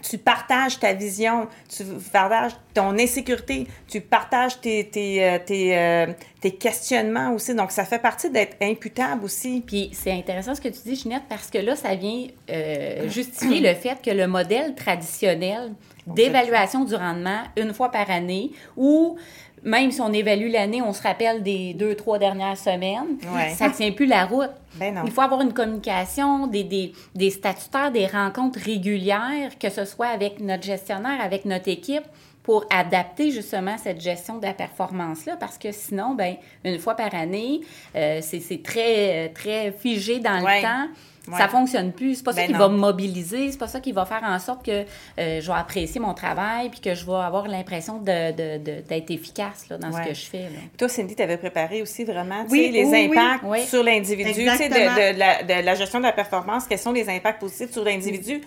tu 0.00 0.18
partages 0.18 0.78
ta 0.78 0.92
vision, 0.94 1.48
tu 1.68 1.84
partages 2.12 2.52
ton 2.74 2.98
insécurité, 2.98 3.66
tu 3.88 4.00
partages 4.00 4.60
tes, 4.60 4.88
tes, 4.88 5.24
euh, 5.24 5.38
tes, 5.44 5.76
euh, 5.76 6.06
tes 6.40 6.52
questionnements 6.52 7.32
aussi. 7.32 7.54
Donc, 7.54 7.70
ça 7.70 7.84
fait 7.84 7.98
partie 7.98 8.30
d'être 8.30 8.56
imputable 8.62 9.24
aussi. 9.24 9.62
Puis, 9.66 9.90
c'est 9.92 10.12
intéressant 10.12 10.54
ce 10.54 10.60
que 10.60 10.68
tu 10.68 10.80
dis, 10.84 10.96
Ginette, 10.96 11.24
parce 11.28 11.50
que 11.50 11.58
là, 11.58 11.76
ça 11.76 11.94
vient 11.94 12.26
euh, 12.50 13.08
justifier 13.08 13.60
le 13.60 13.74
fait 13.74 14.00
que 14.02 14.10
le 14.10 14.26
modèle 14.26 14.74
traditionnel 14.74 15.72
d'évaluation 16.06 16.84
du 16.84 16.94
rendement 16.94 17.42
une 17.56 17.72
fois 17.72 17.90
par 17.90 18.10
année, 18.10 18.50
où 18.76 19.16
même 19.64 19.90
si 19.92 20.00
on 20.00 20.12
évalue 20.12 20.50
l'année, 20.50 20.82
on 20.82 20.92
se 20.92 21.02
rappelle 21.02 21.42
des 21.42 21.74
deux, 21.74 21.94
trois 21.94 22.18
dernières 22.18 22.56
semaines, 22.56 23.16
Ouais. 23.34 23.50
ça 23.50 23.68
ne 23.68 23.72
tient 23.74 23.92
plus 23.92 24.06
la 24.06 24.24
route. 24.26 24.50
Ben 24.76 24.94
non. 24.94 25.02
Il 25.04 25.10
faut 25.12 25.20
avoir 25.20 25.40
une 25.42 25.52
communication, 25.52 26.46
des, 26.46 26.64
des, 26.64 26.92
des 27.14 27.30
statutaires, 27.30 27.92
des 27.92 28.06
rencontres 28.06 28.58
régulières, 28.60 29.58
que 29.60 29.70
ce 29.70 29.84
soit 29.84 30.08
avec 30.08 30.40
notre 30.40 30.64
gestionnaire, 30.64 31.20
avec 31.20 31.44
notre 31.44 31.68
équipe, 31.68 32.04
pour 32.42 32.64
adapter 32.74 33.30
justement 33.30 33.76
cette 33.78 34.00
gestion 34.00 34.38
de 34.38 34.46
la 34.46 34.52
performance-là, 34.52 35.36
parce 35.38 35.58
que 35.58 35.70
sinon, 35.70 36.14
ben 36.16 36.34
une 36.64 36.78
fois 36.80 36.94
par 36.96 37.14
année, 37.14 37.60
euh, 37.94 38.18
c'est 38.20 38.62
très, 38.64 39.28
très 39.28 39.70
figé 39.70 40.18
dans 40.18 40.42
Ouais. 40.42 40.56
le 40.56 40.62
temps. 40.62 40.88
Ouais. 41.28 41.38
Ça 41.38 41.46
fonctionne 41.48 41.92
plus. 41.92 42.16
C'est 42.16 42.24
pas 42.24 42.32
ça 42.32 42.40
Ben 42.40 42.46
qui 42.48 42.52
non. 42.54 42.58
va 42.58 42.68
me 42.68 42.76
mobiliser. 42.78 43.52
C'est 43.52 43.58
pas 43.58 43.68
ça 43.68 43.78
qui 43.80 43.92
va 43.92 44.04
faire 44.04 44.22
en 44.24 44.38
sorte 44.40 44.64
que 44.66 44.70
euh, 45.18 45.40
je 45.40 45.46
vais 45.46 45.56
apprécier 45.56 46.00
mon 46.00 46.14
travail 46.14 46.68
puis 46.68 46.80
que 46.80 46.94
je 46.96 47.06
vais 47.06 47.12
avoir 47.14 47.46
l'impression 47.46 47.98
de- 47.98 48.32
de- 48.32 48.58
de- 48.58 48.80
d'être 48.80 49.10
efficace 49.12 49.68
là, 49.70 49.78
dans 49.78 49.92
Ouais. 49.92 50.02
ce 50.02 50.08
que 50.08 50.14
je 50.14 50.24
fais. 50.26 50.42
là. 50.42 50.58
Toi, 50.76 50.88
Cindy, 50.88 51.14
tu 51.14 51.22
avais 51.22 51.36
préparé 51.36 51.80
aussi 51.80 52.02
vraiment 52.04 52.44
tu 52.44 52.50
Oui, 52.50 52.64
sais, 52.66 52.70
les 52.72 52.84
oui, 52.86 53.06
impacts 53.16 53.44
Oui. 53.44 53.60
sur 53.66 53.84
l'individu, 53.84 54.32
tu 54.32 54.56
sais, 54.56 54.68
de, 54.68 54.74
de 55.14 55.18
la, 55.18 55.42
de 55.44 55.64
la 55.64 55.74
gestion 55.76 56.00
de 56.00 56.04
la 56.06 56.12
performance. 56.12 56.66
Quels 56.66 56.78
sont 56.80 56.92
les 56.92 57.08
impacts 57.08 57.40
positifs 57.40 57.70
sur 57.70 57.84
l'individu, 57.84 58.40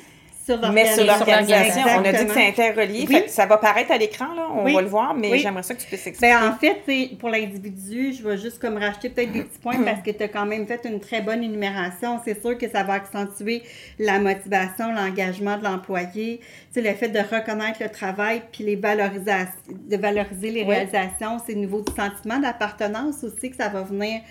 Sur 0.46 0.72
mais 0.72 0.94
sur 0.94 1.04
l'organisation? 1.06 1.82
On 1.98 2.06
a 2.06 2.12
dit 2.12 2.26
que 2.28 2.34
c'est 2.34 2.48
interrelié. 2.48 3.06
Oui. 3.08 3.16
Fait 3.16 3.24
que 3.24 3.32
ça 3.32 3.48
va 3.48 3.58
paraître 3.58 3.92
à 3.92 3.98
l'écran, 3.98 4.28
là. 4.36 4.48
On 4.54 4.64
Oui. 4.64 4.74
va 4.74 4.82
le 4.82 4.88
voir, 4.88 5.16
mais 5.16 5.32
Oui. 5.32 5.40
j'aimerais 5.40 5.64
ça 5.64 5.74
que 5.74 5.82
tu 5.82 5.88
puisses 5.88 6.06
expliquer. 6.06 6.34
Ben, 6.34 6.50
en 6.52 6.56
fait, 6.56 6.84
pour 7.18 7.30
l'individu, 7.30 8.14
je 8.14 8.28
vais 8.28 8.38
juste 8.38 8.60
comme 8.60 8.78
racheter 8.78 9.10
peut-être 9.10 9.32
des 9.32 9.42
petits 9.42 9.58
points 9.58 9.82
parce 9.84 10.02
que 10.02 10.12
tu 10.12 10.22
as 10.22 10.28
quand 10.28 10.46
même 10.46 10.68
fait 10.68 10.86
une 10.86 11.00
très 11.00 11.22
bonne 11.22 11.44
énumération. 11.44 12.20
C'est 12.24 12.40
sûr 12.40 12.58
que 12.58 12.70
ça 12.70 12.84
va 12.84 12.94
accentuer 12.94 13.64
la 13.98 14.20
motivation, 14.20 14.92
l'engagement 14.92 15.58
de 15.58 15.64
l'employé, 15.64 16.40
tu 16.42 16.46
sais, 16.72 16.82
le 16.82 16.96
fait 16.96 17.10
de 17.10 17.20
reconnaître 17.20 17.82
le 17.82 17.90
travail 17.90 18.44
puis 18.52 18.64
les 18.64 18.76
valorisations, 18.76 19.52
de 19.68 19.98
valoriser 19.98 20.52
les 20.52 20.64
réalisations. 20.64 21.40
C'est 21.46 21.54
au 21.54 21.58
niveau 21.58 21.82
du 21.82 21.92
sentiment 21.92 22.38
d'appartenance 22.40 23.24
aussi 23.24 23.50
que 23.50 23.56
ça 23.56 23.70
va 23.70 23.82
venir 23.82 24.22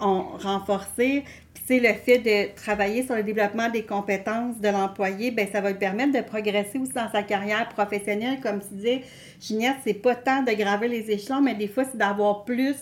on, 0.00 0.24
renforcer. 0.38 1.24
Sais, 1.68 1.80
le 1.80 1.92
fait 1.92 2.16
de 2.18 2.54
travailler 2.56 3.04
sur 3.04 3.14
le 3.14 3.22
développement 3.22 3.68
des 3.68 3.82
compétences 3.82 4.58
de 4.58 4.68
l'employé, 4.68 5.30
ben 5.30 5.46
ça 5.52 5.60
va 5.60 5.68
lui 5.70 5.76
permettre 5.78 6.12
de 6.12 6.22
progresser 6.22 6.78
aussi 6.78 6.92
dans 6.94 7.10
sa 7.12 7.22
carrière 7.22 7.68
professionnelle. 7.68 8.38
Comme 8.42 8.60
tu 8.60 8.74
disais, 8.76 9.02
Ginette, 9.38 9.76
c'est 9.84 9.92
pas 9.92 10.14
tant 10.14 10.42
de 10.42 10.52
graver 10.52 10.88
les 10.88 11.10
échelons, 11.10 11.42
mais 11.42 11.52
des 11.54 11.68
fois, 11.68 11.84
c'est 11.84 11.98
d'avoir 11.98 12.46
plus 12.46 12.76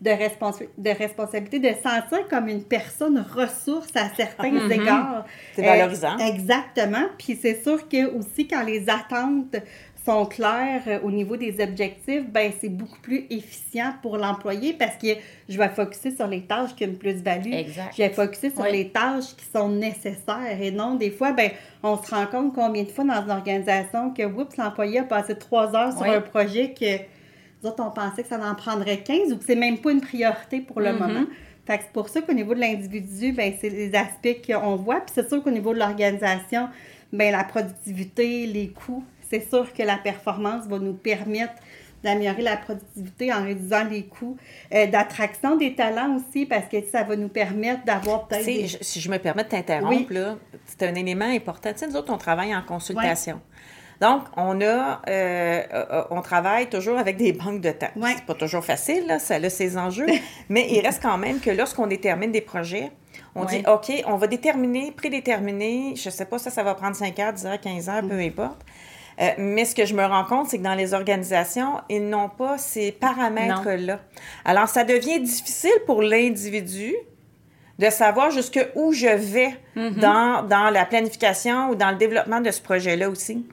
de, 0.00 0.08
responsa- 0.08 0.64
de 0.78 0.88
responsabilité, 0.90 1.58
de 1.58 1.74
sentir 1.74 2.26
comme 2.30 2.48
une 2.48 2.64
personne 2.64 3.22
ressource 3.34 3.90
à 3.94 4.08
certains 4.16 4.50
Mhm. 4.50 4.72
égards. 4.72 5.26
C'est 5.54 5.60
valorisant. 5.62 6.18
Euh, 6.18 6.24
exactement. 6.32 7.04
Puis 7.18 7.38
c'est 7.42 7.62
sûr 7.62 7.86
que 7.90 8.06
aussi 8.16 8.48
quand 8.48 8.62
les 8.64 8.88
attentes 8.88 9.56
sont 10.04 10.24
claires 10.26 10.82
euh, 10.86 10.98
au 11.02 11.10
niveau 11.10 11.36
des 11.36 11.62
objectifs, 11.62 12.24
ben 12.28 12.50
c'est 12.58 12.68
beaucoup 12.68 12.98
plus 13.00 13.26
efficient 13.30 13.92
pour 14.02 14.16
l'employé 14.16 14.72
parce 14.72 14.96
que 14.96 15.08
je 15.48 15.58
vais 15.58 15.68
focuser 15.68 16.14
sur 16.14 16.26
les 16.26 16.42
tâches 16.42 16.74
qui 16.74 16.84
ont 16.84 16.88
une 16.88 16.96
plus-value. 16.96 17.52
Je 17.92 17.96
vais 18.02 18.08
focuser 18.10 18.50
sur 18.50 18.62
Oui. 18.62 18.72
les 18.72 18.88
tâches 18.88 19.36
qui 19.36 19.44
sont 19.44 19.68
nécessaires 19.68 20.60
et 20.60 20.70
non 20.70 20.94
des 20.94 21.10
fois, 21.10 21.32
ben 21.32 21.50
on 21.82 21.96
se 22.02 22.14
rend 22.14 22.26
compte 22.26 22.54
combien 22.54 22.82
de 22.84 22.88
fois 22.88 23.04
dans 23.04 23.22
une 23.22 23.30
organisation 23.30 24.10
que, 24.12 24.22
oups, 24.22 24.56
l'employé 24.56 25.00
a 25.00 25.04
passé 25.04 25.36
trois 25.36 25.74
heures 25.76 25.92
sur 25.92 26.02
Oui. 26.02 26.10
un 26.14 26.20
projet 26.20 26.72
que 26.72 26.96
nous 27.62 27.68
autres, 27.68 27.84
on 27.86 27.90
pensait 27.90 28.22
que 28.22 28.28
ça 28.28 28.40
en 28.42 28.54
prendrait 28.54 28.98
15 29.02 29.32
ou 29.32 29.36
que 29.36 29.44
c'est 29.44 29.54
même 29.54 29.78
pas 29.78 29.90
une 29.92 30.00
priorité 30.00 30.60
pour 30.60 30.80
le 30.80 30.92
Mhm. 30.92 30.98
moment. 30.98 31.24
Fait 31.66 31.76
que 31.76 31.84
c'est 31.84 31.92
pour 31.92 32.08
ça 32.08 32.22
qu'au 32.22 32.32
niveau 32.32 32.54
de 32.54 32.60
l'individu, 32.60 33.32
ben, 33.32 33.52
c'est 33.60 33.68
les 33.68 33.94
aspects 33.94 34.40
qu'on 34.46 34.76
voit. 34.76 35.00
Puis 35.00 35.12
c'est 35.14 35.28
sûr 35.28 35.42
qu'au 35.42 35.50
niveau 35.50 35.74
de 35.74 35.78
l'organisation, 35.78 36.68
ben, 37.12 37.30
la 37.32 37.44
productivité, 37.44 38.46
les 38.46 38.68
coûts, 38.68 39.04
c'est 39.30 39.48
sûr 39.48 39.72
que 39.72 39.82
la 39.82 39.96
performance 39.96 40.66
va 40.66 40.78
nous 40.78 40.94
permettre 40.94 41.54
d'améliorer 42.02 42.40
la 42.42 42.56
productivité 42.56 43.30
en 43.32 43.44
réduisant 43.44 43.84
les 43.84 44.04
coûts, 44.06 44.36
euh, 44.74 44.86
d'attraction 44.86 45.56
des 45.56 45.74
talents 45.74 46.16
aussi, 46.16 46.46
parce 46.46 46.64
que 46.66 46.78
ça 46.90 47.02
va 47.02 47.14
nous 47.14 47.28
permettre 47.28 47.84
d'avoir 47.84 48.26
peut-être 48.26 48.44
sais, 48.44 48.54
des... 48.54 48.66
je- 48.68 48.78
si 48.80 49.00
je 49.00 49.10
me 49.10 49.18
permets 49.18 49.44
de 49.44 49.48
t'interrompre, 49.50 50.06
Oui. 50.10 50.18
c'est 50.64 50.82
un 50.88 50.94
élément 50.94 51.26
important. 51.26 51.70
Tu 51.72 51.80
sais, 51.80 51.86
nous 51.88 51.96
autres, 51.96 52.10
on 52.12 52.16
travaille 52.16 52.54
en 52.56 52.62
consultation. 52.62 53.40
Donc, 54.00 54.22
on 54.38 54.62
a, 54.62 55.02
euh, 55.10 55.62
euh, 55.74 56.04
on 56.10 56.22
travaille 56.22 56.70
toujours 56.70 56.96
avec 56.96 57.18
des 57.18 57.34
banques 57.34 57.60
de 57.60 57.70
temps. 57.70 57.90
Ouais. 57.96 58.14
C'est 58.16 58.24
pas 58.24 58.32
toujours 58.32 58.64
facile, 58.64 59.06
là, 59.06 59.18
ça 59.18 59.34
a 59.34 59.50
ses 59.50 59.76
enjeux, 59.76 60.06
mais 60.48 60.68
il 60.70 60.80
reste 60.80 61.02
quand 61.02 61.18
même 61.18 61.38
que 61.38 61.50
lorsqu'on 61.50 61.86
détermine 61.86 62.32
des 62.32 62.40
projets, 62.40 62.92
on 63.34 63.42
Ouais. 63.44 63.58
dit, 63.58 63.64
OK, 63.68 63.92
on 64.06 64.16
va 64.16 64.26
déterminer, 64.26 64.90
prédéterminer, 64.92 65.94
je 65.96 66.08
sais 66.08 66.24
pas, 66.24 66.38
ça, 66.38 66.48
ça 66.48 66.62
va 66.62 66.74
prendre 66.74 66.96
5 66.96 67.18
heures, 67.18 67.32
10 67.34 67.44
heures, 67.44 67.60
15 67.60 67.88
heures, 67.90 68.02
peu 68.08 68.18
importe. 68.18 68.62
Euh, 69.20 69.30
mais 69.38 69.64
ce 69.64 69.74
que 69.74 69.84
je 69.84 69.94
me 69.94 70.04
rends 70.04 70.24
compte, 70.24 70.48
c'est 70.48 70.58
que 70.58 70.62
dans 70.62 70.74
les 70.74 70.94
organisations, 70.94 71.80
ils 71.90 72.08
n'ont 72.08 72.30
pas 72.30 72.56
ces 72.56 72.90
paramètres-là. 72.90 74.00
Alors, 74.44 74.68
ça 74.68 74.84
devient 74.84 75.20
difficile 75.20 75.70
pour 75.86 76.02
l'individu 76.02 76.94
de 77.78 77.90
savoir 77.90 78.30
jusqu'où 78.30 78.92
je 78.92 79.08
vais 79.08 79.54
dans, 79.74 80.46
dans 80.46 80.70
la 80.70 80.84
planification 80.84 81.70
ou 81.70 81.74
dans 81.74 81.90
le 81.90 81.96
développement 81.96 82.40
de 82.40 82.50
ce 82.50 82.60
projet-là 82.60 83.08
aussi. 83.08 83.46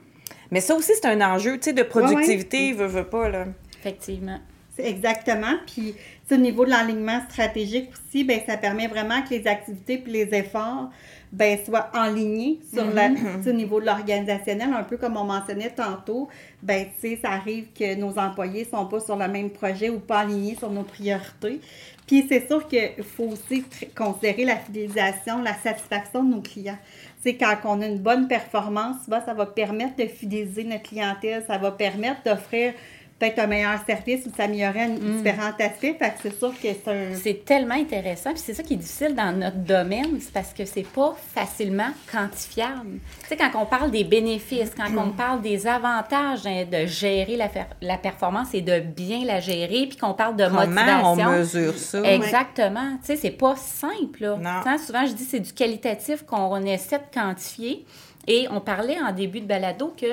Mais 0.50 0.60
ça 0.60 0.74
aussi, 0.74 0.92
c'est 0.94 1.06
un 1.06 1.20
enjeu, 1.20 1.58
tu 1.58 1.64
sais, 1.64 1.72
de 1.72 1.82
productivité, 1.82 2.72
veut, 2.72 2.86
veut 2.86 3.04
pas, 3.04 3.28
là. 3.28 3.44
Effectivement. 3.80 4.38
Exactement. 4.78 5.54
Puis, 5.66 5.94
au 6.30 6.36
niveau 6.36 6.64
de 6.64 6.70
l'alignement 6.70 7.20
stratégique 7.28 7.90
aussi, 7.92 8.24
ben, 8.24 8.40
ça 8.46 8.56
permet 8.56 8.86
vraiment 8.86 9.22
que 9.22 9.30
les 9.30 9.46
activités 9.46 9.98
puis 9.98 10.12
les 10.12 10.34
efforts 10.34 10.90
ben, 11.32 11.58
soient 11.64 11.90
alignés 11.92 12.58
sur 12.72 12.84
sais, 12.92 13.50
au 13.50 13.52
niveau 13.52 13.80
de 13.80 13.86
l'organisationnel, 13.86 14.72
un 14.72 14.82
peu 14.82 14.96
comme 14.96 15.16
on 15.16 15.24
mentionnait 15.24 15.70
tantôt. 15.70 16.28
Ben, 16.62 16.86
ça 17.22 17.30
arrive 17.30 17.66
que 17.78 17.94
nos 17.94 18.18
employés 18.18 18.64
sont 18.64 18.86
pas 18.86 19.00
sur 19.00 19.16
le 19.16 19.28
même 19.28 19.50
projet 19.50 19.90
ou 19.90 19.98
pas 19.98 20.20
alignés 20.20 20.56
sur 20.56 20.70
nos 20.70 20.84
priorités. 20.84 21.60
Puis, 22.06 22.24
c'est 22.26 22.46
sûr 22.46 22.66
qu'il 22.66 23.04
faut 23.04 23.28
aussi 23.28 23.64
considérer 23.94 24.46
la 24.46 24.56
fidélisation, 24.56 25.42
la 25.42 25.54
satisfaction 25.54 26.24
de 26.24 26.34
nos 26.34 26.40
clients. 26.40 26.78
Sais, 27.22 27.34
quand 27.34 27.54
on 27.64 27.82
a 27.82 27.86
une 27.86 27.98
bonne 27.98 28.28
performance, 28.28 28.96
ça 29.08 29.34
va 29.34 29.44
permettre 29.44 29.96
de 29.96 30.06
fidéliser 30.06 30.64
notre 30.64 30.84
clientèle, 30.84 31.44
ça 31.46 31.58
va 31.58 31.72
permettre 31.72 32.22
d'offrir 32.24 32.72
peut-être 33.18 33.38
un 33.40 33.46
meilleur 33.46 33.78
service 33.84 34.26
ou 34.26 34.30
de 34.30 34.36
s'améliorer 34.36 34.82
à 34.82 34.88
différents 34.88 35.52
aspects. 35.58 35.80
Fait 35.80 35.94
que 35.98 36.14
c'est 36.22 36.38
sûr 36.38 36.52
que 36.52 36.68
c'est 36.68 36.88
un... 36.88 37.14
C'est 37.14 37.44
tellement 37.44 37.74
intéressant, 37.74 38.30
puis 38.30 38.42
c'est 38.44 38.54
ça 38.54 38.62
qui 38.62 38.74
est 38.74 38.78
difficile 38.78 39.14
dans 39.14 39.36
notre 39.36 39.56
domaine, 39.56 40.18
c'est 40.20 40.32
parce 40.32 40.52
que 40.52 40.64
c'est 40.64 40.86
pas 40.86 41.16
facilement 41.34 41.88
quantifiable. 42.12 43.00
Tu 43.22 43.28
sais, 43.28 43.36
quand 43.36 43.50
on 43.60 43.66
parle 43.66 43.90
des 43.90 44.04
bénéfices, 44.04 44.70
quand 44.76 44.88
on 44.96 45.10
parle 45.10 45.42
des 45.42 45.66
avantages 45.66 46.46
hein, 46.46 46.64
de 46.70 46.86
gérer 46.86 47.36
la, 47.36 47.48
la 47.80 47.96
performance 47.98 48.54
et 48.54 48.60
de 48.60 48.80
bien 48.80 49.24
la 49.24 49.40
gérer, 49.40 49.86
puis 49.88 49.96
qu'on 49.96 50.14
parle 50.14 50.36
de 50.36 50.44
Comment 50.46 50.60
on 50.60 51.16
motivation. 51.16 51.30
mesure 51.32 51.74
ça? 51.76 52.02
Exactement. 52.02 52.98
Tu 53.00 53.06
sais, 53.06 53.16
c'est 53.16 53.30
pas 53.30 53.56
simple, 53.56 54.22
là. 54.22 54.36
Non. 54.36 54.62
Tu 54.64 54.70
sais, 54.78 54.86
souvent, 54.86 55.06
je 55.06 55.12
dis 55.12 55.24
c'est 55.24 55.40
du 55.40 55.52
qualitatif 55.52 56.24
qu'on 56.24 56.62
essaie 56.62 56.98
de 56.98 57.04
quantifier. 57.12 57.84
Et 58.26 58.46
on 58.50 58.60
parlait 58.60 59.00
en 59.00 59.10
début 59.12 59.40
de 59.40 59.46
balado 59.46 59.94
que 60.00 60.06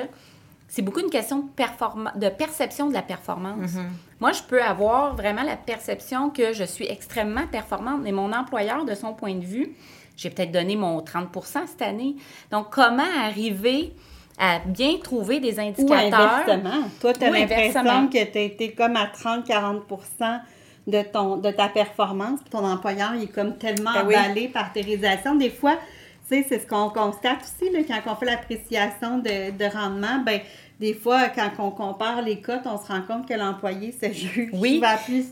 c'est 0.68 0.82
beaucoup 0.82 1.00
une 1.00 1.10
question 1.10 1.38
de, 1.38 1.48
performa- 1.62 2.16
de 2.18 2.28
perception 2.28 2.88
de 2.88 2.94
la 2.94 3.02
performance. 3.02 3.72
Moi, 4.20 4.32
je 4.32 4.42
peux 4.42 4.62
avoir 4.62 5.14
vraiment 5.14 5.42
la 5.42 5.56
perception 5.56 6.30
que 6.30 6.52
je 6.52 6.64
suis 6.64 6.86
extrêmement 6.86 7.46
performante, 7.46 8.00
mais 8.02 8.12
mon 8.12 8.32
employeur, 8.32 8.84
de 8.84 8.94
son 8.94 9.12
point 9.14 9.34
de 9.34 9.44
vue, 9.44 9.74
j'ai 10.16 10.30
peut-être 10.30 10.52
donné 10.52 10.76
mon 10.76 11.00
30% 11.00 11.66
cette 11.66 11.82
année. 11.82 12.16
Donc, 12.50 12.68
comment 12.70 13.02
arriver 13.22 13.92
à 14.38 14.58
bien 14.60 14.96
trouver 15.02 15.40
des 15.40 15.56
Ou 15.58 15.62
indicateurs? 15.62 16.20
inversement. 16.46 16.88
Toi, 17.00 17.12
tu 17.12 17.24
as 17.24 17.30
Ou 17.30 17.32
l'impression 17.32 18.08
que 18.08 18.24
tu 18.24 18.38
été 18.38 18.72
comme 18.72 18.96
à 18.96 19.06
30-40 19.06 19.80
de, 20.86 21.02
ton, 21.02 21.36
de 21.36 21.50
ta 21.50 21.68
performance, 21.68 22.40
puis 22.40 22.50
ton 22.50 22.64
employeur, 22.64 23.14
il 23.14 23.24
est 23.24 23.26
comme 23.34 23.56
tellement 23.56 23.92
Ben 24.06 24.32
oui. 24.34 24.48
par 24.48 24.72
tes 24.72 24.82
réalisations. 24.82 25.34
Des 25.34 25.50
fois, 25.50 25.76
tu 26.28 26.34
sais, 26.42 26.46
c'est 26.48 26.58
ce 26.60 26.66
qu'on 26.66 26.88
constate 26.90 27.38
aussi, 27.42 27.70
là, 27.72 27.80
quand 27.86 28.12
on 28.12 28.16
fait 28.16 28.26
l'appréciation 28.26 29.18
de, 29.18 29.50
de 29.56 29.64
rendement, 29.72 30.18
ben 30.24 30.40
des 30.80 30.94
fois, 30.94 31.28
quand 31.28 31.50
on 31.58 31.70
compare 31.70 32.22
les 32.22 32.40
cotes, 32.40 32.66
on 32.66 32.78
se 32.78 32.86
rend 32.90 33.02
compte 33.02 33.28
que 33.28 33.34
l'employé 33.34 33.92
se 33.92 34.12
juge 34.12 34.50
Oui. 34.52 34.82
plus 35.06 35.26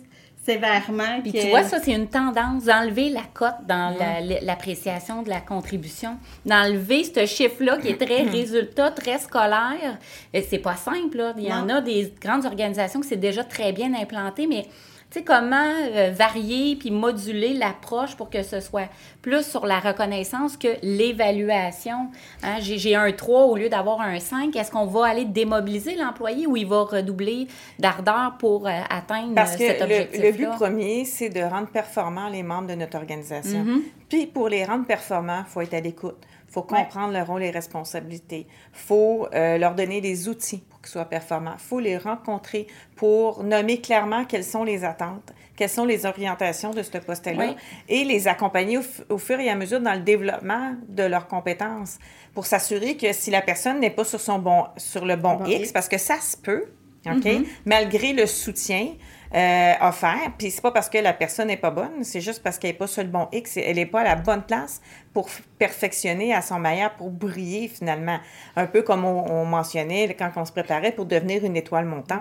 sévèrement. 0.45 1.21
Puis 1.23 1.33
que- 1.33 1.41
tu 1.43 1.49
vois, 1.49 1.63
ça, 1.63 1.79
c'est 1.83 1.93
une 1.93 2.07
tendance 2.09 2.65
d'enlever 2.65 3.09
la 3.11 3.23
cote 3.33 3.67
dans 3.67 3.97
la- 3.99 4.21
l'appréciation 4.43 5.23
de 5.23 5.31
la 5.31 5.41
contribution. 5.41 6.19
D'enlever 6.45 7.05
ce 7.05 7.25
chiffre-là 7.27 7.79
qui 7.79 7.89
est 7.89 7.97
très 8.07 8.23
résultat, 8.31 8.91
très 8.91 9.19
scolaire. 9.19 9.99
Et 10.33 10.43
c'est 10.43 10.59
pas 10.59 10.77
simple, 10.77 11.17
là. 11.17 11.35
Il 11.37 11.45
y 11.45 11.53
en 11.53 11.69
a 11.71 11.81
des 11.81 12.13
grandes 12.21 12.45
organisations 12.45 13.01
que 13.01 13.07
c'est 13.07 13.17
déjà 13.17 13.43
très 13.45 13.73
bien 13.73 13.93
implanté, 13.95 14.47
mais 14.47 14.67
tu 15.15 15.21
sais, 15.21 15.25
comment 15.25 15.73
euh, 15.93 16.11
varier 16.13 16.75
puis 16.75 16.91
moduler 16.91 17.55
l'approche 17.55 18.17
pour 18.17 18.31
que 18.31 18.43
ce 18.43 18.59
soit 18.59 18.89
plus 19.23 19.47
sur 19.47 19.65
la 19.65 19.79
reconnaissance 19.79 20.57
que 20.57 20.69
l'évaluation. 20.83 22.09
Hein, 22.43 22.57
J'ai 22.61 22.97
un 22.97 23.13
3 23.13 23.45
au 23.45 23.57
lieu 23.57 23.69
d'avoir 23.69 24.01
un 24.01 24.19
5. 24.19 24.55
Est-ce 24.57 24.73
qu'on 24.73 24.87
va 24.87 25.07
aller 25.07 25.25
démobiliser 25.25 25.95
l'employé 25.95 26.49
ou 26.49 26.57
il 26.57 26.67
va 26.67 26.83
redoubler 26.83 27.47
d'ardeur 27.79 28.35
pour 28.41 28.67
euh, 28.67 28.73
atteindre 28.91 29.37
Parce 29.37 29.53
que 29.53 29.67
cet 29.67 29.79
le, 29.79 29.85
objectif-là? 29.85 30.31
le 30.31 30.37
but 30.37 30.51
premier, 30.57 31.05
c'est 31.05 31.29
de 31.29 31.43
rendre 31.43 31.69
performants 31.69 32.29
les 32.29 32.43
membres 32.43 32.67
de 32.67 32.75
notre 32.75 32.97
organisation. 32.97 33.63
Mhm. 33.63 33.83
Puis 34.09 34.27
pour 34.27 34.49
les 34.49 34.65
rendre 34.65 34.85
performants, 34.85 35.45
il 35.47 35.51
faut 35.51 35.61
être 35.61 35.75
à 35.75 35.81
l'écoute. 35.81 36.17
Il 36.55 36.61
faut 36.61 36.63
comprendre 36.63 37.13
leur 37.13 37.27
rôle 37.27 37.43
et 37.43 37.51
responsabilités. 37.51 38.47
Il 38.49 38.79
faut 38.79 39.27
euh, 39.35 39.59
leur 39.59 39.75
donner 39.75 40.01
des 40.01 40.29
outils 40.29 40.63
pour 40.71 40.81
qu'ils 40.81 40.91
soient 40.91 41.05
performants. 41.05 41.55
Il 41.55 41.61
faut 41.61 41.81
les 41.81 41.99
rencontrer 41.99 42.69
pour 42.95 43.43
nommer 43.43 43.81
clairement 43.81 44.25
quelles 44.25 44.45
sont 44.45 44.63
les 44.63 44.85
attentes, 44.85 45.33
quelles 45.57 45.69
sont 45.69 45.85
les 45.85 46.07
orientations 46.07 46.71
de 46.71 46.85
ce 46.85 46.97
poste-là 46.99 47.57
et 47.89 48.05
les 48.05 48.29
accompagner 48.29 48.79
au, 49.09 49.19
fur 49.19 49.41
et 49.41 49.51
à 49.51 49.57
mesure 49.57 49.81
dans 49.81 49.95
le 49.95 50.03
développement 50.03 50.77
de 50.87 51.03
leurs 51.03 51.27
compétences 51.27 51.99
pour 52.35 52.47
s'assurer 52.47 52.97
que 52.97 53.13
si 53.13 53.33
la 53.33 53.43
personne 53.43 53.81
n'est 53.81 53.91
pas 53.91 54.05
sur, 54.05 54.21
son 54.21 54.39
bon, 54.39 54.67
sur 54.77 55.07
le 55.07 55.17
bon, 55.17 55.45
X, 55.47 55.73
parce 55.73 55.89
que 55.89 55.99
ça 55.99 56.21
se 56.21 56.37
peut, 56.37 56.67
OK, 57.05 57.25
mm-hmm. 57.25 57.47
malgré 57.65 58.13
le 58.13 58.27
soutien, 58.27 58.91
euh, 59.35 59.73
offert. 59.81 60.33
Puis 60.39 60.51
c'est 60.51 60.61
pas 60.61 60.71
parce 60.71 60.89
que 60.89 60.99
la 60.99 61.13
personne 61.13 61.49
n'est 61.49 61.57
pas 61.57 61.71
bonne, 61.71 62.03
c'est 62.03 62.21
juste 62.21 62.43
parce 62.43 62.59
qu'elle 62.59 62.71
n'est 62.71 62.77
pas 62.77 62.87
sur 62.87 63.03
le 63.03 63.09
bon 63.09 63.29
X, 63.33 63.57
elle 63.57 63.77
n'est 63.77 63.87
pas 63.87 64.01
à 64.01 64.05
la 64.05 64.17
bonne 64.17 64.43
place 64.43 64.81
pour 65.13 65.29
perfectionner 65.59 66.33
à 66.33 66.41
son 66.41 66.59
meilleur, 66.59 66.93
pour 66.95 67.11
briller 67.11 67.69
finalement. 67.69 68.19
Un 68.57 68.67
peu 68.67 68.83
comme 68.83 69.05
on, 69.05 69.45
mentionnait 69.45 70.15
quand 70.15 70.31
on 70.37 70.45
se 70.45 70.53
préparait 70.53 70.93
pour 70.93 71.07
devenir 71.07 71.45
une 71.45 71.57
étoile 71.57 71.85
montante. 71.85 72.21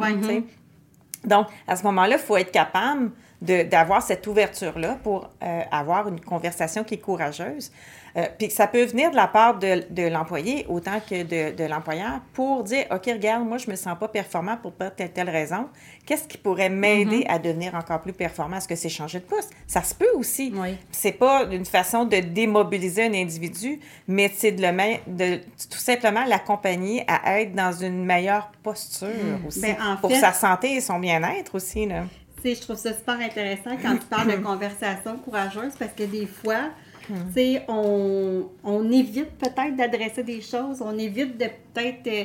Donc, 1.23 1.47
à 1.67 1.75
ce 1.75 1.83
moment-là, 1.83 2.15
il 2.17 2.21
faut 2.21 2.35
être 2.35 2.51
capable 2.51 3.11
d'avoir 3.41 4.01
cette 4.01 4.25
ouverture-là 4.27 4.97
pour 5.03 5.29
euh, 5.43 5.61
avoir 5.71 6.07
une 6.07 6.19
conversation 6.19 6.83
qui 6.83 6.95
est 6.95 6.99
courageuse. 6.99 7.71
Euh, 8.15 8.27
puis 8.37 8.51
ça 8.51 8.67
peut 8.67 8.83
venir 8.83 9.09
de 9.09 9.15
la 9.15 9.27
part 9.27 9.57
de, 9.57 9.83
de 9.89 10.03
l'employé 10.03 10.65
autant 10.69 10.99
que 10.99 11.23
de, 11.23 11.55
de 11.55 11.63
l'employeur 11.63 12.19
pour 12.33 12.63
dire 12.63 12.85
OK, 12.91 13.05
regarde, 13.07 13.47
moi, 13.47 13.57
je 13.57 13.69
me 13.69 13.75
sens 13.75 13.97
pas 13.99 14.07
performant 14.07 14.57
pour 14.57 14.73
telle, 14.95 15.11
telle 15.11 15.29
raison. 15.29 15.67
Qu'est-ce 16.05 16.27
qui 16.27 16.37
pourrait 16.37 16.69
m'aider 16.69 17.21
mm-hmm. 17.21 17.31
à 17.31 17.39
devenir 17.39 17.75
encore 17.75 18.01
plus 18.01 18.13
performant? 18.13 18.57
Est-ce 18.57 18.67
que 18.67 18.75
c'est 18.75 18.89
changer 18.89 19.19
de 19.19 19.25
poste? 19.25 19.51
Ça 19.67 19.81
se 19.81 19.95
peut 19.95 20.11
aussi. 20.15 20.53
Oui. 20.55 20.77
C'est 20.91 21.13
pas 21.13 21.45
une 21.51 21.65
façon 21.65 22.05
de 22.05 22.17
démobiliser 22.17 23.05
un 23.05 23.13
individu, 23.13 23.79
mais 24.07 24.31
c'est 24.35 24.51
de, 24.51 24.61
le 24.61 24.97
de 25.07 25.37
tout 25.71 25.77
simplement 25.77 26.25
l'accompagner 26.25 27.05
à 27.07 27.41
être 27.41 27.55
dans 27.55 27.71
une 27.71 28.05
meilleure 28.05 28.51
posture 28.61 29.07
mm. 29.07 29.47
aussi. 29.47 29.61
Ben, 29.61 29.97
pour 29.99 30.11
sa 30.11 30.33
santé 30.33 30.73
et 30.75 30.81
son 30.81 30.99
bien-être 30.99 31.55
aussi. 31.55 31.85
Là. 31.85 32.03
Je 32.43 32.59
trouve 32.59 32.75
ça 32.75 32.93
super 32.93 33.19
intéressant 33.19 33.77
quand 33.81 33.95
tu 33.97 34.05
parles 34.05 34.31
de 34.31 34.43
conversation 34.43 35.17
courageuse 35.17 35.73
parce 35.79 35.93
que 35.93 36.03
des 36.03 36.27
fois, 36.27 36.71
Hmm. 37.09 37.57
On, 37.67 38.49
on 38.63 38.91
évite 38.91 39.31
peut-être 39.37 39.75
d'adresser 39.75 40.23
des 40.23 40.41
choses, 40.41 40.81
on 40.81 40.97
évite 40.97 41.37
de 41.37 41.45
peut-être 41.73 42.07
euh, 42.07 42.23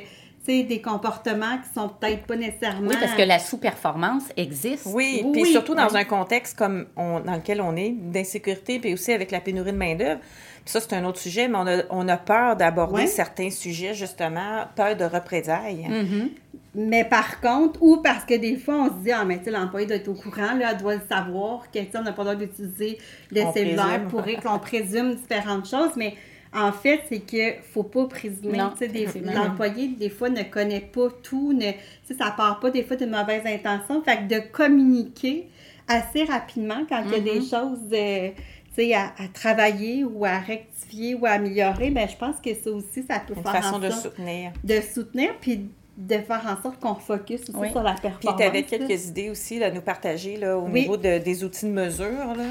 des 0.48 0.80
comportements 0.80 1.58
qui 1.58 1.72
sont 1.74 1.88
peut-être 1.88 2.24
pas 2.24 2.36
nécessairement. 2.36 2.88
Oui, 2.88 2.96
parce 2.98 3.12
que 3.12 3.22
la 3.22 3.38
sous-performance 3.38 4.24
existe. 4.36 4.86
Oui, 4.86 5.24
puis 5.32 5.46
surtout 5.46 5.74
dans 5.74 5.94
un 5.94 6.04
contexte 6.04 6.56
comme 6.56 6.86
dans 6.96 7.34
lequel 7.34 7.60
on 7.60 7.76
est, 7.76 7.90
d'insécurité, 7.90 8.78
puis 8.78 8.94
aussi 8.94 9.12
avec 9.12 9.30
la 9.30 9.40
pénurie 9.40 9.72
de 9.72 9.76
main-d'œuvre. 9.76 10.20
Ça, 10.68 10.80
c'est 10.80 10.92
un 10.92 11.04
autre 11.06 11.18
sujet, 11.18 11.48
mais 11.48 11.56
on 11.56 11.66
a, 11.66 11.82
on 11.88 12.06
a 12.08 12.18
peur 12.18 12.54
d'aborder 12.54 13.06
certains 13.06 13.50
sujets, 13.50 13.94
justement, 13.94 14.64
peur 14.76 14.96
de 14.96 15.04
représailles. 15.04 15.88
Mm-hmm. 15.88 16.28
Mais 16.74 17.04
par 17.04 17.40
contre, 17.40 17.82
ou 17.82 18.02
parce 18.02 18.26
que 18.26 18.34
des 18.34 18.56
fois, 18.56 18.74
on 18.74 18.88
se 18.88 19.02
dit, 19.02 19.10
ah, 19.10 19.24
mais 19.24 19.40
tu 19.42 19.50
l'employé 19.50 19.86
doit 19.86 19.96
être 19.96 20.08
au 20.08 20.14
courant, 20.14 20.54
là, 20.54 20.72
elle 20.72 20.76
doit 20.76 20.96
le 20.96 21.00
savoir, 21.08 21.68
qu'on 21.72 22.02
n'a 22.02 22.12
pas 22.12 22.22
le 22.22 22.30
droit 22.30 22.34
d'utiliser 22.34 22.98
le 23.32 23.50
cellulaire 23.54 24.06
pour 24.10 24.22
qu'on 24.42 24.58
présume 24.58 25.14
différentes 25.14 25.66
choses, 25.66 25.92
mais 25.96 26.14
en 26.54 26.72
fait, 26.72 27.00
c'est 27.08 27.20
qu'il 27.20 27.46
ne 27.46 27.62
faut 27.72 27.82
pas 27.82 28.04
présumer. 28.06 28.58
L'employé, 28.58 29.88
des 29.88 30.10
fois, 30.10 30.28
ne 30.28 30.42
connaît 30.42 30.80
pas 30.80 31.08
tout, 31.22 31.54
ne, 31.54 31.72
ça 32.14 32.30
part 32.36 32.60
pas 32.60 32.70
des 32.70 32.82
fois 32.82 32.96
de 32.96 33.06
mauvaises 33.06 33.46
intentions. 33.46 34.02
Fait 34.02 34.18
que 34.18 34.34
de 34.34 34.40
communiquer 34.52 35.48
assez 35.88 36.24
rapidement 36.24 36.84
quand 36.88 37.02
il 37.06 37.12
y 37.12 37.14
a 37.14 37.20
des 37.20 37.40
mm-hmm. 37.40 37.50
choses 37.50 37.88
euh, 37.92 38.30
à, 38.94 39.12
à, 39.18 39.28
travailler 39.32 40.04
ou 40.04 40.24
à 40.24 40.38
rectifier 40.38 41.14
ou 41.14 41.26
à 41.26 41.30
améliorer, 41.30 41.90
ben, 41.90 42.08
je 42.08 42.16
pense 42.16 42.36
que 42.40 42.54
ça 42.54 42.70
aussi, 42.70 43.04
ça 43.08 43.20
peut 43.20 43.34
Une 43.36 43.42
faire 43.42 43.62
façon 43.62 43.78
de 43.78 43.90
soutenir. 43.90 44.52
De 44.64 44.80
soutenir, 44.80 45.34
puis 45.40 45.68
de 45.96 46.18
faire 46.18 46.42
en 46.46 46.62
sorte 46.62 46.78
qu'on 46.78 46.94
focus 46.94 47.42
aussi 47.42 47.70
sur 47.72 47.82
la 47.82 47.94
performance. 47.94 48.20
Puis 48.20 48.28
tu 48.36 48.42
avais 48.42 48.62
quelques 48.62 49.06
idées 49.06 49.30
aussi 49.30 49.62
à 49.62 49.70
nous 49.70 49.80
partager 49.80 50.36
là, 50.36 50.56
au 50.56 50.68
niveau 50.68 50.96
de, 50.96 51.18
des 51.18 51.42
outils 51.42 51.66
de 51.66 51.72
mesure. 51.72 52.34
Là. 52.36 52.44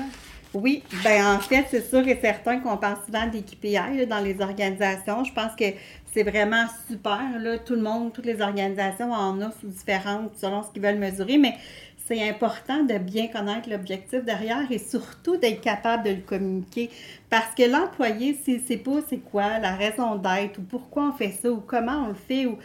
Oui, 0.53 0.84
ben 1.03 1.36
en 1.36 1.39
fait, 1.39 1.65
c'est 1.69 1.88
sûr 1.88 2.05
et 2.07 2.19
certain 2.21 2.59
qu'on 2.59 2.78
parle 2.78 2.97
souvent 3.05 3.28
des 3.28 3.41
KPI 3.41 4.05
dans 4.07 4.19
les 4.19 4.41
organisations. 4.41 5.23
Je 5.23 5.34
pense 5.34 5.55
que 5.55 5.65
c'est 6.13 6.23
vraiment 6.23 6.65
super. 6.89 7.21
Là. 7.39 7.57
Tout 7.59 7.75
le 7.75 7.82
monde, 7.82 8.11
toutes 8.11 8.25
les 8.25 8.41
organisations 8.41 9.11
en 9.11 9.41
offrent 9.41 9.65
différentes 9.65 10.32
selon 10.36 10.63
ce 10.63 10.71
qu'ils 10.71 10.82
veulent 10.82 10.97
mesurer, 10.97 11.38
mais 11.38 11.53
c'est 12.08 12.28
important 12.28 12.84
de 12.84 12.97
bien 12.97 13.28
connaître 13.28 13.70
l'objectif 13.70 14.24
derrière 14.24 14.72
et 14.72 14.78
surtout 14.78 15.36
d'être 15.38 15.62
capable 15.62 16.03
de 16.03 16.12
le 16.12 16.22
communiquer. 16.22 16.89
Parce 17.30 17.53
que 17.53 17.64
l'employé, 17.70 18.34
s'il 18.34 18.62
ne 18.62 18.66
sait 18.66 18.78
pas 18.78 18.99
c'est 19.10 19.18
quoi 19.18 19.60
la 19.60 19.76
raison 19.76 20.16
d'être 20.16 20.60
ou 20.60 20.62
pourquoi 20.62 21.10
on 21.10 21.12
fait 21.12 21.32
ça 21.32 21.51
ou 21.51 21.58
comment 21.58 22.05
on 22.05 22.08
le 22.10 22.14
fait, 22.14 22.45
ou 22.45 22.58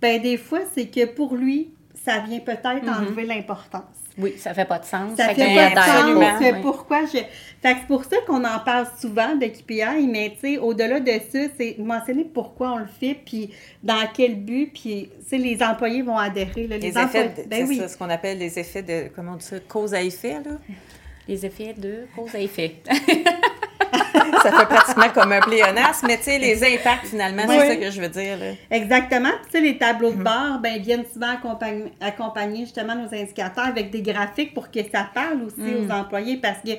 ben 0.00 0.20
des 0.20 0.36
fois, 0.36 0.60
c'est 0.74 0.88
que 0.88 1.06
pour 1.06 1.36
lui, 1.36 1.70
ça 1.94 2.18
vient 2.20 2.40
peut-être 2.40 2.84
mm-hmm. 2.84 2.98
enlever 2.98 3.24
l'importance. 3.24 3.97
Oui, 4.18 4.34
ça 4.36 4.52
fait 4.52 4.64
pas 4.64 4.78
de 4.78 4.84
sens. 4.84 5.16
Ça, 5.16 5.28
fait, 5.28 5.54
pas 5.54 5.70
de 5.70 5.74
sens. 5.74 6.38
C'est 6.40 6.60
pourquoi 6.60 7.04
je. 7.06 7.18
Fait 7.60 7.76
c'est 7.80 7.86
pour 7.86 8.04
ça 8.04 8.16
qu'on 8.26 8.44
en 8.44 8.58
parle 8.60 8.86
souvent 9.00 9.34
de 9.34 9.46
KPI, 9.46 10.06
mais 10.08 10.30
tu 10.30 10.54
sais, 10.54 10.58
au-delà 10.58 11.00
de 11.00 11.12
ça, 11.30 11.38
c'est 11.56 11.76
mentionner 11.78 12.24
pourquoi 12.24 12.72
on 12.72 12.78
le 12.78 12.86
fait, 12.86 13.16
puis 13.24 13.50
dans 13.82 14.06
quel 14.12 14.36
but, 14.36 14.72
puis 14.72 15.10
les 15.30 15.62
employés 15.62 16.02
vont 16.02 16.18
adhérer. 16.18 16.66
les, 16.66 16.88
effets, 16.88 17.46
ben 17.46 17.66
oui. 17.68 17.78
c'est 17.80 17.88
ce 17.88 17.96
qu'on 17.96 18.10
appelle 18.10 18.38
les 18.38 18.58
effets 18.58 18.82
de, 18.82 19.08
comment 19.14 19.32
on 19.32 19.36
dit 19.36 19.44
ça, 19.44 19.60
cause 19.60 19.94
à 19.94 20.02
effet, 20.02 20.34
là? 20.44 20.58
Les 21.26 21.44
effets 21.44 21.74
de 21.76 22.06
cause 22.16 22.34
à 22.34 22.40
effet. 22.40 22.76
ça 24.50 24.58
fait 24.58 24.66
pratiquement 24.66 25.08
comme 25.14 25.32
un 25.32 25.40
pléonasme, 25.40 26.06
mais 26.06 26.16
tu 26.18 26.24
sais, 26.24 26.38
les 26.38 26.62
impacts, 26.64 27.06
finalement, 27.06 27.42
c'est 27.48 27.68
ça 27.68 27.76
que 27.76 27.90
je 27.90 28.00
veux 28.00 28.08
dire. 28.08 28.38
Exactement. 28.70 29.30
tu 29.44 29.52
sais, 29.52 29.60
les 29.60 29.78
tableaux 29.78 30.12
de 30.12 30.16
mm-hmm. 30.16 30.50
bord, 30.50 30.58
ben, 30.60 30.80
viennent 30.80 31.04
souvent 31.12 31.34
accompagner, 32.00 32.64
justement 32.64 32.94
nos 32.94 33.14
indicateurs 33.14 33.66
avec 33.66 33.90
des 33.90 34.02
graphiques 34.02 34.54
pour 34.54 34.70
que 34.70 34.80
ça 34.90 35.08
parle 35.12 35.42
aussi 35.42 35.74
aux 35.74 35.86
mm. 35.86 35.90
employés 35.90 36.36
parce 36.38 36.60
que 36.64 36.72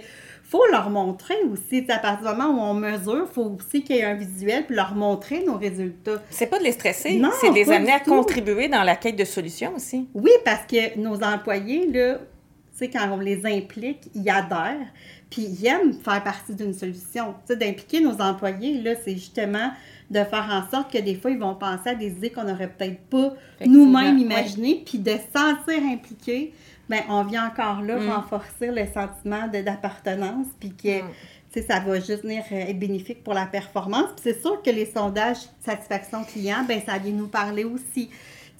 faut 0.50 0.66
leur 0.72 0.90
montrer 0.90 1.36
aussi, 1.52 1.86
à 1.90 2.00
partir 2.00 2.32
du 2.32 2.38
moment 2.38 2.50
où 2.50 2.72
on 2.72 2.74
mesure, 2.74 3.28
il 3.30 3.34
faut 3.34 3.56
aussi 3.60 3.84
qu'il 3.84 3.98
y 3.98 4.00
ait 4.00 4.06
un 4.06 4.16
visuel 4.16 4.66
puis 4.66 4.76
leur 4.76 4.96
montrer 4.96 5.44
nos 5.46 5.58
résultats. 5.58 6.24
C'est 6.32 6.48
pas 6.48 6.58
de 6.58 6.64
les 6.64 6.72
stresser, 6.72 7.22
c'est 7.40 7.50
de 7.50 7.54
les 7.54 7.72
amener 7.72 7.92
à 7.92 8.00
contribuer 8.00 8.68
dans 8.68 8.82
la 8.82 8.96
quête 8.96 9.16
de 9.16 9.26
solutions 9.26 9.76
aussi. 9.76 10.08
Oui, 10.16 10.32
parce 10.44 10.66
que 10.66 10.98
nos 10.98 11.22
employés, 11.24 11.86
là, 11.92 12.16
tu 12.16 12.86
sais, 12.86 12.90
quand 12.90 13.08
on 13.12 13.20
les 13.20 13.46
implique, 13.46 14.10
ils 14.16 14.28
adhèrent. 14.28 14.88
Puis 15.30 15.44
ils 15.44 15.66
aiment 15.68 15.94
faire 15.94 16.24
partie 16.24 16.56
d'une 16.56 16.74
solution. 16.74 17.36
Tu 17.46 17.54
sais, 17.54 17.56
d'impliquer 17.56 18.02
nos 18.02 18.20
employés, 18.20 18.82
là, 18.82 18.94
c'est 19.04 19.14
justement 19.14 19.72
de 20.10 20.24
faire 20.24 20.48
en 20.50 20.70
sorte 20.70 20.92
que 20.92 20.98
des 20.98 21.16
fois, 21.16 21.32
ils 21.32 21.40
vont 21.40 21.56
penser 21.56 21.90
à 21.90 21.96
des 21.96 22.10
idées 22.10 22.32
qu'on 22.32 22.44
n'aurait 22.44 22.70
peut-être 22.70 23.00
pas 23.10 23.34
nous-mêmes 23.66 24.18
imaginées, 24.18 24.84
puis 24.86 24.98
de 24.98 25.12
se 25.12 25.40
sentir 25.40 25.84
impliqués, 25.84 26.54
bien, 26.90 27.04
on 27.10 27.24
vient 27.24 27.48
encore 27.48 27.82
là 27.84 27.98
mm. 28.00 28.10
renforcer 28.10 28.72
le 28.72 28.86
sentiment 28.88 29.48
d'appartenance, 29.48 30.48
puis 30.60 30.74
que, 30.74 31.02
mm. 31.02 31.68
ça 31.68 31.80
va 31.80 32.00
juste 32.00 32.24
venir 32.24 32.44
euh, 32.52 32.56
être 32.56 32.80
bénéfique 32.80 33.24
pour 33.24 33.36
la 33.36 33.46
performance. 33.46 34.10
Puis 34.16 34.34
c'est 34.34 34.42
sûr 34.42 34.62
que 34.64 34.72
les 34.72 34.88
sondages 34.88 35.38
satisfaction 35.60 36.24
client, 36.24 36.66
ben 36.68 36.82
ça 36.84 36.98
vient 36.98 37.14
nous 37.14 37.28
parler 37.28 37.66
aussi 37.66 38.10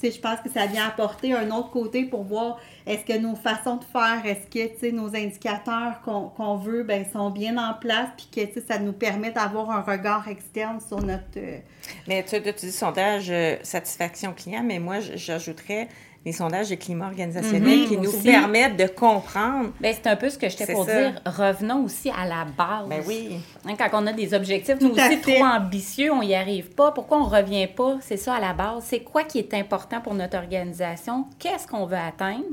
je 0.02 0.20
pense 0.20 0.40
que 0.40 0.50
ça 0.50 0.66
vient 0.66 0.88
apporter 0.88 1.34
un 1.34 1.52
autre 1.52 1.72
côté 1.72 2.06
pour 2.06 2.24
voir 2.24 2.60
est-ce 2.88 3.06
que 3.06 3.18
nos 3.18 3.36
façons 3.36 3.78
de 3.78 3.84
faire, 3.84 4.22
est-ce 4.26 4.48
que 4.48 4.92
nos 4.92 5.16
indicateurs 5.16 6.02
qu'on 6.02 6.58
veut 6.58 6.84
ben, 6.84 7.06
sont 7.12 7.30
bien 7.30 7.58
en 7.58 7.74
place, 7.74 8.10
puis 8.18 8.30
que 8.32 8.62
ça 8.62 8.80
nous 8.80 8.94
permet 8.94 9.32
d'avoir 9.32 9.72
un 9.72 9.82
regard 9.82 10.28
externe 10.28 10.80
sur 10.80 11.02
notre. 11.02 11.24
Euh, 11.38 11.60
mais 12.08 12.24
tu, 12.24 12.42
tu 12.42 12.66
dis 12.66 12.72
sondage 12.72 13.30
euh, 13.30 13.58
satisfaction 13.64 14.34
client, 14.34 14.64
mais 14.64 14.80
moi, 14.80 15.00
j'ajouterais 15.00 15.88
les 16.26 16.34
sondages 16.34 16.70
de 16.70 16.76
climat 16.76 17.08
organisationnel 17.08 17.80
mhm. 17.80 17.88
qui 17.88 17.98
nous 17.98 18.12
permettent 18.12 18.78
de 18.78 18.88
comprendre. 18.88 19.70
Bien, 19.80 19.94
c'est 19.94 20.08
un 20.08 20.16
peu 20.16 20.30
ce 20.30 20.38
que 20.38 20.50
j'étais 20.50 20.72
pour 20.72 20.86
dire. 20.86 21.22
Revenons 21.26 21.86
aussi 21.86 22.10
à 22.10 22.28
la 22.28 22.46
base. 22.46 22.90
Ben 22.90 23.02
oui. 23.08 23.40
Hein, 23.66 23.76
quand 23.78 23.90
on 23.94 24.08
a 24.08 24.14
des 24.14 24.34
objectifs, 24.34 24.76
nous 24.82 24.92
aussi 24.92 25.22
trop 25.22 25.44
ambitieux, 25.44 26.12
on 26.12 26.22
n'y 26.22 26.36
arrive 26.36 26.70
pas. 26.72 26.92
Pourquoi 26.92 27.20
on 27.20 27.30
ne 27.30 27.36
revient 27.36 27.68
pas? 27.68 27.98
C'est 28.02 28.18
ça 28.18 28.36
à 28.36 28.40
la 28.40 28.54
base. 28.54 28.84
C'est 28.86 29.00
quoi 29.00 29.24
qui 29.24 29.40
est 29.40 29.54
important 29.54 30.02
pour 30.02 30.14
notre 30.14 30.38
organisation? 30.38 31.26
Qu'est-ce 31.40 31.68
qu'on 31.68 31.86
veut 31.86 31.98
atteindre? 31.98 32.46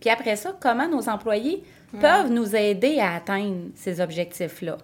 Puis 0.00 0.10
après 0.10 0.34
ça, 0.34 0.56
comment 0.60 0.88
nos 0.88 1.08
employés 1.08 1.62
peuvent 2.00 2.30
nous 2.30 2.56
aider 2.56 2.98
à 2.98 3.14
atteindre 3.14 3.68
ces 3.76 4.00
objectifs-là? 4.00 4.78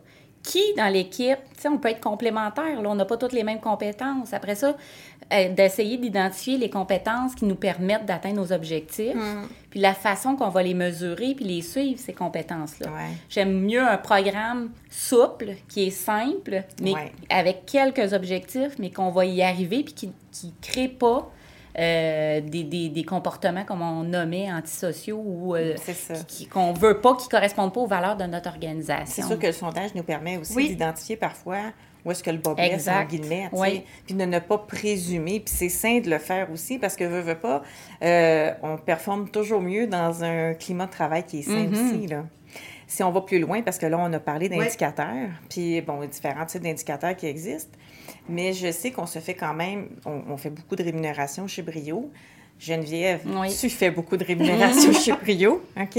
qui 0.49 0.63
dans 0.77 0.91
l'équipe, 0.91 1.39
tu 1.55 1.63
sais, 1.63 1.69
on 1.69 1.79
peut 1.79 1.89
être 1.89 2.01
complémentaire, 2.01 2.81
là, 2.81 2.89
on 2.89 2.95
n'a 2.95 3.05
pas 3.05 3.17
toutes 3.17 3.33
les 3.33 3.45
mêmes 3.45 3.61
compétences. 3.61 4.33
Après 4.33 4.55
ça, 4.55 4.77
d'essayer 5.31 5.99
d'identifier 5.99 6.57
les 6.57 6.71
compétences 6.71 7.35
qui 7.35 7.45
nous 7.45 7.55
permettent 7.55 8.07
d'atteindre 8.07 8.37
nos 8.37 8.53
objectifs, 8.53 9.15
mm. 9.15 9.49
puis 9.71 9.81
la 9.81 9.95
façon 9.95 10.37
qu'on 10.37 10.49
va 10.49 10.63
les 10.63 10.75
mesurer, 10.75 11.35
puis 11.35 11.45
les 11.45 11.63
suivre, 11.63 11.99
ces 11.99 12.13
compétences-là. 12.15 12.89
J'aime 13.29 13.61
mieux 13.61 13.83
un 13.83 13.99
programme 13.99 14.71
souple, 14.91 15.57
qui 15.69 15.87
est 15.87 15.91
simple, 15.91 16.65
mais 16.81 16.95
avec 17.29 17.67
quelques 17.67 18.13
objectifs, 18.13 18.79
mais 18.79 18.91
qu'on 18.91 19.11
va 19.11 19.27
y 19.27 19.43
arriver, 19.43 19.83
puis 19.83 19.95
qui 19.95 20.07
ne 20.47 20.53
crée 20.63 20.89
pas 20.89 21.31
euh, 21.79 22.41
des, 22.41 22.65
des, 22.65 22.89
des, 22.89 23.05
comportements, 23.05 23.65
comme 23.65 23.83
on 23.83 24.03
nommait, 24.03 24.51
antisociaux 24.53 25.23
ou 25.25 25.55
euh, 25.55 25.77
qu'on 26.51 26.73
ne 26.73 26.79
veut 26.79 27.01
pas, 27.01 27.15
qui 27.15 27.27
ne 27.27 27.31
correspondent 27.31 27.73
pas 27.73 27.81
aux 27.81 27.87
valeurs 27.87 28.17
de 28.17 28.25
notre 28.25 28.49
organisation. 28.49 29.05
C'est 29.07 29.23
sûr 29.23 29.39
que 29.39 29.47
le 29.47 29.53
sondage 29.53 29.95
nous 29.95 30.03
permet 30.03 30.39
aussi 30.39 30.57
d'identifier 30.57 31.17
parfois 31.17 31.59
où 32.09 32.11
est-ce 32.11 32.23
que 32.23 32.31
le 32.31 32.39
bas 32.39 32.55
blesse, 32.55 32.89
en 32.89 33.05
guillemets, 33.05 33.51
puis 34.07 34.15
de 34.15 34.25
ne 34.25 34.39
pas 34.39 34.59
présumer. 34.59 35.41
Puis 35.41 35.55
c'est 35.55 35.69
sain 35.69 36.01
de 36.01 36.09
le 36.09 36.19
faire 36.19 36.51
aussi 36.51 36.79
parce 36.79 36.97
que, 36.97 37.05
veut, 37.05 37.21
veut 37.21 37.39
pas, 37.39 37.63
euh, 38.03 38.53
on 38.63 38.79
performe 38.79 39.29
toujours 39.29 39.61
mieux 39.61 39.87
dans 39.87 40.25
un 40.25 40.55
climat 40.55 40.87
de 40.87 40.91
travail 40.91 41.25
qui 41.25 41.41
est 41.41 41.43
sain 41.43 41.67
mm-hmm. 41.67 41.73
aussi, 41.73 42.07
là. 42.07 42.25
Si 42.87 43.03
on 43.03 43.11
va 43.11 43.21
plus 43.21 43.39
loin, 43.39 43.61
parce 43.61 43.77
que 43.77 43.85
là, 43.85 43.99
on 44.01 44.11
a 44.15 44.19
parlé 44.19 44.49
d'indicateurs, 44.49 45.29
puis 45.51 45.83
bon, 45.83 46.03
différents 46.07 46.47
types 46.47 46.63
d'indicateurs 46.63 47.15
qui 47.15 47.27
existent, 47.27 47.77
mais 48.31 48.55
je 48.55 48.73
sais 48.73 48.91
qu'on 48.91 49.05
se 49.05 49.19
fait 49.19 49.35
quand 49.35 49.53
même, 49.53 49.91
on, 50.07 50.39
fait 50.39 50.49
beaucoup 50.49 50.75
de 50.75 50.83
rémunération 50.83 51.47
chez 51.47 51.61
Brio. 51.61 52.11
Geneviève, 52.59 53.21
tu 53.61 53.69
fais 53.69 53.91
beaucoup 53.91 54.17
de 54.17 54.25
rémunération 54.25 54.93
chez 54.95 55.13
Brio, 55.13 55.63
OK? 55.79 55.99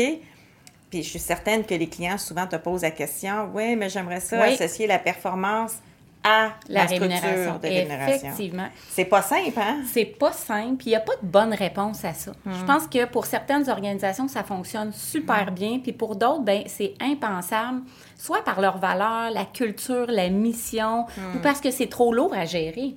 Puis 0.90 1.04
je 1.04 1.10
suis 1.10 1.20
certaine 1.20 1.64
que 1.64 1.76
les 1.76 1.88
clients 1.88 2.18
souvent 2.18 2.48
te 2.48 2.56
posent 2.56 2.82
la 2.82 2.92
question, 2.92 3.50
oui, 3.54 3.76
mais 3.76 3.90
j'aimerais 3.90 4.20
ça 4.20 4.42
associer 4.42 4.88
la 4.88 4.98
performance 4.98 5.76
à 6.24 6.50
la, 6.68 6.86
rémunération. 6.86 7.60
de 7.62 7.68
rémunération. 7.68 8.30
Effectivement. 8.30 8.68
C'est 8.90 9.06
pas 9.06 9.22
simple, 9.22 9.58
hein? 9.58 9.82
C'est 9.86 10.06
pas 10.06 10.34
simple, 10.34 10.84
il 10.86 10.90
n'y 10.90 10.96
a 10.96 11.00
pas 11.00 11.16
de 11.22 11.26
bonne 11.26 11.54
réponse 11.54 12.04
à 12.04 12.14
ça. 12.14 12.34
Je 12.46 12.52
hmm. 12.52 12.66
pense 12.66 12.88
que 12.88 13.06
pour 13.06 13.26
certaines 13.26 13.70
organisations, 13.70 14.28
ça 14.28 14.44
fonctionne 14.44 14.92
super 14.92 15.52
hmm. 15.52 15.56
bien, 15.56 15.80
puis 15.80 15.94
pour 15.94 16.16
d'autres, 16.16 16.42
ben 16.42 16.64
c'est 16.68 16.94
impensable, 17.00 17.82
soit 18.18 18.44
par 18.44 18.60
leur 18.60 18.78
valeur, 18.80 19.32
la 19.32 19.46
culture, 19.46 20.08
la 20.08 20.30
mission, 20.30 21.06
ou 21.18 21.38
hmm. 21.38 21.42
parce 21.42 21.62
que 21.62 21.72
c'est 21.72 21.88
trop 21.88 22.14
lourd 22.14 22.34
à 22.34 22.46
gérer. 22.46 22.96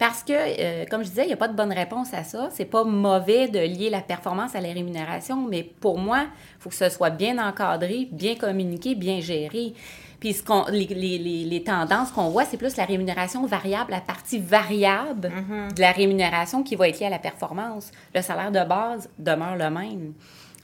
Parce 0.00 0.22
que, 0.22 0.32
euh, 0.32 0.86
comme 0.90 1.04
je 1.04 1.10
disais, 1.10 1.24
il 1.24 1.26
n'y 1.26 1.34
a 1.34 1.36
pas 1.36 1.46
de 1.46 1.54
bonne 1.54 1.74
réponse 1.74 2.14
à 2.14 2.24
ça. 2.24 2.48
C'est 2.52 2.64
pas 2.64 2.84
mauvais 2.84 3.48
de 3.48 3.58
lier 3.58 3.90
la 3.90 4.00
performance 4.00 4.54
à 4.54 4.60
la 4.62 4.72
rémunération, 4.72 5.46
mais 5.46 5.62
pour 5.62 5.98
moi, 5.98 6.22
il 6.22 6.62
faut 6.62 6.70
que 6.70 6.74
ce 6.74 6.88
soit 6.88 7.10
bien 7.10 7.36
encadré, 7.36 8.08
bien 8.10 8.34
communiqué, 8.34 8.94
bien 8.94 9.20
géré. 9.20 9.74
Puis 10.20 10.34
ce 10.34 10.42
qu'on, 10.42 10.66
les, 10.70 10.86
les, 10.86 11.18
les, 11.18 11.64
tendances 11.64 12.10
qu'on 12.10 12.28
voit, 12.28 12.44
c'est 12.44 12.58
plus 12.58 12.76
la 12.76 12.84
rémunération 12.84 13.46
variable, 13.46 13.90
la 13.90 14.00
partie 14.00 14.38
variable 14.38 15.28
mm-hmm. 15.28 15.74
de 15.74 15.80
la 15.80 15.92
rémunération 15.92 16.62
qui 16.62 16.76
va 16.76 16.88
être 16.88 17.00
liée 17.00 17.06
à 17.06 17.10
la 17.10 17.18
performance. 17.18 17.90
Le 18.14 18.20
salaire 18.20 18.52
de 18.52 18.62
base 18.62 19.08
demeure 19.18 19.56
le 19.56 19.70
même. 19.70 20.12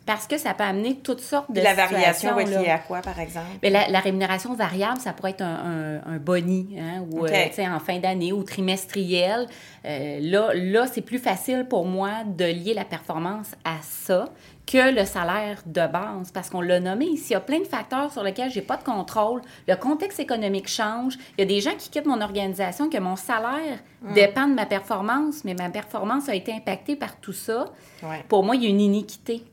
Parce 0.06 0.28
que 0.28 0.38
ça 0.38 0.54
peut 0.54 0.62
amener 0.62 0.98
toutes 1.02 1.20
sortes 1.20 1.50
de 1.50 1.60
La 1.60 1.74
variation 1.74 2.32
va 2.32 2.42
être 2.42 2.60
liée 2.60 2.70
à 2.70 2.78
quoi, 2.78 3.00
par 3.00 3.18
exemple? 3.18 3.46
Mais 3.60 3.70
la, 3.70 3.98
rémunération 3.98 4.54
variable, 4.54 5.00
ça 5.00 5.12
pourrait 5.12 5.32
être 5.32 5.42
un, 5.42 6.00
un, 6.06 6.16
boni, 6.18 6.76
hein, 6.78 7.04
ou 7.10 7.26
euh, 7.26 7.48
en 7.58 7.80
fin 7.80 7.98
d'année 7.98 8.32
ou 8.32 8.44
trimestriel. 8.44 9.48
Euh, 9.84 10.20
là, 10.20 10.52
là 10.54 10.86
c'est 10.86 11.00
plus 11.00 11.18
facile 11.18 11.66
pour 11.68 11.86
moi 11.86 12.22
de 12.24 12.44
lier 12.44 12.72
la 12.72 12.84
performance 12.84 13.48
à 13.64 13.78
ça 13.82 14.26
que 14.66 14.92
le 14.92 15.04
salaire 15.04 15.62
de 15.64 15.86
base, 15.86 16.32
parce 16.32 16.50
qu'on 16.50 16.60
l'a 16.60 16.80
nommé 16.80 17.06
ici. 17.06 17.26
Il 17.30 17.32
y 17.34 17.36
a 17.36 17.40
plein 17.40 17.60
de 17.60 17.64
facteurs 17.64 18.12
sur 18.12 18.24
lesquels 18.24 18.50
j'ai 18.50 18.62
pas 18.62 18.76
de 18.76 18.82
contrôle. 18.82 19.40
Le 19.68 19.76
contexte 19.76 20.18
économique 20.18 20.68
change. 20.68 21.16
Il 21.38 21.40
y 21.40 21.42
a 21.42 21.46
des 21.46 21.60
gens 21.60 21.76
qui 21.78 21.88
quittent 21.88 22.06
mon 22.06 22.20
organisation 22.20 22.90
que 22.90 22.98
mon 22.98 23.14
salaire 23.14 23.78
mm. 24.02 24.14
dépend 24.14 24.48
de 24.48 24.54
ma 24.54 24.66
performance, 24.66 25.44
mais 25.44 25.54
ma 25.54 25.70
performance 25.70 26.28
a 26.28 26.34
été 26.34 26.52
impactée 26.52 26.96
par 26.96 27.16
tout 27.20 27.32
ça. 27.32 27.66
Pour 28.28 28.42
moi, 28.42 28.56
il 28.56 28.64
y 28.64 28.66
a 28.66 28.70
une 28.70 28.80
iniquité. 28.80 29.44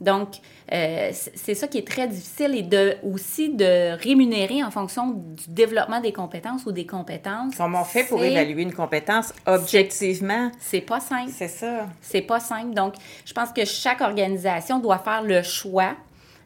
Donc, 0.00 0.40
euh, 0.72 1.10
c'est 1.12 1.54
ça 1.54 1.68
qui 1.68 1.78
est 1.78 1.86
très 1.86 2.08
difficile 2.08 2.56
et 2.56 2.62
de, 2.62 2.96
aussi 3.04 3.50
de 3.50 3.96
rémunérer 4.02 4.64
en 4.64 4.70
fonction 4.70 5.10
du 5.10 5.44
développement 5.48 6.00
des 6.00 6.12
compétences 6.12 6.66
ou 6.66 6.72
des 6.72 6.86
compétences. 6.86 7.54
Comment 7.56 7.82
on 7.82 7.84
fait 7.84 8.04
pour 8.04 8.22
évaluer 8.22 8.62
une 8.62 8.74
compétence 8.74 9.32
objectivement? 9.46 10.50
C'est 10.58 10.80
pas 10.80 10.98
simple. 10.98 11.30
C'est 11.32 11.48
ça. 11.48 11.86
C'est 12.00 12.22
pas 12.22 12.40
simple. 12.40 12.74
Donc, 12.74 12.94
je 13.24 13.32
pense 13.32 13.52
que 13.52 13.64
chaque 13.64 14.00
organisation 14.00 14.80
doit 14.80 14.98
faire 14.98 15.22
le 15.22 15.42
choix. 15.42 15.94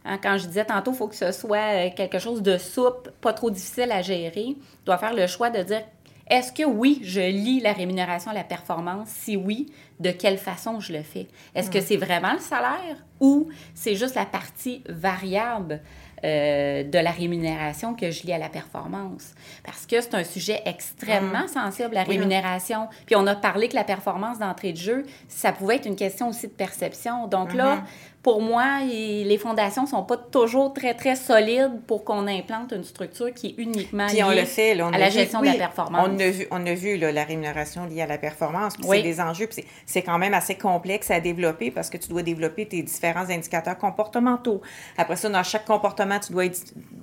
Hein, 0.05 0.19
quand 0.23 0.37
je 0.37 0.47
disais 0.47 0.65
tantôt, 0.65 0.93
il 0.93 0.97
faut 0.97 1.09
que 1.09 1.17
ce 1.17 1.33
soit 1.33 1.59
euh, 1.59 1.89
quelque 1.95 2.19
chose 2.19 2.43
de 2.43 2.59
souple, 2.59 3.13
pas 3.21 3.33
trop 3.33 3.51
difficile 3.51 3.91
à 3.93 4.03
gérer, 4.03 4.57
doit 4.85 4.99
faire 4.99 5.15
le 5.15 5.27
choix 5.27 5.51
de 5.51 5.63
dire 5.63 5.83
est-ce 6.31 6.53
que 6.53 6.65
oui, 6.65 7.01
je 7.03 7.21
lis 7.21 7.61
la 7.61 7.73
rémunération 7.73 8.31
à 8.31 8.35
la 8.35 8.45
performance? 8.45 9.09
Si 9.09 9.37
oui, 9.37 9.67
de 9.99 10.11
quelle 10.11 10.39
façon 10.39 10.79
je 10.79 10.93
le 10.93 11.03
fais? 11.03 11.27
Est-ce 11.55 11.71
que 11.71 11.79
hmm. 11.79 11.85
c'est 11.87 11.97
vraiment 11.97 12.33
le 12.33 12.39
salaire 12.39 12.97
ou 13.19 13.49
c'est 13.75 13.97
juste 13.97 14.15
la 14.15 14.25
partie 14.25 14.83
variable 14.89 15.81
euh, 16.23 16.85
de 16.85 16.99
la 16.99 17.11
rémunération 17.11 17.95
que 17.95 18.11
je 18.13 18.23
lis 18.23 18.33
à 18.33 18.39
la 18.39 18.49
performance? 18.49 19.35
Parce 19.65 19.87
que 19.87 20.01
c'est 20.01 20.15
un 20.15 20.25
sujet 20.25 20.63
extrêmement 20.67 21.45
hmm. 21.45 21.49
sensible, 21.49 21.95
la 21.95 22.05
rémunération. 22.05 22.89
Puis 23.07 23.17
on 23.17 23.27
a 23.27 23.35
parlé 23.35 23.69
que 23.69 23.75
la 23.75 23.85
performance 23.85 24.39
d'entrée 24.39 24.73
de 24.73 24.79
jeu, 24.79 25.07
ça 25.29 25.53
pouvait 25.53 25.77
être 25.77 25.87
une 25.87 25.97
question 25.97 26.29
aussi 26.29 26.47
de 26.47 26.53
perception. 26.53 27.27
Donc 27.27 27.53
là, 27.53 27.77
hmm 27.77 27.85
pour 28.23 28.43
moi, 28.43 28.81
les 28.85 29.39
fondations 29.39 29.87
sont 29.87 30.03
pas 30.03 30.19
toujours 30.19 30.75
très, 30.75 30.93
très 30.93 31.17
solides 31.17 31.81
pour 31.87 32.05
qu'on 32.05 32.27
implante 32.27 32.73
une 32.73 32.85
structure 32.85 33.33
qui 33.33 33.49
est 33.49 33.55
uniquement 33.57 34.07
liée 34.07 34.23
on 34.23 34.31
le 34.31 34.45
fait, 34.45 34.79
à 34.79 34.99
la 34.99 35.09
gestion 35.09 35.41
de 35.41 35.47
la 35.47 35.55
performance. 35.55 36.07
On 36.07 36.19
a 36.19 36.29
vu, 36.29 36.47
on 36.51 36.67
a 36.67 36.75
vu 36.75 36.99
la 36.99 37.25
rémunération 37.25 37.87
liée 37.87 38.03
à 38.03 38.07
la 38.07 38.19
performance. 38.19 38.75
C'est 38.83 39.03
des 39.03 39.21
enjeux. 39.21 39.49
C'est 39.87 40.03
quand 40.03 40.19
même 40.19 40.35
assez 40.35 40.57
complexe 40.57 41.11
à 41.11 41.21
développer 41.21 41.71
parce 41.71 41.89
que 41.89 41.97
tu 41.97 42.09
dois 42.11 42.23
développer 42.23 42.67
tes 42.67 42.83
différents 42.83 43.31
indicateurs 43.31 43.79
comportementaux. 43.79 44.61
Après 44.99 45.17
ça, 45.17 45.31
dans 45.31 45.43
chaque 45.43 45.65
comportement, 45.65 46.19
tu 46.21 46.33
dois 46.33 46.45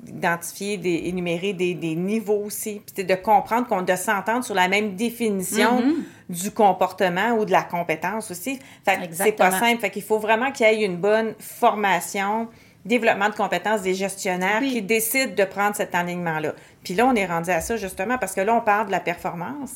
identifier, 0.07 0.77
des, 0.77 1.03
énumérer 1.05 1.53
des, 1.53 1.73
des 1.73 1.95
niveaux 1.95 2.43
aussi. 2.45 2.81
Puis 2.93 3.03
de 3.03 3.15
comprendre 3.15 3.67
qu'on 3.67 3.81
doit 3.81 3.97
s'entendre 3.97 4.43
sur 4.43 4.55
la 4.55 4.67
même 4.67 4.95
définition 4.95 5.81
mm-hmm. 5.81 6.16
Du 6.29 6.51
comportement 6.51 7.31
ou 7.31 7.45
de 7.45 7.51
la 7.51 7.63
compétence 7.63 8.31
aussi. 8.31 8.59
Fait 8.83 9.09
c'est 9.11 9.31
pas 9.31 9.51
simple. 9.51 9.79
Fait 9.79 9.89
qu'il 9.89 10.03
faut 10.03 10.19
vraiment 10.19 10.51
qu'il 10.51 10.67
y 10.67 10.69
ait 10.69 10.85
une 10.85 10.97
bonne 10.97 11.33
formation, 11.39 12.49
développement 12.85 13.29
de 13.29 13.35
compétences 13.35 13.81
des 13.81 13.93
gestionnaires 13.93 14.59
qui 14.59 14.81
décident 14.81 15.33
de 15.33 15.43
prendre 15.43 15.75
cet 15.75 15.95
alignement-là. 15.95 16.53
Puis 16.83 16.93
là, 16.93 17.05
on 17.05 17.15
est 17.15 17.25
rendu 17.25 17.49
à 17.49 17.61
ça 17.61 17.77
justement 17.77 18.17
parce 18.17 18.33
que 18.33 18.41
là, 18.41 18.55
on 18.55 18.61
parle 18.61 18.87
de 18.87 18.91
la 18.91 18.99
performance. 18.99 19.75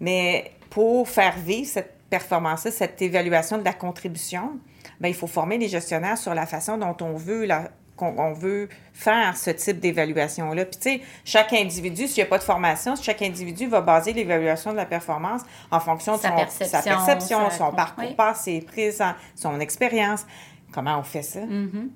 Mais 0.00 0.52
pour 0.70 1.08
faire 1.08 1.36
vivre 1.38 1.68
cette 1.68 1.94
performance-là, 2.10 2.70
cette 2.70 3.00
évaluation 3.02 3.58
de 3.58 3.64
la 3.64 3.72
contribution, 3.72 4.58
bien, 5.00 5.10
il 5.10 5.14
faut 5.14 5.26
former 5.26 5.58
les 5.58 5.68
gestionnaires 5.68 6.18
sur 6.18 6.34
la 6.34 6.46
façon 6.46 6.78
dont 6.78 6.96
on 7.00 7.16
veut 7.16 7.44
la, 7.44 7.70
qu'on 7.96 8.32
veut 8.32 8.68
faire 8.92 9.36
ce 9.36 9.50
type 9.50 9.80
d'évaluation-là. 9.80 10.64
Puis, 10.66 10.76
tu 10.76 10.90
sais, 10.90 11.00
chaque 11.24 11.52
individu, 11.52 12.06
s'il 12.06 12.22
n'y 12.22 12.26
a 12.26 12.30
pas 12.30 12.38
de 12.38 12.44
formation, 12.44 12.94
chaque 12.96 13.22
individu 13.22 13.66
va 13.66 13.80
baser 13.80 14.12
l'évaluation 14.12 14.72
de 14.72 14.76
la 14.76 14.86
performance 14.86 15.42
en 15.70 15.80
fonction 15.80 16.16
de 16.16 16.20
sa, 16.20 16.30
perception, 16.30 17.50
son 17.50 17.72
parcours 17.72 18.14
passé, 18.16 18.60
prise, 18.60 19.02
son 19.34 19.60
expérience. 19.60 20.26
Comment 20.72 20.98
on 20.98 21.02
fait 21.02 21.22
ça? 21.22 21.40
Mm-hmm. 21.40 21.88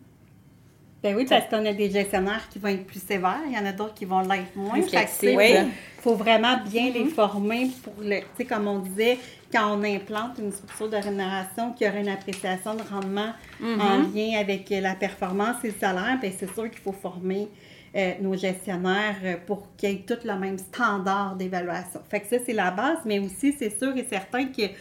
Ben 1.03 1.17
oui, 1.17 1.25
parce 1.27 1.47
qu'on 1.49 1.65
a 1.65 1.73
des 1.73 1.91
gestionnaires 1.91 2.47
qui 2.51 2.59
vont 2.59 2.69
être 2.69 2.87
plus 2.87 3.03
sévères, 3.03 3.41
il 3.47 3.55
y 3.55 3.59
en 3.59 3.65
a 3.65 3.73
d'autres 3.73 3.95
qui 3.95 4.05
vont 4.05 4.21
l'être 4.21 4.55
moins. 4.55 4.77
Il 4.77 6.03
faut 6.03 6.15
vraiment 6.15 6.59
bien 6.65 6.91
les 6.91 7.05
mm-hmm. 7.05 7.15
former 7.15 7.71
pour 7.83 7.95
le, 8.03 8.21
tu 8.21 8.27
sais, 8.37 8.45
comme 8.45 8.69
on 8.69 8.81
disait, 8.81 9.19
quand 9.53 9.79
on 9.79 9.83
implante 9.83 10.39
une 10.39 10.53
structure 10.53 10.91
de 10.91 10.97
rémunération 10.97 11.73
qui 11.73 11.87
aurait 11.87 12.01
une 12.01 12.09
appréciation 12.09 12.75
de 12.75 12.83
rendement 12.83 13.33
en 13.63 13.67
mm-hmm. 13.67 14.15
lien 14.15 14.39
avec 14.41 14.69
la 14.71 14.95
performance 14.95 15.57
et 15.65 15.69
le 15.69 15.75
salaire, 15.79 16.19
bien, 16.21 16.31
c'est 16.39 16.53
sûr 16.53 16.71
qu'il 16.71 16.81
faut 16.81 16.93
former 16.93 17.49
euh, 17.97 18.13
nos 18.21 18.37
gestionnaires 18.37 19.17
euh, 19.25 19.35
pour 19.47 19.75
qu'ils 19.77 19.91
aient 19.91 20.05
tous 20.07 20.25
le 20.25 20.39
même 20.39 20.59
standard 20.59 21.35
d'évaluation. 21.35 22.01
Fait 22.09 22.21
que 22.21 22.29
ça, 22.29 22.37
c'est 22.45 22.53
la 22.53 22.71
base, 22.71 22.99
mais 23.05 23.19
aussi, 23.19 23.53
c'est 23.59 23.77
sûr 23.77 23.97
et 23.97 24.07
certain 24.09 24.45
que, 24.45 24.67
tu 24.67 24.75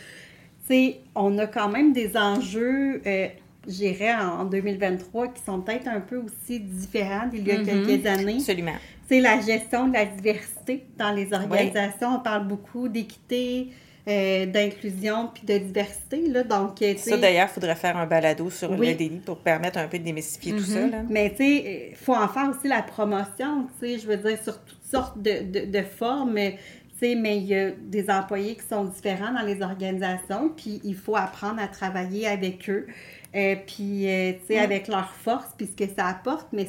sais, 0.67 0.99
on 1.15 1.35
a 1.39 1.47
quand 1.47 1.69
même 1.69 1.91
des 1.91 2.15
enjeux. 2.15 3.01
Euh, 3.07 3.29
j'irais 3.69 4.15
en, 4.15 4.45
2023, 4.45 5.29
qui 5.29 5.43
sont 5.43 5.61
peut-être 5.61 5.87
un 5.87 6.01
peu 6.01 6.17
aussi 6.17 6.59
différents 6.59 7.27
d'il 7.27 7.47
y 7.47 7.51
a 7.51 7.55
mm-hmm. 7.55 7.85
quelques 7.87 8.05
années. 8.05 8.37
Absolument. 8.37 8.75
C'est 9.07 9.21
la 9.21 9.39
gestion 9.39 9.87
de 9.87 9.93
la 9.93 10.05
diversité 10.05 10.85
dans 10.97 11.11
les 11.11 11.33
organisations. 11.33 12.17
On 12.17 12.19
parle 12.19 12.47
beaucoup 12.47 12.89
d'équité, 12.89 13.69
euh, 14.07 14.45
d'inclusion 14.45 15.29
puis 15.33 15.43
de 15.45 15.57
diversité. 15.57 16.27
Là, 16.27 16.43
donc, 16.43 16.83
ça, 16.97 17.17
d'ailleurs, 17.17 17.47
il 17.49 17.53
faudrait 17.53 17.75
faire 17.75 17.97
un 17.97 18.05
balado 18.05 18.49
sur 18.49 18.75
le 18.75 18.93
délit 18.93 19.19
pour 19.25 19.39
permettre 19.39 19.79
un 19.79 19.87
peu 19.87 19.99
de 19.99 20.03
démystifier 20.03 20.53
tout 20.53 20.63
ça. 20.63 20.85
Mm-hmm. 20.85 21.05
Mais 21.09 21.31
tu 21.31 21.37
sais, 21.37 21.89
il 21.91 21.95
faut 21.95 22.15
en 22.15 22.27
faire 22.27 22.49
aussi 22.49 22.67
la 22.67 22.81
promotion, 22.81 23.67
tu 23.79 23.87
sais, 23.87 23.99
je 23.99 24.07
veux 24.07 24.17
dire, 24.17 24.37
sur 24.43 24.59
toutes 24.61 24.85
sortes 24.85 25.21
de, 25.21 25.43
de, 25.43 25.65
de 25.71 25.81
formes. 25.83 26.33
mais 26.33 26.57
il 27.01 27.45
y 27.45 27.55
a 27.55 27.71
des 27.71 28.09
employés 28.09 28.55
qui 28.55 28.67
sont 28.67 28.85
différents 28.85 29.31
dans 29.31 29.45
les 29.45 29.61
organisations, 29.61 30.49
puis 30.55 30.81
il 30.83 30.95
faut 30.95 31.15
apprendre 31.15 31.61
à 31.61 31.67
travailler 31.67 32.27
avec 32.27 32.69
eux. 32.69 32.87
Euh, 33.35 33.55
puis, 33.65 34.09
euh, 34.09 34.33
tu 34.33 34.53
sais, 34.53 34.59
mm. 34.59 34.63
avec 34.63 34.87
leur 34.87 35.09
force, 35.09 35.49
puis 35.55 35.67
ce 35.67 35.85
que 35.85 35.89
ça 35.93 36.07
apporte, 36.07 36.47
mais 36.51 36.67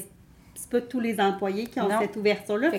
c'est 0.55 0.69
pas 0.69 0.81
tous 0.81 1.01
les 1.01 1.19
employés 1.21 1.67
qui 1.67 1.81
ont 1.81 1.89
cette 2.01 2.17
ouverture-là. 2.17 2.71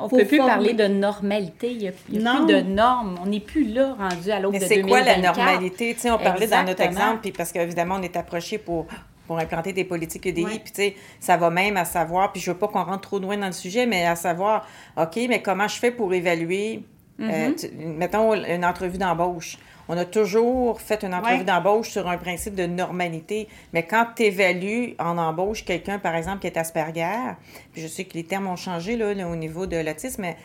On 0.00 0.04
ne 0.04 0.08
peut 0.08 0.24
plus 0.24 0.38
parler 0.38 0.72
de 0.72 0.86
normalité. 0.86 1.72
Il 1.72 1.78
n'y 1.78 1.88
a, 1.88 1.92
plus 1.92 2.14
de 2.14 2.60
normes. 2.60 3.16
On 3.22 3.26
n'est 3.26 3.40
plus 3.40 3.64
là, 3.64 3.94
rendu 3.98 4.30
à 4.30 4.38
l'autre 4.38 4.58
de 4.58 4.64
2024. 4.64 4.68
c'est 4.68 4.82
quoi 4.82 5.00
la 5.00 5.18
normalité? 5.18 5.94
Tu 5.94 6.00
sais, 6.00 6.10
on 6.10 6.18
parlait 6.18 6.46
dans 6.46 6.64
notre 6.64 6.82
exemple, 6.82 7.20
puis 7.22 7.32
parce 7.32 7.50
qu'évidemment, 7.52 7.96
on 7.98 8.02
est 8.02 8.16
approché 8.16 8.58
pour 8.58 8.86
pour 9.26 9.38
implanter 9.38 9.72
des 9.72 9.84
politiques 9.84 10.26
EDI. 10.26 10.44
Puis, 10.44 10.60
tu 10.64 10.74
sais, 10.74 10.96
ça 11.18 11.38
va 11.38 11.48
même 11.48 11.78
à 11.78 11.86
savoir, 11.86 12.30
puis 12.30 12.42
je 12.42 12.50
veux 12.50 12.58
pas 12.58 12.68
qu'on 12.68 12.84
rentre 12.84 13.00
trop 13.00 13.18
loin 13.18 13.38
dans 13.38 13.46
le 13.46 13.52
sujet, 13.52 13.86
mais 13.86 14.04
à 14.04 14.16
savoir, 14.16 14.66
OK, 14.98 15.18
mais 15.28 15.40
comment 15.40 15.66
je 15.66 15.78
fais 15.78 15.90
pour 15.90 16.12
évaluer 16.12 16.82
Euh, 17.20 17.52
tu- 17.54 17.70
mettons 17.70 18.34
une 18.34 18.64
entrevue 18.64 18.98
d'embauche? 18.98 19.56
On 19.88 19.96
a 19.98 20.04
toujours 20.04 20.80
fait 20.80 21.02
une 21.04 21.14
entrevue 21.14 21.38
Ouais. 21.38 21.44
d'embauche 21.44 21.90
sur 21.90 22.08
un 22.08 22.16
principe 22.16 22.54
de 22.54 22.66
normalité. 22.66 23.48
Mais 23.72 23.82
quand 23.82 24.06
tu 24.16 24.22
évalues 24.24 24.94
en 24.98 25.18
embauche 25.18 25.64
quelqu'un, 25.64 25.98
par 25.98 26.14
exemple, 26.14 26.38
qui 26.40 26.46
est 26.46 26.56
Asperger, 26.56 27.34
puis 27.72 27.82
je 27.82 27.86
sais 27.88 28.04
que 28.04 28.14
les 28.14 28.24
termes 28.24 28.46
ont 28.46 28.56
changé 28.56 28.96
là, 28.96 29.12
là, 29.12 29.28
au 29.28 29.36
niveau 29.36 29.66
de 29.66 29.76
l'autisme, 29.76 30.22
mais- 30.22 30.36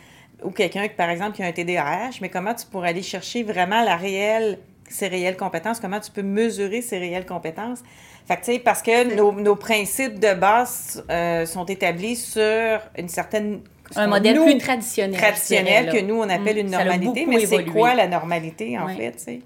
ou 0.42 0.50
quelqu'un, 0.50 0.88
qui, 0.88 0.94
par 0.94 1.10
exemple, 1.10 1.32
qui 1.36 1.42
a 1.42 1.46
un 1.46 1.52
TDAH, 1.52 2.18
mais 2.20 2.28
comment 2.28 2.54
tu 2.54 2.66
pourrais 2.66 2.90
aller 2.90 3.02
chercher 3.02 3.42
vraiment 3.42 3.82
la 3.82 3.96
réelle, 3.96 4.58
ses 4.88 5.08
réelles 5.08 5.36
compétences, 5.36 5.80
comment 5.80 6.00
tu 6.00 6.10
peux 6.10 6.22
mesurer 6.22 6.82
ses 6.82 6.98
réelles 6.98 7.26
compétences? 7.26 7.80
Fait 8.26 8.36
que, 8.36 8.58
parce 8.62 8.82
que 8.82 9.14
nos, 9.14 9.32
nos 9.32 9.56
principes 9.56 10.18
de 10.18 10.34
base 10.34 11.04
euh, 11.10 11.46
sont 11.46 11.64
établis 11.64 12.16
sur 12.16 12.80
une 12.98 13.08
certaine... 13.08 13.60
Un 13.96 14.06
modèle 14.06 14.36
nous, 14.36 14.44
plus 14.44 14.58
traditionnel. 14.58 15.18
traditionnel 15.20 15.84
dirais, 15.86 16.00
que 16.00 16.04
nous, 16.06 16.14
on 16.16 16.28
appelle 16.28 16.56
Mm. 16.56 16.60
une 16.60 16.70
normalité. 16.70 17.26
Mais 17.26 17.46
c'est 17.46 17.64
quoi 17.64 17.94
la 17.94 18.06
normalité, 18.06 18.78
en 18.78 18.88
fait, 18.88 19.12
tu 19.12 19.18
sais? 19.18 19.40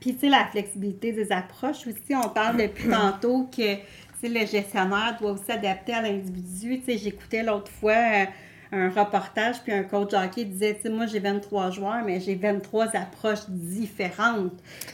Puis, 0.00 0.14
tu 0.14 0.20
sais, 0.20 0.28
la 0.28 0.46
flexibilité 0.46 1.12
des 1.12 1.32
approches 1.32 1.86
aussi, 1.86 2.14
on 2.14 2.28
parle 2.28 2.56
depuis 2.58 2.88
tantôt 2.90 3.48
que, 3.50 3.74
tu 3.74 3.80
sais, 4.20 4.28
le 4.28 4.46
gestionnaire 4.46 5.16
doit 5.20 5.32
aussi 5.32 5.44
s'adapter 5.46 5.92
à 5.92 6.02
l'individu. 6.02 6.80
Tu 6.80 6.92
sais, 6.92 6.98
j'écoutais 6.98 7.42
l'autre 7.42 7.70
fois 7.80 7.92
euh, 7.92 8.24
un 8.72 8.90
reportage, 8.90 9.62
puis 9.62 9.72
un 9.72 9.82
coach 9.82 10.12
hockey 10.12 10.44
disait, 10.44 10.74
tu 10.76 10.82
sais, 10.82 10.88
moi, 10.90 11.06
j'ai 11.06 11.20
23 11.20 11.70
joueurs, 11.70 12.02
mais 12.04 12.20
j'ai 12.20 12.34
23 12.34 12.94
approches 12.96 13.48
différentes 13.48 14.52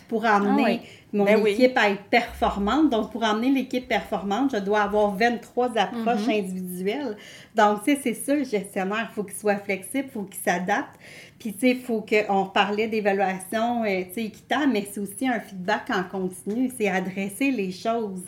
pour 0.09 0.25
amener 0.25 0.62
Ah 0.64 0.68
oui. 0.70 0.81
mon 1.12 1.25
Ben 1.25 1.41
oui. 1.43 1.51
équipe 1.53 1.77
à 1.77 1.91
être 1.91 2.03
performante. 2.05 2.91
Donc, 2.91 3.11
pour 3.11 3.25
amener 3.25 3.51
l'équipe 3.51 3.89
performante, 3.89 4.53
je 4.53 4.59
dois 4.61 4.83
avoir 4.83 5.14
23 5.16 5.77
approches 5.79 6.27
Mm-hmm. 6.27 6.39
individuelles. 6.39 7.16
Donc, 7.55 7.83
tu 7.85 7.95
sais, 7.95 8.01
c'est 8.03 8.14
ça, 8.14 8.35
le 8.35 8.45
gestionnaire. 8.45 9.09
Il 9.11 9.14
faut 9.14 9.25
qu'il 9.25 9.37
soit 9.37 9.57
flexible, 9.57 10.05
il 10.09 10.12
faut 10.12 10.22
qu'il 10.22 10.41
s'adapte. 10.43 10.95
Puis, 11.39 11.53
tu 11.53 11.59
sais, 11.61 11.70
il 11.70 11.81
faut 11.81 12.01
qu'on 12.09 12.47
parlait 12.47 12.87
d'évaluation, 12.87 13.83
euh, 13.85 14.03
tu 14.09 14.14
sais, 14.14 14.25
équitable, 14.25 14.72
mais 14.72 14.89
c'est 14.91 15.01
aussi 15.01 15.29
un 15.29 15.41
feedback 15.41 15.91
en 15.91 16.05
continu. 16.05 16.70
C'est 16.77 16.89
adresser 16.89 17.51
les 17.51 17.72
choses. 17.72 18.22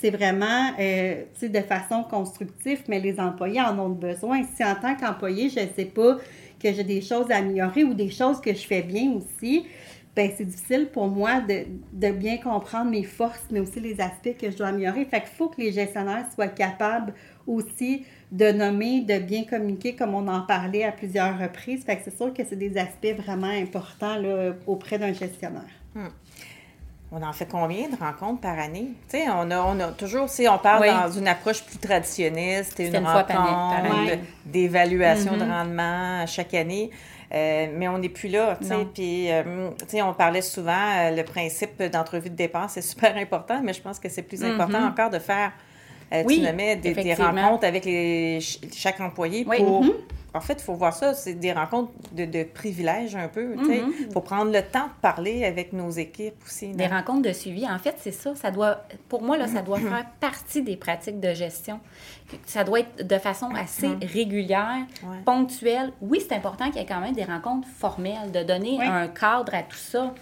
C'est 0.00 0.10
vraiment, 0.10 0.72
euh, 0.78 1.24
de 1.42 1.60
façon 1.60 2.04
constructive, 2.04 2.82
mais 2.88 3.00
les 3.00 3.18
employés 3.18 3.60
en 3.60 3.78
ont 3.78 3.88
besoin. 3.88 4.42
Si 4.54 4.64
en 4.64 4.76
tant 4.76 4.94
qu'employé, 4.94 5.48
je 5.50 5.60
ne 5.60 5.66
sais 5.74 5.86
pas 5.86 6.18
que 6.62 6.72
j'ai 6.72 6.84
des 6.84 7.00
choses 7.00 7.30
à 7.30 7.36
améliorer 7.36 7.84
ou 7.84 7.94
des 7.94 8.10
choses 8.10 8.40
que 8.40 8.52
je 8.52 8.66
fais 8.66 8.82
bien 8.82 9.12
aussi, 9.12 9.66
ben 10.14 10.30
c'est 10.36 10.44
difficile 10.44 10.88
pour 10.92 11.06
moi 11.06 11.40
de, 11.40 11.64
de 11.92 12.10
bien 12.10 12.38
comprendre 12.38 12.90
mes 12.90 13.04
forces, 13.04 13.44
mais 13.50 13.60
aussi 13.60 13.78
les 13.78 14.00
aspects 14.00 14.36
que 14.36 14.50
je 14.50 14.56
dois 14.56 14.68
améliorer. 14.68 15.04
Fait 15.04 15.20
qu'il 15.20 15.30
faut 15.30 15.48
que 15.48 15.60
les 15.60 15.72
gestionnaires 15.72 16.26
soient 16.34 16.48
capables 16.48 17.14
aussi 17.46 18.04
de 18.30 18.50
nommer, 18.50 19.02
de 19.02 19.18
bien 19.18 19.44
communiquer, 19.44 19.94
comme 19.94 20.14
on 20.14 20.26
en 20.28 20.42
parlait 20.42 20.84
à 20.84 20.92
plusieurs 20.92 21.38
reprises. 21.38 21.84
Fait 21.84 21.96
que 21.96 22.02
c'est 22.04 22.16
sûr 22.16 22.32
que 22.34 22.42
c'est 22.44 22.56
des 22.56 22.76
aspects 22.76 23.14
vraiment 23.16 23.46
importants 23.46 24.16
là, 24.16 24.54
auprès 24.66 24.98
d'un 24.98 25.12
gestionnaire. 25.12 25.70
On 27.10 27.22
en 27.22 27.32
fait 27.32 27.46
combien 27.50 27.88
de 27.88 27.96
rencontres 27.96 28.40
par 28.42 28.58
année? 28.58 28.88
Tu 29.08 29.16
sais, 29.18 29.24
on 29.30 29.50
a, 29.50 29.60
on 29.62 29.80
a 29.80 29.88
toujours, 29.92 30.28
si 30.28 30.46
on 30.46 30.58
parle 30.58 30.82
Oui. 30.82 30.88
dans 30.90 31.10
une 31.10 31.26
approche 31.26 31.62
plus 31.64 31.78
traditionnelle, 31.78 32.64
c'était 32.66 32.88
une, 32.88 32.96
une 32.96 33.06
rencontre 33.06 34.18
d'évaluation 34.44 35.36
de 35.36 35.44
rendement 35.44 36.26
chaque 36.26 36.52
année. 36.54 36.90
Euh, 37.34 37.66
mais 37.76 37.88
on 37.88 37.98
n'est 37.98 38.08
plus 38.08 38.28
là, 38.28 38.56
tu 38.60 38.66
sais. 38.68 38.74
Non. 38.74 38.88
Puis, 38.92 39.30
euh, 39.30 39.68
tu 39.80 39.84
sais, 39.88 40.02
on 40.02 40.14
parlait 40.14 40.40
souvent, 40.40 40.72
euh, 40.72 41.10
le 41.14 41.22
principe 41.24 41.82
d'entrevue 41.82 42.30
de 42.30 42.34
départ, 42.36 42.70
c'est 42.70 42.80
super 42.80 43.14
important, 43.18 43.60
mais 43.62 43.74
je 43.74 43.82
pense 43.82 43.98
que 43.98 44.08
c'est 44.08 44.22
plus 44.22 44.42
important 44.42 44.80
Mhm. 44.80 44.88
encore 44.88 45.10
de 45.10 45.18
faire, 45.18 45.52
Oui, 46.24 46.36
tu 46.38 46.40
nommais 46.40 46.76
des, 46.76 46.94
des 46.94 47.12
rencontres 47.14 47.66
avec 47.66 47.84
les, 47.84 48.38
chaque 48.74 48.98
employé 49.00 49.44
Oui. 49.46 49.58
pour... 49.58 49.82
Mhm. 49.84 49.92
En 50.38 50.40
fait, 50.40 50.54
il 50.54 50.62
faut 50.62 50.74
voir 50.74 50.94
ça, 50.94 51.14
c'est 51.14 51.34
des 51.34 51.52
rencontres 51.52 51.90
de, 52.12 52.24
de 52.24 52.44
privilèges 52.44 53.16
un 53.16 53.26
peu, 53.28 53.54
tu 53.58 53.64
sais. 53.66 53.80
Mhm. 53.82 54.12
faut 54.12 54.20
prendre 54.20 54.52
le 54.52 54.62
temps 54.62 54.86
de 54.86 55.00
parler 55.02 55.44
avec 55.44 55.72
nos 55.72 55.90
équipes 55.90 56.34
aussi. 56.46 56.68
Des 56.68 56.86
non? 56.88 56.96
rencontres 56.96 57.22
de 57.28 57.32
suivi, 57.32 57.68
en 57.68 57.78
fait, 57.78 57.96
c'est 57.98 58.12
ça. 58.12 58.34
Ça 58.36 58.50
doit, 58.52 58.84
pour 59.08 59.22
moi, 59.22 59.36
là, 59.36 59.48
ça 59.48 59.62
doit 59.62 59.78
faire 59.80 60.06
partie 60.20 60.62
des 60.62 60.76
pratiques 60.76 61.18
de 61.20 61.34
gestion. 61.34 61.80
Ça 62.46 62.62
doit 62.62 62.80
être 62.80 63.06
de 63.06 63.18
façon 63.18 63.48
assez 63.54 63.88
régulière, 64.02 64.86
Ouais. 65.02 65.16
ponctuelle. 65.24 65.92
Oui, 66.00 66.22
c'est 66.26 66.34
important 66.36 66.66
qu'il 66.66 66.76
y 66.76 66.84
ait 66.84 66.86
quand 66.86 67.00
même 67.00 67.14
des 67.14 67.24
rencontres 67.24 67.66
formelles, 67.78 68.30
de 68.32 68.42
donner 68.42 68.76
Oui. 68.78 68.86
un 68.86 69.08
cadre 69.08 69.54
à 69.54 69.62
tout 69.62 69.76
ça. 69.76 70.14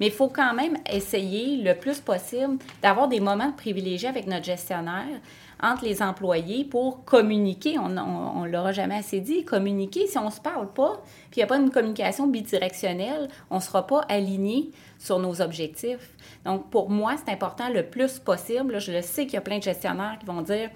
Mais 0.00 0.06
il 0.06 0.12
faut 0.12 0.28
quand 0.28 0.54
même 0.54 0.76
essayer 0.90 1.62
le 1.62 1.74
plus 1.74 2.00
possible 2.00 2.58
d'avoir 2.82 3.08
des 3.08 3.20
moments 3.20 3.48
de 3.50 3.54
privilégiés 3.56 4.08
avec 4.08 4.26
notre 4.26 4.44
gestionnaire 4.44 5.20
entre 5.62 5.84
les 5.84 6.02
employés 6.02 6.64
pour 6.64 7.04
communiquer. 7.04 7.78
On 7.78 7.88
ne 7.88 8.48
l'aura 8.48 8.72
jamais 8.72 8.96
assez 8.96 9.20
dit. 9.20 9.44
Communiquer, 9.44 10.08
si 10.08 10.18
on 10.18 10.26
ne 10.26 10.30
se 10.30 10.40
parle 10.40 10.72
pas, 10.72 11.00
puis 11.30 11.36
il 11.36 11.38
n'y 11.38 11.44
a 11.44 11.46
pas 11.46 11.56
une 11.58 11.70
communication 11.70 12.26
bidirectionnelle, 12.26 13.28
on 13.48 13.56
ne 13.56 13.60
sera 13.60 13.86
pas 13.86 14.00
aligné 14.08 14.70
sur 14.98 15.20
nos 15.20 15.40
objectifs. 15.40 16.10
Donc, 16.44 16.68
pour 16.70 16.90
moi, 16.90 17.14
c'est 17.24 17.32
important 17.32 17.68
le 17.68 17.84
plus 17.84 18.18
possible. 18.18 18.80
Je 18.80 18.90
le 18.90 19.02
sais 19.02 19.24
qu'il 19.26 19.34
y 19.34 19.38
a 19.38 19.40
plein 19.40 19.58
de 19.58 19.62
gestionnaires 19.62 20.16
qui 20.18 20.26
vont 20.26 20.42
dire 20.42 20.70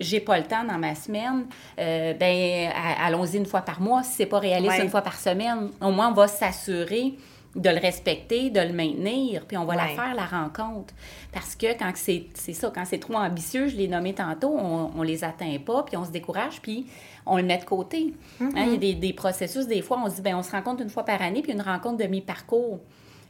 j'ai 0.00 0.20
pas 0.20 0.38
le 0.38 0.44
temps 0.44 0.64
dans 0.64 0.78
ma 0.78 0.94
semaine, 0.94 1.44
euh, 1.78 2.14
ben 2.14 2.70
allons-y 3.04 3.36
une 3.36 3.46
fois 3.46 3.60
par 3.60 3.80
mois. 3.80 4.02
Si 4.02 4.12
c'est 4.14 4.26
pas 4.26 4.38
réaliste 4.38 4.72
Ouais. 4.78 4.84
une 4.84 4.90
fois 4.90 5.02
par 5.02 5.16
semaine, 5.20 5.68
au 5.82 5.90
moins 5.90 6.08
on 6.08 6.14
va 6.14 6.26
s'assurer 6.28 7.14
de 7.54 7.68
le 7.68 7.78
respecter, 7.78 8.50
de 8.50 8.60
le 8.60 8.72
maintenir, 8.72 9.44
puis 9.46 9.56
on 9.56 9.64
va 9.64 9.76
la 9.76 9.88
faire 9.88 10.14
la 10.14 10.24
rencontre. 10.24 10.94
Parce 11.32 11.54
que 11.54 11.78
quand 11.78 11.92
c'est 11.94 12.26
c'est 12.34 12.54
ça, 12.54 12.72
quand 12.74 12.84
c'est 12.86 12.98
trop 12.98 13.14
ambitieux, 13.14 13.68
je 13.68 13.76
l'ai 13.76 13.88
nommé 13.88 14.14
tantôt, 14.14 14.56
on, 14.58 14.90
on 14.96 15.02
les 15.02 15.22
atteint 15.22 15.58
pas, 15.64 15.82
puis 15.82 15.96
on 15.96 16.04
se 16.04 16.10
décourage, 16.10 16.62
puis 16.62 16.86
on 17.26 17.36
le 17.36 17.42
met 17.42 17.58
de 17.58 17.64
côté. 17.64 18.14
Hein, 18.40 18.50
il 18.56 18.72
y 18.72 18.74
a 18.74 18.78
des, 18.78 18.94
des 18.94 19.12
processus, 19.12 19.66
des 19.66 19.82
fois, 19.82 20.00
on 20.02 20.08
se 20.08 20.16
dit, 20.16 20.22
ben 20.22 20.36
on 20.36 20.42
se 20.42 20.50
rencontre 20.50 20.82
une 20.82 20.90
fois 20.90 21.04
par 21.04 21.20
année, 21.20 21.42
puis 21.42 21.52
une 21.52 21.62
rencontre 21.62 21.98
de 21.98 22.04
mi-parcours. 22.08 22.80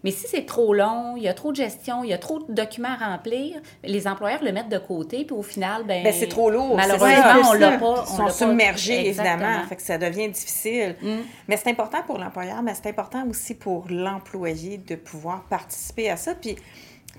Mais 0.05 0.11
si 0.11 0.27
c'est 0.27 0.47
trop 0.47 0.75
long, 0.75 1.15
il 1.17 1.23
y 1.23 1.29
a 1.29 1.35
trop 1.35 1.51
de 1.53 1.57
gestion, 1.57 2.03
il 2.03 2.11
y 2.11 2.13
a 2.13 2.19
trop 2.19 2.41
de 2.41 2.53
documents 2.53 2.97
à 3.01 3.11
remplir, 3.13 3.61
les 3.85 4.07
employeurs 4.09 4.43
le 4.43 4.51
mettent 4.53 4.69
de 4.69 4.79
côté, 4.79 5.25
puis 5.25 5.37
au 5.37 5.43
final, 5.43 5.85
ben, 5.87 6.03
Ben, 6.03 6.13
c'est 6.13 6.29
trop 6.29 6.51
lourd. 6.51 6.75
Malheureusement, 6.77 7.51
on 7.51 7.53
l'a 7.55 7.79
pas. 7.79 8.05
Ils 8.09 8.13
on 8.21 8.29
sont 8.29 8.29
submergés, 8.31 9.09
évidemment. 9.09 9.63
Fait 9.69 9.77
que 9.77 9.83
ça 9.83 9.99
devient 9.99 10.29
difficile. 10.29 10.97
Mm. 11.01 11.09
Mais 11.49 11.57
c'est 11.57 11.71
important 11.71 12.03
pour 12.07 12.19
l'employeur, 12.19 12.63
mais 12.63 12.75
c'est 12.75 12.89
important 12.89 13.25
aussi 13.29 13.55
pour 13.55 13.87
l'employé 13.91 14.79
de 14.79 14.97
pouvoir 14.97 15.45
participer 15.45 16.11
à 16.11 16.17
ça. 16.17 16.35
Puis, 16.35 16.57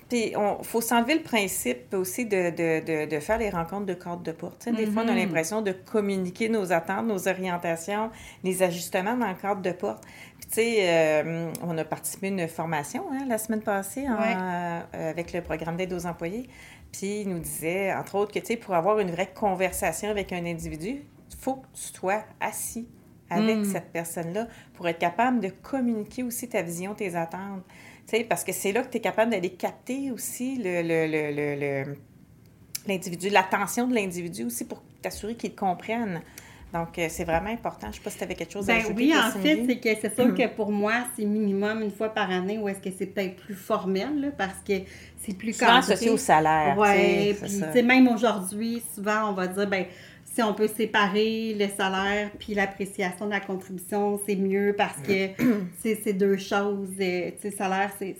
puis 0.08 0.34
on 0.36 0.62
faut 0.62 0.80
s'enlever 0.82 1.14
le 1.14 1.22
principe 1.22 1.94
aussi 1.94 2.26
de, 2.26 2.50
de, 2.50 2.84
de, 2.84 3.10
de 3.10 3.20
faire 3.20 3.38
les 3.38 3.48
rencontres 3.48 3.86
de 3.86 3.94
cadre 3.94 4.22
de 4.22 4.32
porte. 4.32 4.58
Tu 4.62 4.70
sais, 4.70 4.76
Des 4.76 4.86
fois, 4.86 5.02
on 5.04 5.08
a 5.08 5.12
Mhm. 5.12 5.16
l'impression 5.18 5.62
de 5.62 5.72
communiquer 5.72 6.48
nos 6.50 6.72
attentes, 6.72 7.06
nos 7.06 7.26
orientations, 7.28 8.10
les 8.42 8.62
ajustements 8.62 9.16
dans 9.16 9.28
le 9.28 9.34
cadre 9.34 9.62
de 9.62 9.72
porte. 9.72 10.02
Puis, 10.54 10.62
tu 10.64 10.70
sais, 10.76 10.88
euh, 10.88 11.50
on 11.62 11.76
a 11.78 11.84
participé 11.84 12.26
à 12.28 12.30
une 12.30 12.48
formation 12.48 13.04
hein, 13.12 13.24
la 13.28 13.38
semaine 13.38 13.62
passée 13.62 14.08
en- 14.08 14.16
Ouais. 14.16 14.34
euh, 14.36 15.10
avec 15.10 15.32
le 15.32 15.40
programme 15.42 15.76
d'aide 15.76 15.92
aux 15.92 16.06
employés. 16.06 16.48
Puis, 16.92 17.22
il 17.22 17.28
nous 17.28 17.40
disait, 17.40 17.92
entre 17.92 18.14
autres, 18.14 18.32
que, 18.32 18.38
tu 18.38 18.46
sais, 18.46 18.56
pour 18.56 18.74
avoir 18.74 19.00
une 19.00 19.10
vraie 19.10 19.32
conversation 19.34 20.10
avec 20.10 20.32
un 20.32 20.44
individu, 20.46 21.02
il 21.30 21.36
faut 21.40 21.54
que 21.56 21.66
tu 21.74 21.82
sois 21.98 22.22
assis 22.40 22.86
avec 23.30 23.56
Mm. 23.58 23.64
cette 23.64 23.90
personne-là 23.90 24.46
pour 24.74 24.86
être 24.86 24.98
capable 25.00 25.40
de 25.40 25.48
communiquer 25.48 26.22
aussi 26.22 26.48
ta 26.48 26.62
vision, 26.62 26.94
tes 26.94 27.16
attentes. 27.16 27.64
Tu 28.06 28.18
sais, 28.18 28.24
parce 28.24 28.44
que 28.44 28.52
c'est 28.52 28.70
là 28.70 28.82
que 28.82 28.90
tu 28.90 28.98
es 28.98 29.00
capable 29.00 29.32
d'aller 29.32 29.50
capter 29.50 30.10
aussi 30.12 30.56
le, 30.56 30.82
le, 30.82 31.06
le, 31.06 31.34
le- 31.34 31.84
le- 31.84 31.96
l'individu, 32.86 33.28
l'attention 33.30 33.88
de 33.88 33.94
l'individu 33.94 34.44
aussi 34.44 34.64
pour 34.66 34.82
t'assurer 35.02 35.34
qu'il 35.34 35.54
comprenne. 35.56 36.20
Donc, 36.74 36.98
euh, 36.98 37.06
c'est 37.08 37.24
vraiment 37.24 37.50
important. 37.50 37.86
Je 37.86 37.92
ne 37.92 37.94
sais 37.94 38.00
pas 38.02 38.10
si 38.10 38.18
tu 38.18 38.24
avais 38.24 38.34
quelque 38.34 38.52
chose 38.52 38.68
à 38.68 38.74
Ben 38.74 38.78
ajouter. 38.80 38.94
oui, 38.96 39.14
en 39.16 39.30
fait, 39.30 39.64
c'est 39.66 39.76
que 39.78 39.88
c'est 40.02 40.14
sûr 40.14 40.34
que 40.34 40.48
pour 40.48 40.72
moi, 40.72 41.04
c'est 41.16 41.24
minimum 41.24 41.82
une 41.82 41.92
fois 41.92 42.08
par 42.08 42.30
année 42.30 42.58
ou 42.58 42.68
est-ce 42.68 42.80
que 42.80 42.90
c'est 42.96 43.06
peut-être 43.06 43.36
plus 43.36 43.54
formel, 43.54 44.20
là, 44.20 44.28
parce 44.36 44.58
que 44.66 44.74
c'est 45.18 45.36
plus 45.38 45.52
Souvent 45.52 45.76
associé 45.76 46.10
au 46.10 46.16
salaire. 46.16 46.76
Oui, 46.76 47.34
puis 47.72 47.82
même 47.82 48.08
aujourd'hui, 48.08 48.82
souvent, 48.94 49.30
on 49.30 49.32
va 49.34 49.46
dire, 49.46 49.68
ben 49.68 49.84
si 50.24 50.42
on 50.42 50.52
peut 50.52 50.66
séparer 50.66 51.54
le 51.56 51.68
salaire 51.68 52.30
puis 52.40 52.54
l'appréciation 52.54 53.26
de 53.26 53.30
la 53.30 53.40
contribution, 53.40 54.20
c'est 54.26 54.34
mieux 54.34 54.74
parce 54.76 54.98
que 55.06 55.28
c'est 55.80 56.12
deux 56.12 56.36
choses. 56.38 56.88
euh, 57.00 57.30
Tu 57.30 57.42
sais, 57.42 57.50
le 57.50 57.56
salaire, 57.56 57.90
c'est 58.00 58.16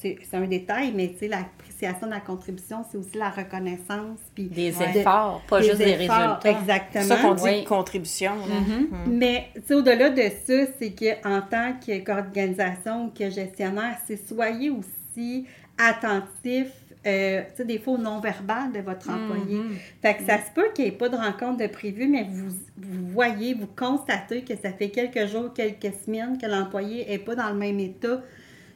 c'est 0.00 0.18
c'est 0.28 0.36
un 0.36 0.46
détail, 0.46 0.92
mais 0.94 1.08
tu 1.12 1.18
sais, 1.20 1.28
l'appréciation 1.28 2.06
de 2.06 2.12
la 2.12 2.20
contribution, 2.20 2.84
c'est 2.90 2.96
aussi 2.98 3.16
la 3.16 3.30
reconnaissance. 3.30 4.18
Puis 4.34 4.44
Des 4.44 4.70
de- 4.72 4.98
efforts, 4.98 5.42
pas 5.48 5.60
des 5.60 5.66
juste 5.66 5.78
des 5.78 5.84
résultats. 5.94 6.40
C'est 6.42 6.50
Exactement. 6.52 7.04
ça 7.04 7.16
qu'on 7.16 7.34
dit 7.34 7.42
Oui. 7.44 7.64
contribution. 7.64 8.32
là. 8.36 8.54
Mhm. 8.60 8.82
Mm. 8.90 9.16
Mais 9.18 9.48
tu 9.54 9.62
sais, 9.66 9.74
au-delà 9.74 10.10
de 10.10 10.22
ça, 10.22 10.72
c'est 10.78 10.90
qu'en 10.92 11.40
tant 11.42 11.72
que- 11.84 11.98
qu'organisation 12.04 13.06
ou 13.06 13.10
que 13.10 13.30
gestionnaire, 13.30 13.98
c'est 14.06 14.16
soyez 14.28 14.70
aussi 14.70 15.46
attentif, 15.78 16.68
euh, 17.06 17.42
tu 17.50 17.56
sais, 17.56 17.64
des 17.64 17.78
fois 17.78 17.94
au 17.94 17.98
non-verbal 17.98 18.72
de 18.72 18.80
votre 18.80 19.10
employé. 19.10 19.60
Fait 20.00 20.14
que 20.14 20.24
ça 20.24 20.38
se 20.38 20.50
peut 20.54 20.68
qu'il 20.74 20.84
n'y 20.84 20.90
ait 20.90 20.94
pas 20.94 21.08
de 21.08 21.16
rencontre 21.16 21.58
de 21.58 21.66
prévu, 21.66 22.06
mais 22.08 22.26
vous, 22.30 22.48
vous 22.78 23.06
voyez, 23.12 23.54
vous 23.54 23.66
constatez 23.76 24.42
que 24.42 24.54
ça 24.56 24.72
fait 24.72 24.88
quelques 24.88 25.26
jours, 25.26 25.52
quelques 25.52 25.92
semaines 26.04 26.38
que 26.38 26.46
l'employé 26.46 27.04
n'est 27.08 27.18
pas 27.18 27.34
dans 27.34 27.48
le 27.50 27.56
même 27.56 27.78
état. 27.80 28.20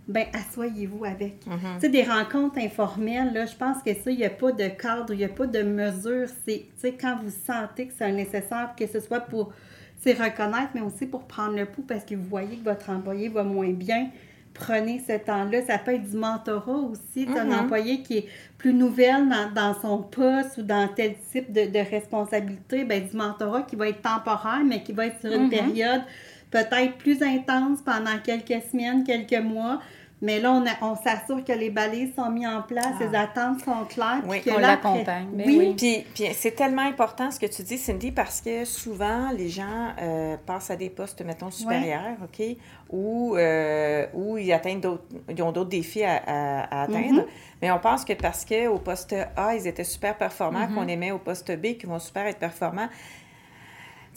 Ben, 0.08 0.24
asseyez-vous 0.32 1.04
avec. 1.04 1.46
Mhm. 1.46 1.58
Tu 1.74 1.80
sais, 1.80 1.88
des 1.90 2.02
rencontres 2.02 2.58
informelles, 2.58 3.32
là, 3.34 3.44
je 3.44 3.54
pense 3.54 3.82
que 3.82 3.92
ça, 3.94 4.10
il 4.10 4.16
n'y 4.16 4.24
a 4.24 4.30
pas 4.30 4.52
de 4.52 4.68
cadre, 4.68 5.12
il 5.12 5.18
n'y 5.18 5.24
a 5.24 5.28
pas 5.28 5.46
de 5.46 5.62
mesure. 5.62 6.26
C'est, 6.46 6.60
tu 6.60 6.70
sais, 6.78 6.92
quand 6.98 7.18
vous 7.22 7.30
sentez 7.46 7.88
que 7.88 7.92
c'est 7.96 8.10
nécessaire, 8.12 8.70
que 8.78 8.86
ce 8.86 9.00
soit 9.00 9.20
pour, 9.20 9.52
c'est 10.00 10.14
reconnaître, 10.14 10.70
mais 10.74 10.80
aussi 10.80 11.04
pour 11.06 11.24
prendre 11.24 11.56
le 11.56 11.66
pouls 11.66 11.82
parce 11.86 12.04
que 12.04 12.14
vous 12.14 12.22
voyez 12.28 12.56
que 12.56 12.64
votre 12.64 12.88
employé 12.88 13.28
va 13.28 13.42
moins 13.44 13.70
bien. 13.72 14.08
Prenez 14.54 14.98
ce 15.06 15.12
temps-là. 15.18 15.60
Ça 15.66 15.76
peut 15.78 15.94
être 15.94 16.08
du 16.10 16.16
mentorat 16.16 16.72
aussi. 16.90 17.26
d'un 17.26 17.42
Un 17.42 17.44
Mm-hmm. 17.50 17.60
employé 17.60 18.02
qui 18.02 18.16
est 18.18 18.26
plus 18.56 18.72
nouvelle 18.72 19.28
dans, 19.28 19.52
dans 19.52 19.74
son 19.80 19.98
poste 20.02 20.56
ou 20.58 20.62
dans 20.62 20.88
tel 20.88 21.14
type 21.30 21.52
de, 21.52 21.66
de 21.66 21.78
responsabilité, 21.90 22.84
ben, 22.84 23.06
du 23.06 23.14
mentorat 23.16 23.62
qui 23.62 23.76
va 23.76 23.88
être 23.88 24.00
temporaire, 24.02 24.62
mais 24.64 24.82
qui 24.82 24.92
va 24.92 25.06
être 25.06 25.20
sur 25.20 25.30
une 25.32 25.48
Mm-hmm. 25.48 25.50
période 25.50 26.02
peut-être 26.50 26.96
plus 26.96 27.22
intense 27.22 27.82
pendant 27.82 28.18
quelques 28.24 28.62
semaines, 28.72 29.04
quelques 29.04 29.38
mois. 29.44 29.80
Mais 30.20 30.40
là, 30.40 30.50
on, 30.52 30.66
a- 30.66 30.84
on 30.92 30.96
s'assure 30.96 31.44
que 31.44 31.52
les 31.52 31.70
balises 31.70 32.12
sont 32.16 32.28
mises 32.30 32.48
en 32.48 32.62
place, 32.62 32.86
les 32.98 33.14
attentes 33.16 33.60
sont 33.64 33.84
claires. 33.88 34.18
puis 34.22 34.30
Oui, 34.30 34.42
on 34.46 34.50
après- 34.50 34.62
l'accompagne, 34.62 35.28
ben 35.32 35.46
Oui, 35.46 35.56
oui. 35.58 35.74
Puis, 35.76 36.04
puis 36.12 36.34
c'est 36.34 36.52
tellement 36.56 36.82
important 36.82 37.30
ce 37.30 37.38
que 37.38 37.46
tu 37.46 37.62
dis, 37.62 37.78
Cindy, 37.78 38.10
parce 38.10 38.40
que 38.40 38.64
souvent, 38.64 39.30
les 39.30 39.48
gens 39.48 39.92
euh, 40.02 40.36
passent 40.44 40.70
à 40.70 40.76
des 40.76 40.90
postes, 40.90 41.22
mettons, 41.24 41.50
supérieurs, 41.52 42.16
OK, 42.24 42.44
ou 42.90 43.36
euh, 43.36 44.06
où 44.12 44.36
ils 44.38 44.52
atteignent 44.52 44.80
d'autres, 44.80 45.04
ils 45.28 45.42
ont 45.42 45.52
d'autres 45.52 45.70
défis 45.70 46.02
à, 46.02 46.16
à- 46.26 46.80
à 46.80 46.82
atteindre. 46.82 47.24
Mais 47.62 47.70
on 47.70 47.78
pense 47.78 48.04
que 48.04 48.12
parce 48.14 48.44
qu'au 48.44 48.78
poste 48.78 49.14
A, 49.36 49.54
ils 49.54 49.66
étaient 49.68 49.84
super 49.84 50.16
performants, 50.16 50.66
qu'on 50.74 50.82
les 50.82 50.96
met 50.96 51.12
au 51.12 51.18
poste 51.18 51.52
B, 51.56 51.76
qu'ils 51.76 51.88
vont 51.88 51.98
super 52.00 52.26
être 52.26 52.38
performants. 52.38 52.88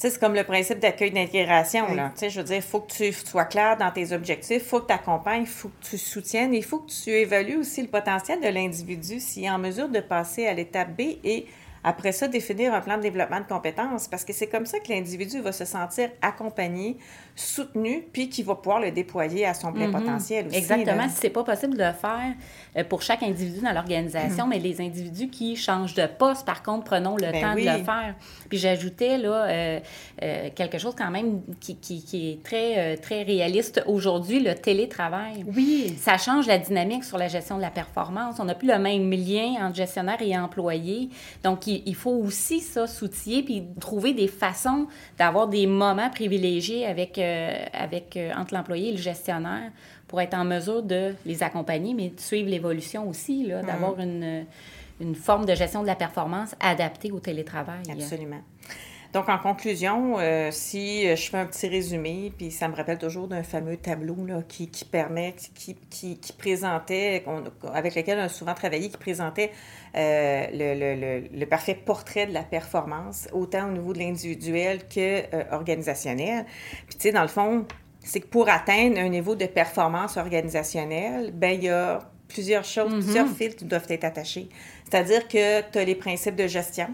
C'est 0.01 0.19
comme 0.19 0.33
le 0.33 0.43
principe 0.43 0.79
d'accueil 0.79 1.11
d'intégration. 1.11 1.85
Oui. 1.91 1.95
là. 1.95 2.11
Tu 2.15 2.21
sais, 2.21 2.29
je 2.31 2.39
veux 2.39 2.43
dire, 2.43 2.55
il 2.55 2.61
faut 2.63 2.79
que 2.79 2.91
tu 2.91 3.13
sois 3.13 3.45
clair 3.45 3.77
dans 3.77 3.91
tes 3.91 4.13
objectifs, 4.13 4.63
il 4.63 4.67
faut 4.67 4.79
que 4.79 4.87
tu 4.87 4.93
accompagnes, 4.93 5.43
il 5.43 5.47
faut 5.47 5.69
que 5.69 5.85
tu 5.91 5.97
soutiennes, 5.99 6.55
il 6.55 6.63
faut 6.63 6.79
que 6.79 6.89
tu 6.89 7.11
évalues 7.11 7.57
aussi 7.57 7.83
le 7.83 7.87
potentiel 7.87 8.41
de 8.41 8.47
l'individu 8.47 9.19
s'il 9.19 9.43
est 9.43 9.49
en 9.51 9.59
mesure 9.59 9.89
de 9.89 9.99
passer 9.99 10.47
à 10.47 10.55
l'étape 10.55 10.95
B 10.97 11.01
et 11.23 11.45
après 11.83 12.11
ça, 12.11 12.27
définir 12.27 12.73
un 12.73 12.81
plan 12.81 12.97
de 12.97 13.01
développement 13.01 13.39
de 13.39 13.45
compétences 13.45 14.07
parce 14.07 14.23
que 14.25 14.33
c'est 14.33 14.47
comme 14.47 14.65
ça 14.65 14.79
que 14.79 14.89
l'individu 14.91 15.41
va 15.41 15.51
se 15.51 15.65
sentir 15.65 16.09
accompagné, 16.21 16.97
soutenu, 17.35 18.05
puis 18.11 18.29
qu'il 18.29 18.45
va 18.45 18.55
pouvoir 18.55 18.79
le 18.79 18.91
déployer 18.91 19.45
à 19.45 19.53
son 19.53 19.71
plein 19.73 19.87
Mhm. 19.87 19.93
potentiel 19.93 20.47
aussi. 20.47 20.57
Exactement. 20.57 20.97
là. 21.03 21.09
Si 21.09 21.15
c'est 21.21 21.29
pas 21.29 21.43
possible 21.43 21.77
de 21.77 21.83
le 21.83 21.93
faire 21.93 22.33
euh, 22.77 22.83
pour 22.83 23.01
chaque 23.01 23.23
individu 23.23 23.61
dans 23.61 23.71
l'organisation, 23.73 24.47
mais 24.47 24.59
les 24.59 24.79
individus 24.81 25.27
qui 25.29 25.55
changent 25.55 25.93
de 25.95 26.05
poste, 26.05 26.45
par 26.45 26.61
contre, 26.63 26.83
prenons 26.85 27.15
le 27.17 27.31
Ben 27.31 27.41
temps 27.41 27.53
oui. 27.55 27.65
de 27.65 27.71
le 27.71 27.83
faire. 27.83 28.15
Puis 28.49 28.57
j'ajoutais 28.57 29.17
là 29.17 29.45
euh, 29.45 29.79
euh, 30.21 30.49
quelque 30.55 30.77
chose 30.77 30.93
quand 30.97 31.09
même 31.11 31.41
qui, 31.59 31.75
qui- 31.77 32.03
qui 32.03 32.31
est 32.31 32.43
très, 32.43 32.77
euh, 32.77 32.97
très 33.01 33.23
réaliste 33.23 33.81
aujourd'hui, 33.87 34.39
le 34.39 34.53
télétravail. 34.55 35.43
Oui. 35.55 35.95
Ça 35.99 36.17
change 36.17 36.47
la 36.47 36.57
dynamique 36.57 37.03
sur 37.03 37.17
la 37.17 37.27
gestion 37.27 37.57
de 37.57 37.61
la 37.61 37.71
performance. 37.71 38.35
On 38.39 38.45
n'a 38.45 38.55
plus 38.55 38.67
le 38.67 38.77
même 38.79 39.09
lien 39.11 39.65
entre 39.65 39.75
gestionnaire 39.75 40.21
et 40.21 40.37
employé. 40.37 41.09
Donc, 41.43 41.67
il, 41.71 41.83
il 41.85 41.95
faut 41.95 42.11
aussi 42.11 42.59
ça 42.59 42.87
s'outiller 42.87 43.43
puis 43.43 43.63
trouver 43.79 44.13
des 44.13 44.27
façons 44.27 44.87
d'avoir 45.17 45.47
des 45.47 45.67
moments 45.67 46.09
privilégiés 46.09 46.85
avec, 46.85 47.17
euh, 47.17 47.65
avec, 47.73 48.17
euh, 48.17 48.31
entre 48.37 48.53
l'employé 48.53 48.89
et 48.89 48.91
le 48.91 48.97
gestionnaire 48.97 49.71
pour 50.07 50.21
être 50.21 50.33
en 50.33 50.43
mesure 50.43 50.83
de 50.83 51.13
les 51.25 51.41
accompagner, 51.43 51.93
mais 51.93 52.09
de 52.09 52.19
suivre 52.19 52.49
l'évolution 52.49 53.07
aussi, 53.07 53.45
là, 53.47 53.61
d'avoir 53.61 53.99
une, 53.99 54.45
une 54.99 55.15
forme 55.15 55.45
de 55.45 55.55
gestion 55.55 55.81
de 55.81 55.87
la 55.87 55.95
performance 55.95 56.53
adaptée 56.59 57.11
au 57.11 57.19
télétravail. 57.19 57.83
Absolument. 57.89 58.41
Donc, 59.13 59.27
en 59.27 59.37
conclusion, 59.37 60.19
euh, 60.19 60.51
si 60.51 61.05
euh, 61.05 61.17
je 61.17 61.29
fais 61.29 61.37
un 61.37 61.45
petit 61.45 61.67
résumé, 61.67 62.31
puis 62.37 62.49
ça 62.49 62.69
me 62.69 62.75
rappelle 62.75 62.97
toujours 62.97 63.27
d'un 63.27 63.43
fameux 63.43 63.75
tableau 63.75 64.25
là, 64.25 64.41
qui, 64.47 64.69
qui 64.69 64.85
permet, 64.85 65.35
qui, 65.53 65.75
qui, 65.89 66.17
qui 66.17 66.33
présentait, 66.33 67.25
avec 67.73 67.95
lequel 67.95 68.19
on 68.19 68.23
a 68.23 68.29
souvent 68.29 68.53
travaillé, 68.53 68.89
qui 68.89 68.97
présentait 68.97 69.51
euh, 69.97 70.45
le, 70.53 70.79
le, 70.79 70.95
le, 71.01 71.27
le 71.37 71.45
parfait 71.45 71.75
portrait 71.75 72.25
de 72.25 72.33
la 72.33 72.43
performance, 72.43 73.27
autant 73.33 73.67
au 73.67 73.71
niveau 73.71 73.91
de 73.91 73.99
l'individuel 73.99 74.87
que 74.87 75.23
euh, 75.33 75.43
organisationnel. 75.51 76.45
Puis, 76.87 76.95
tu 76.95 77.01
sais, 77.01 77.11
dans 77.11 77.23
le 77.23 77.27
fond, 77.27 77.65
c'est 77.99 78.21
que 78.21 78.27
pour 78.27 78.47
atteindre 78.47 78.97
un 78.97 79.09
niveau 79.09 79.35
de 79.35 79.45
performance 79.45 80.15
organisationnelle, 80.15 81.31
ben 81.33 81.51
il 81.51 81.65
y 81.65 81.69
a 81.69 81.99
plusieurs 82.29 82.63
choses, 82.63 83.03
plusieurs 83.03 83.27
fils 83.27 83.55
qui 83.55 83.65
doivent 83.65 83.85
être 83.89 84.05
attachés. 84.05 84.47
C'est-à-dire 84.89 85.27
que 85.27 85.61
tu 85.69 85.77
as 85.77 85.83
les 85.83 85.95
principes 85.95 86.35
de 86.35 86.47
gestion, 86.47 86.87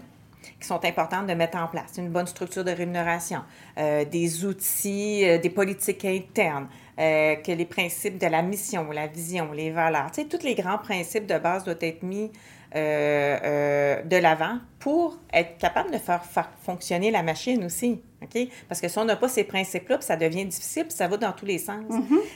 qui 0.60 0.66
sont 0.66 0.84
importantes 0.84 1.26
de 1.26 1.34
mettre 1.34 1.58
en 1.58 1.68
place. 1.68 1.94
Une 1.98 2.10
bonne 2.10 2.26
structure 2.26 2.64
de 2.64 2.70
rémunération, 2.70 3.40
euh, 3.78 4.04
des 4.04 4.44
outils, 4.44 5.24
euh, 5.24 5.38
des 5.38 5.50
politiques 5.50 6.04
internes, 6.04 6.68
euh, 6.98 7.36
que 7.36 7.52
les 7.52 7.64
principes 7.64 8.18
de 8.18 8.26
la 8.26 8.42
mission, 8.42 8.90
la 8.90 9.06
vision, 9.06 9.52
les 9.52 9.70
valeurs, 9.70 10.10
tu 10.12 10.22
sais, 10.22 10.28
tous 10.28 10.44
les 10.44 10.54
grands 10.54 10.78
principes 10.78 11.26
de 11.26 11.38
base 11.38 11.64
doivent 11.64 11.78
être 11.80 12.02
mis 12.02 12.30
de 12.74 14.16
l'avant 14.16 14.58
pour 14.78 15.18
être 15.32 15.56
capable 15.56 15.90
de 15.90 15.96
faire, 15.96 16.22
faire 16.22 16.50
fonctionner 16.62 17.10
la 17.10 17.22
machine 17.22 17.64
aussi. 17.64 18.02
OK? 18.22 18.46
Parce 18.68 18.82
que 18.82 18.88
si 18.88 18.98
on 18.98 19.06
n'a 19.06 19.16
pas 19.16 19.28
ces 19.28 19.44
principes-là, 19.44 20.02
ça 20.02 20.16
devient 20.16 20.44
difficile, 20.44 20.84
puis 20.84 20.92
ça 20.92 21.08
va 21.08 21.16
dans 21.16 21.32
tous 21.32 21.46
les 21.46 21.56
sens. 21.56 21.86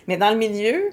Mais 0.08 0.16
dans 0.16 0.30
le 0.30 0.36
milieu, 0.36 0.90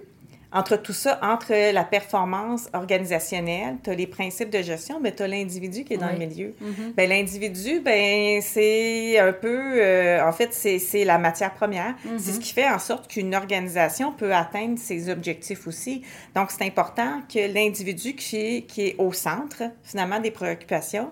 entre 0.52 0.78
tout 0.78 0.94
ça, 0.94 1.20
entre 1.22 1.54
la 1.72 1.84
performance 1.84 2.70
organisationnelle, 2.74 3.78
tu 3.84 3.90
as 3.92 3.94
les 3.96 4.08
principes 4.08 4.50
de 4.50 4.62
gestion, 4.62 5.00
mais 5.00 5.14
tu 5.14 5.22
as 5.24 5.28
l'individu 5.28 5.84
qui 5.84 5.94
est 5.94 5.98
dans 5.98 6.08
Oui. 6.08 6.14
le 6.20 6.26
milieu. 6.26 6.56
Ben, 6.98 7.08
l'individu, 7.08 7.82
ben, 7.82 8.42
c'est 8.42 9.20
un 9.20 9.32
peu, 9.34 9.60
euh, 9.82 10.28
en 10.28 10.32
fait, 10.32 10.50
c'est 10.54 10.80
c'est 10.80 11.06
la 11.06 11.18
matière 11.20 11.54
première. 11.54 11.94
C'est 12.18 12.32
ce 12.32 12.40
qui 12.40 12.54
fait 12.54 12.68
en 12.68 12.80
sorte 12.80 13.08
qu'une 13.08 13.36
organisation 13.36 14.12
peut 14.12 14.34
atteindre 14.34 14.80
ses 14.80 15.10
objectifs 15.10 15.68
aussi. 15.68 16.02
Donc, 16.36 16.50
c'est 16.52 16.66
important 16.66 17.22
que 17.32 17.54
l'individu 17.54 18.16
qui, 18.16 18.36
est- 18.38 18.62
qui 18.64 18.82
est 18.88 18.96
au 18.98 19.14
centre, 19.14 19.64
finalement, 19.84 20.20
des 20.20 20.32
préoccupations, 20.32 21.12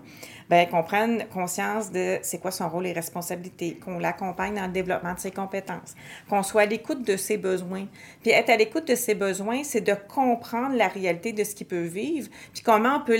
ben, 0.49 0.67
qu'on 0.67 0.83
prenne 0.83 1.25
conscience 1.33 1.91
de 1.91 2.17
c'est 2.21 2.39
quoi 2.39 2.51
son 2.51 2.69
rôle 2.69 2.87
et 2.87 2.93
responsabilités, 2.93 3.75
qu'on 3.83 3.99
l'accompagne 3.99 4.55
dans 4.55 4.65
le 4.67 4.71
développement 4.71 5.13
de 5.13 5.19
ses 5.19 5.31
compétences, 5.31 5.95
qu'on 6.29 6.43
soit 6.43 6.61
à 6.61 6.65
l'écoute 6.65 7.05
de 7.05 7.17
ses 7.17 7.37
besoins. 7.37 7.85
Puis 8.21 8.31
être 8.31 8.49
à 8.49 8.55
l'écoute 8.57 8.87
de 8.87 8.95
ses 8.95 9.15
besoins, 9.15 9.63
c'est 9.63 9.81
de 9.81 9.93
comprendre 10.07 10.75
la 10.75 10.87
réalité 10.87 11.33
de 11.33 11.43
ce 11.43 11.53
qu'il 11.55 11.67
peut 11.67 11.81
vivre, 11.81 12.29
puis 12.53 12.63
comment 12.63 12.97
on 12.97 13.05
peut 13.05 13.17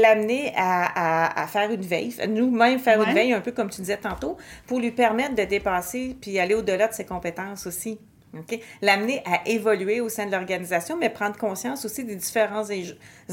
l'amener 0.00 0.52
à, 0.56 1.26
à, 1.30 1.42
à 1.42 1.46
faire 1.46 1.70
une 1.70 1.82
veille, 1.82 2.14
nous-mêmes 2.28 2.78
faire 2.78 2.98
Ouais. 2.98 3.06
une 3.08 3.14
veille, 3.14 3.32
un 3.32 3.40
peu 3.40 3.52
comme 3.52 3.70
tu 3.70 3.80
disais 3.80 3.96
tantôt, 3.96 4.36
pour 4.66 4.78
lui 4.80 4.90
permettre 4.92 5.34
de 5.34 5.44
dépasser 5.44 6.16
puis 6.20 6.38
aller 6.38 6.54
au-delà 6.54 6.88
de 6.88 6.94
ses 6.94 7.04
compétences 7.04 7.66
aussi. 7.66 7.98
OK? 8.38 8.58
L'amener 8.80 9.22
à 9.26 9.46
évoluer 9.46 10.00
au 10.00 10.08
sein 10.08 10.26
de 10.26 10.32
l'organisation, 10.32 10.96
mais 10.96 11.10
prendre 11.10 11.36
conscience 11.36 11.84
aussi 11.84 12.04
des 12.04 12.16
différents 12.16 12.64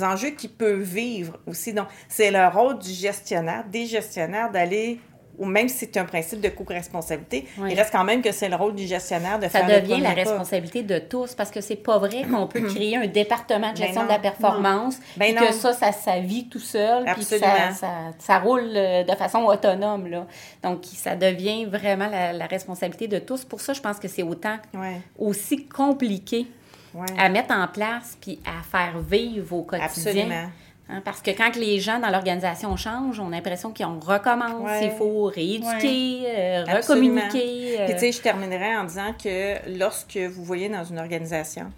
enjeux 0.02 0.32
qu'il 0.32 0.52
peut 0.52 0.74
vivre 0.74 1.40
aussi. 1.48 1.74
Donc, 1.74 1.88
c'est 2.08 2.32
le 2.32 2.48
rôle 2.48 2.80
du 2.80 2.92
gestionnaire, 2.92 3.64
des 3.66 3.86
gestionnaires 3.86 4.52
d'aller, 4.52 5.00
ou 5.40 5.46
même 5.46 5.68
si 5.70 5.78
c'est 5.80 5.98
un 5.98 6.06
principe 6.06 6.42
de 6.42 6.50
co-responsabilité, 6.50 7.46
Oui. 7.58 7.70
il 7.72 7.78
reste 7.80 7.92
quand 7.92 8.04
même 8.04 8.22
que 8.22 8.32
c'est 8.32 8.50
le 8.50 8.56
rôle 8.56 8.76
du 8.76 8.86
gestionnaire 8.86 9.40
de 9.40 9.44
Ça 9.48 9.62
faire 9.62 9.68
le 9.68 9.82
devient 9.82 10.02
la 10.02 10.10
pas. 10.10 10.16
responsabilité 10.16 10.84
de 10.84 11.00
tous 11.00 11.34
parce 11.34 11.50
que 11.50 11.62
c'est 11.62 11.78
pas 11.78 11.98
vrai 11.98 12.24
qu'on 12.30 12.46
peut 12.48 12.62
créer 12.74 12.98
un 12.98 13.08
département 13.08 13.72
de 13.72 13.78
Ben 13.80 13.86
gestion 13.86 14.04
de 14.04 14.10
la 14.10 14.20
performance 14.20 14.98
Ben 15.18 15.34
que 15.36 15.52
ça, 15.54 15.74
ça, 15.74 15.92
ça 15.92 16.20
vit 16.20 16.48
tout 16.50 16.60
seul 16.60 17.06
puis 17.14 17.24
ça, 17.24 17.38
ça, 17.74 17.88
ça 18.20 18.40
roule 18.40 18.70
euh, 18.76 19.04
de 19.04 19.16
façon 19.16 19.40
autonome. 19.46 20.08
Là. 20.08 20.28
Donc, 20.64 20.84
ça 20.86 21.16
devient 21.16 21.66
vraiment 21.66 22.08
la, 22.10 22.34
la 22.34 22.46
responsabilité 22.46 23.08
de 23.08 23.20
tous. 23.20 23.46
Pour 23.46 23.62
ça, 23.62 23.74
je 23.74 23.82
pense 23.82 23.98
que 24.00 24.08
c'est 24.08 24.24
autant 24.24 24.58
Ouais, 24.74 25.02
aussi 25.18 25.66
compliqué 25.68 26.48
ouais. 26.94 27.06
à 27.18 27.30
mettre 27.30 27.54
en 27.56 27.68
place 27.68 28.18
puis 28.20 28.40
à 28.46 28.62
faire 28.64 29.00
vivre 29.00 29.56
au 29.56 29.64
quotidien. 29.64 29.88
Absolument. 29.88 30.50
Hein, 30.92 31.02
parce 31.06 31.22
que 31.22 31.30
quand 31.32 31.56
les 31.56 31.80
gens 31.80 32.00
dans 32.00 32.10
l'organisation 32.10 32.76
changent, 32.76 33.20
on 33.20 33.28
a 33.28 33.36
l'impression 33.36 33.72
qu'on 33.74 34.00
recommence, 34.00 34.64
Ouais. 34.64 34.86
il 34.86 34.92
faut 34.92 35.26
rééduquer, 35.26 36.24
euh, 36.26 36.66
Absolument. 36.68 37.22
recommuniquer. 37.26 37.80
euh, 37.80 37.86
Puis, 37.86 37.94
tu 37.94 38.00
sais, 38.00 38.12
je 38.12 38.22
terminerai 38.22 38.76
en 38.76 38.86
disant 38.86 39.14
que 39.24 39.78
lorsque 39.78 40.18
vous 40.18 40.44
voyez 40.44 40.68
dans 40.68 40.84
une 40.84 40.98
organisation 40.98 41.72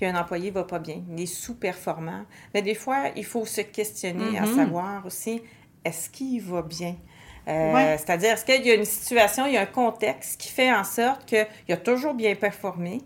qu'un 0.00 0.14
employé 0.18 0.50
va 0.50 0.64
pas 0.64 0.78
bien, 0.78 1.02
il 1.14 1.22
est 1.22 1.26
sous-performant, 1.26 2.22
bien, 2.54 2.62
des 2.62 2.74
fois, 2.74 3.04
il 3.16 3.24
faut 3.24 3.44
se 3.44 3.60
questionner 3.60 4.38
à 4.38 4.42
Mhm. 4.46 4.54
savoir 4.56 5.04
aussi, 5.04 5.42
est-ce 5.84 6.08
qu'il 6.08 6.40
va 6.40 6.62
bien? 6.62 6.94
Euh, 7.48 7.72
Ouais. 7.74 7.96
C'est-à-dire, 7.98 8.32
est-ce 8.32 8.44
qu'il 8.44 8.64
y 8.66 8.70
a 8.70 8.74
une 8.74 8.84
situation, 8.84 9.46
il 9.46 9.54
y 9.54 9.56
a 9.58 9.62
un 9.62 9.66
contexte 9.66 10.40
qui 10.40 10.48
fait 10.48 10.72
en 10.72 10.84
sorte 10.84 11.24
qu'il 11.26 11.46
a 11.70 11.76
toujours 11.76 12.14
bien 12.14 12.34
performé, 12.34 13.00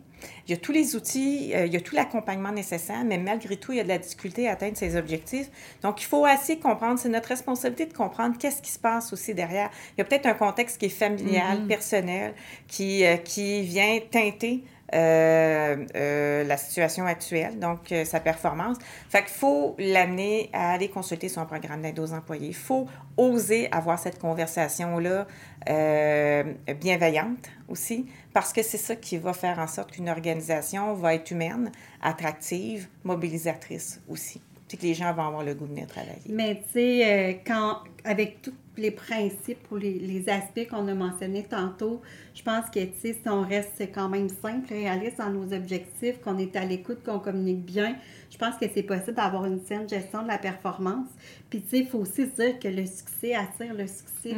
il 0.46 0.50
y 0.50 0.54
a 0.54 0.56
tous 0.56 0.72
les 0.72 0.96
outils, 0.96 1.52
euh, 1.54 1.66
il 1.66 1.72
y 1.72 1.76
a 1.76 1.80
tout 1.80 1.94
l'accompagnement 1.94 2.52
nécessaire, 2.52 3.04
mais 3.04 3.18
malgré 3.18 3.56
tout, 3.56 3.72
il 3.72 3.78
y 3.78 3.80
a 3.80 3.84
de 3.84 3.88
la 3.88 3.98
difficulté 3.98 4.48
à 4.48 4.52
atteindre 4.52 4.76
ses 4.76 4.96
objectifs. 4.96 5.48
Donc, 5.82 6.02
il 6.02 6.06
faut 6.06 6.24
assez 6.24 6.58
comprendre, 6.58 6.98
c'est 6.98 7.08
notre 7.08 7.28
responsabilité 7.28 7.86
de 7.86 7.94
comprendre 7.96 8.36
qu'est-ce 8.38 8.62
qui 8.62 8.70
se 8.70 8.78
passe 8.78 9.12
aussi 9.12 9.34
derrière. 9.34 9.70
Il 9.96 9.98
y 9.98 10.02
a 10.02 10.04
peut-être 10.04 10.26
un 10.26 10.34
contexte 10.34 10.78
qui 10.78 10.86
est 10.86 10.88
familial, 10.88 11.66
personnel, 11.66 12.34
qui, 12.68 13.04
euh, 13.04 13.16
qui 13.16 13.62
vient 13.62 13.98
teinter 14.10 14.64
la 14.92 16.56
situation 16.56 17.06
actuelle, 17.06 17.58
donc 17.58 17.92
euh, 17.92 18.04
sa 18.04 18.20
performance. 18.20 18.76
Fait 19.08 19.20
qu'il 19.20 19.34
faut 19.34 19.74
l'amener 19.78 20.50
à 20.52 20.72
aller 20.72 20.88
consulter 20.88 21.28
son 21.28 21.46
programme 21.46 21.82
d'aide 21.82 21.98
aux 21.98 22.12
employés. 22.12 22.48
Il 22.48 22.54
faut 22.54 22.86
oser 23.16 23.68
avoir 23.72 23.98
cette 23.98 24.18
conversation-là 24.18 25.26
euh, 25.68 26.44
bienveillante 26.80 27.50
aussi, 27.68 28.06
parce 28.32 28.52
que 28.52 28.62
c'est 28.62 28.78
ça 28.78 28.96
qui 28.96 29.16
va 29.18 29.32
faire 29.32 29.58
en 29.58 29.66
sorte 29.66 29.92
qu'une 29.92 30.08
organisation 30.08 30.94
va 30.94 31.14
être 31.14 31.30
humaine, 31.30 31.70
attractive, 32.02 32.88
mobilisatrice 33.04 34.00
aussi. 34.08 34.40
Que 34.68 34.86
les 34.86 34.94
gens 34.94 35.12
vont 35.12 35.26
avoir 35.26 35.44
le 35.44 35.52
goût 35.52 35.66
de 35.66 35.72
venir 35.72 35.86
travailler. 35.86 36.22
Mais 36.30 36.54
tu 36.54 36.72
sais, 36.72 37.04
euh, 37.04 37.34
quand, 37.46 37.80
avec 38.04 38.40
tout, 38.40 38.54
les 38.76 38.90
principes 38.90 39.70
ou 39.70 39.76
les, 39.76 39.98
les 39.98 40.28
aspects 40.30 40.66
qu'on 40.68 40.88
a 40.88 40.94
mentionnés 40.94 41.44
tantôt, 41.44 42.00
je 42.34 42.42
pense 42.42 42.70
que, 42.70 42.80
si 42.80 43.14
on 43.26 43.42
reste 43.42 43.82
quand 43.94 44.08
même 44.08 44.28
simple, 44.28 44.68
réaliste 44.68 45.18
dans 45.18 45.30
nos 45.30 45.52
objectifs, 45.52 46.20
qu'on 46.22 46.38
est 46.38 46.56
à 46.56 46.64
l'écoute, 46.64 47.04
qu'on 47.04 47.18
communique 47.18 47.64
bien, 47.64 47.96
je 48.30 48.38
pense 48.38 48.56
que 48.56 48.64
c'est 48.72 48.82
possible 48.82 49.14
d'avoir 49.14 49.44
une 49.44 49.62
saine 49.66 49.86
gestion 49.86 50.22
de 50.22 50.28
la 50.28 50.38
performance. 50.38 51.08
Puis, 51.50 51.60
tu 51.60 51.68
sais, 51.68 51.78
il 51.80 51.86
faut 51.86 51.98
aussi 51.98 52.26
se 52.26 52.42
dire 52.42 52.58
que 52.58 52.68
le 52.68 52.86
succès 52.86 53.34
attire 53.34 53.74
le 53.74 53.86
succès. 53.86 54.34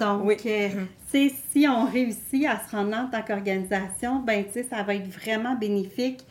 Donc, 0.00 0.44
euh, 0.46 0.68
tu 0.68 1.28
sais, 1.28 1.34
si 1.50 1.68
on 1.68 1.84
réussit 1.86 2.44
à 2.46 2.60
se 2.66 2.74
rendre 2.74 2.96
en 2.96 3.06
tant 3.08 3.22
qu'organisation, 3.22 4.20
ben, 4.20 4.44
tu 4.46 4.54
sais, 4.54 4.62
ça 4.64 4.82
va 4.82 4.96
être 4.96 5.08
vraiment 5.08 5.54
bénéfique 5.54 6.24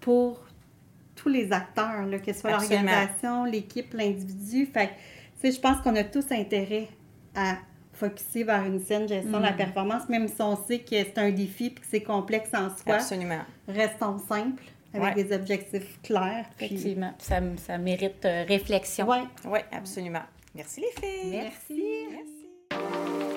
pour 0.00 0.40
tous 1.16 1.28
les 1.28 1.52
acteurs, 1.52 2.06
là, 2.06 2.18
que 2.20 2.32
ce 2.32 2.40
soit 2.40 2.52
l'organisation, 2.52 3.44
l'équipe, 3.44 3.92
l'individu. 3.92 4.66
Fait 4.66 4.86
que, 4.86 4.92
tu 5.40 5.50
sais, 5.50 5.52
je 5.52 5.60
pense 5.60 5.80
qu'on 5.82 5.96
a 5.96 6.04
tous 6.04 6.30
intérêt 6.30 6.88
à 7.34 7.56
focuser 7.92 8.44
vers 8.44 8.64
une 8.64 8.80
saine 8.80 9.06
gestion 9.08 9.38
de 9.38 9.42
la 9.44 9.52
performance, 9.52 10.08
même 10.08 10.26
si 10.28 10.40
on 10.40 10.56
sait 10.56 10.78
que 10.78 10.90
c'est 10.90 11.18
un 11.18 11.30
défi 11.30 11.66
et 11.66 11.74
que 11.74 11.80
c'est 11.88 12.02
complexe 12.02 12.50
en 12.54 12.68
soi. 12.76 12.94
Absolument. 12.94 13.40
Restons 13.68 14.18
simples, 14.18 14.62
avec 14.94 15.16
Ouais. 15.16 15.22
des 15.24 15.34
objectifs 15.34 16.00
clairs. 16.02 16.46
puis- 16.56 16.66
Effectivement. 16.66 17.12
Ça, 17.18 17.40
ça 17.58 17.76
mérite 17.78 18.24
euh, 18.24 18.44
réflexion. 18.48 19.06
Ouais. 19.08 19.22
Oui, 19.44 19.58
absolument. 19.70 20.22
Merci 20.54 20.80
les 20.80 21.00
filles. 21.00 21.42
Merci. 22.70 23.29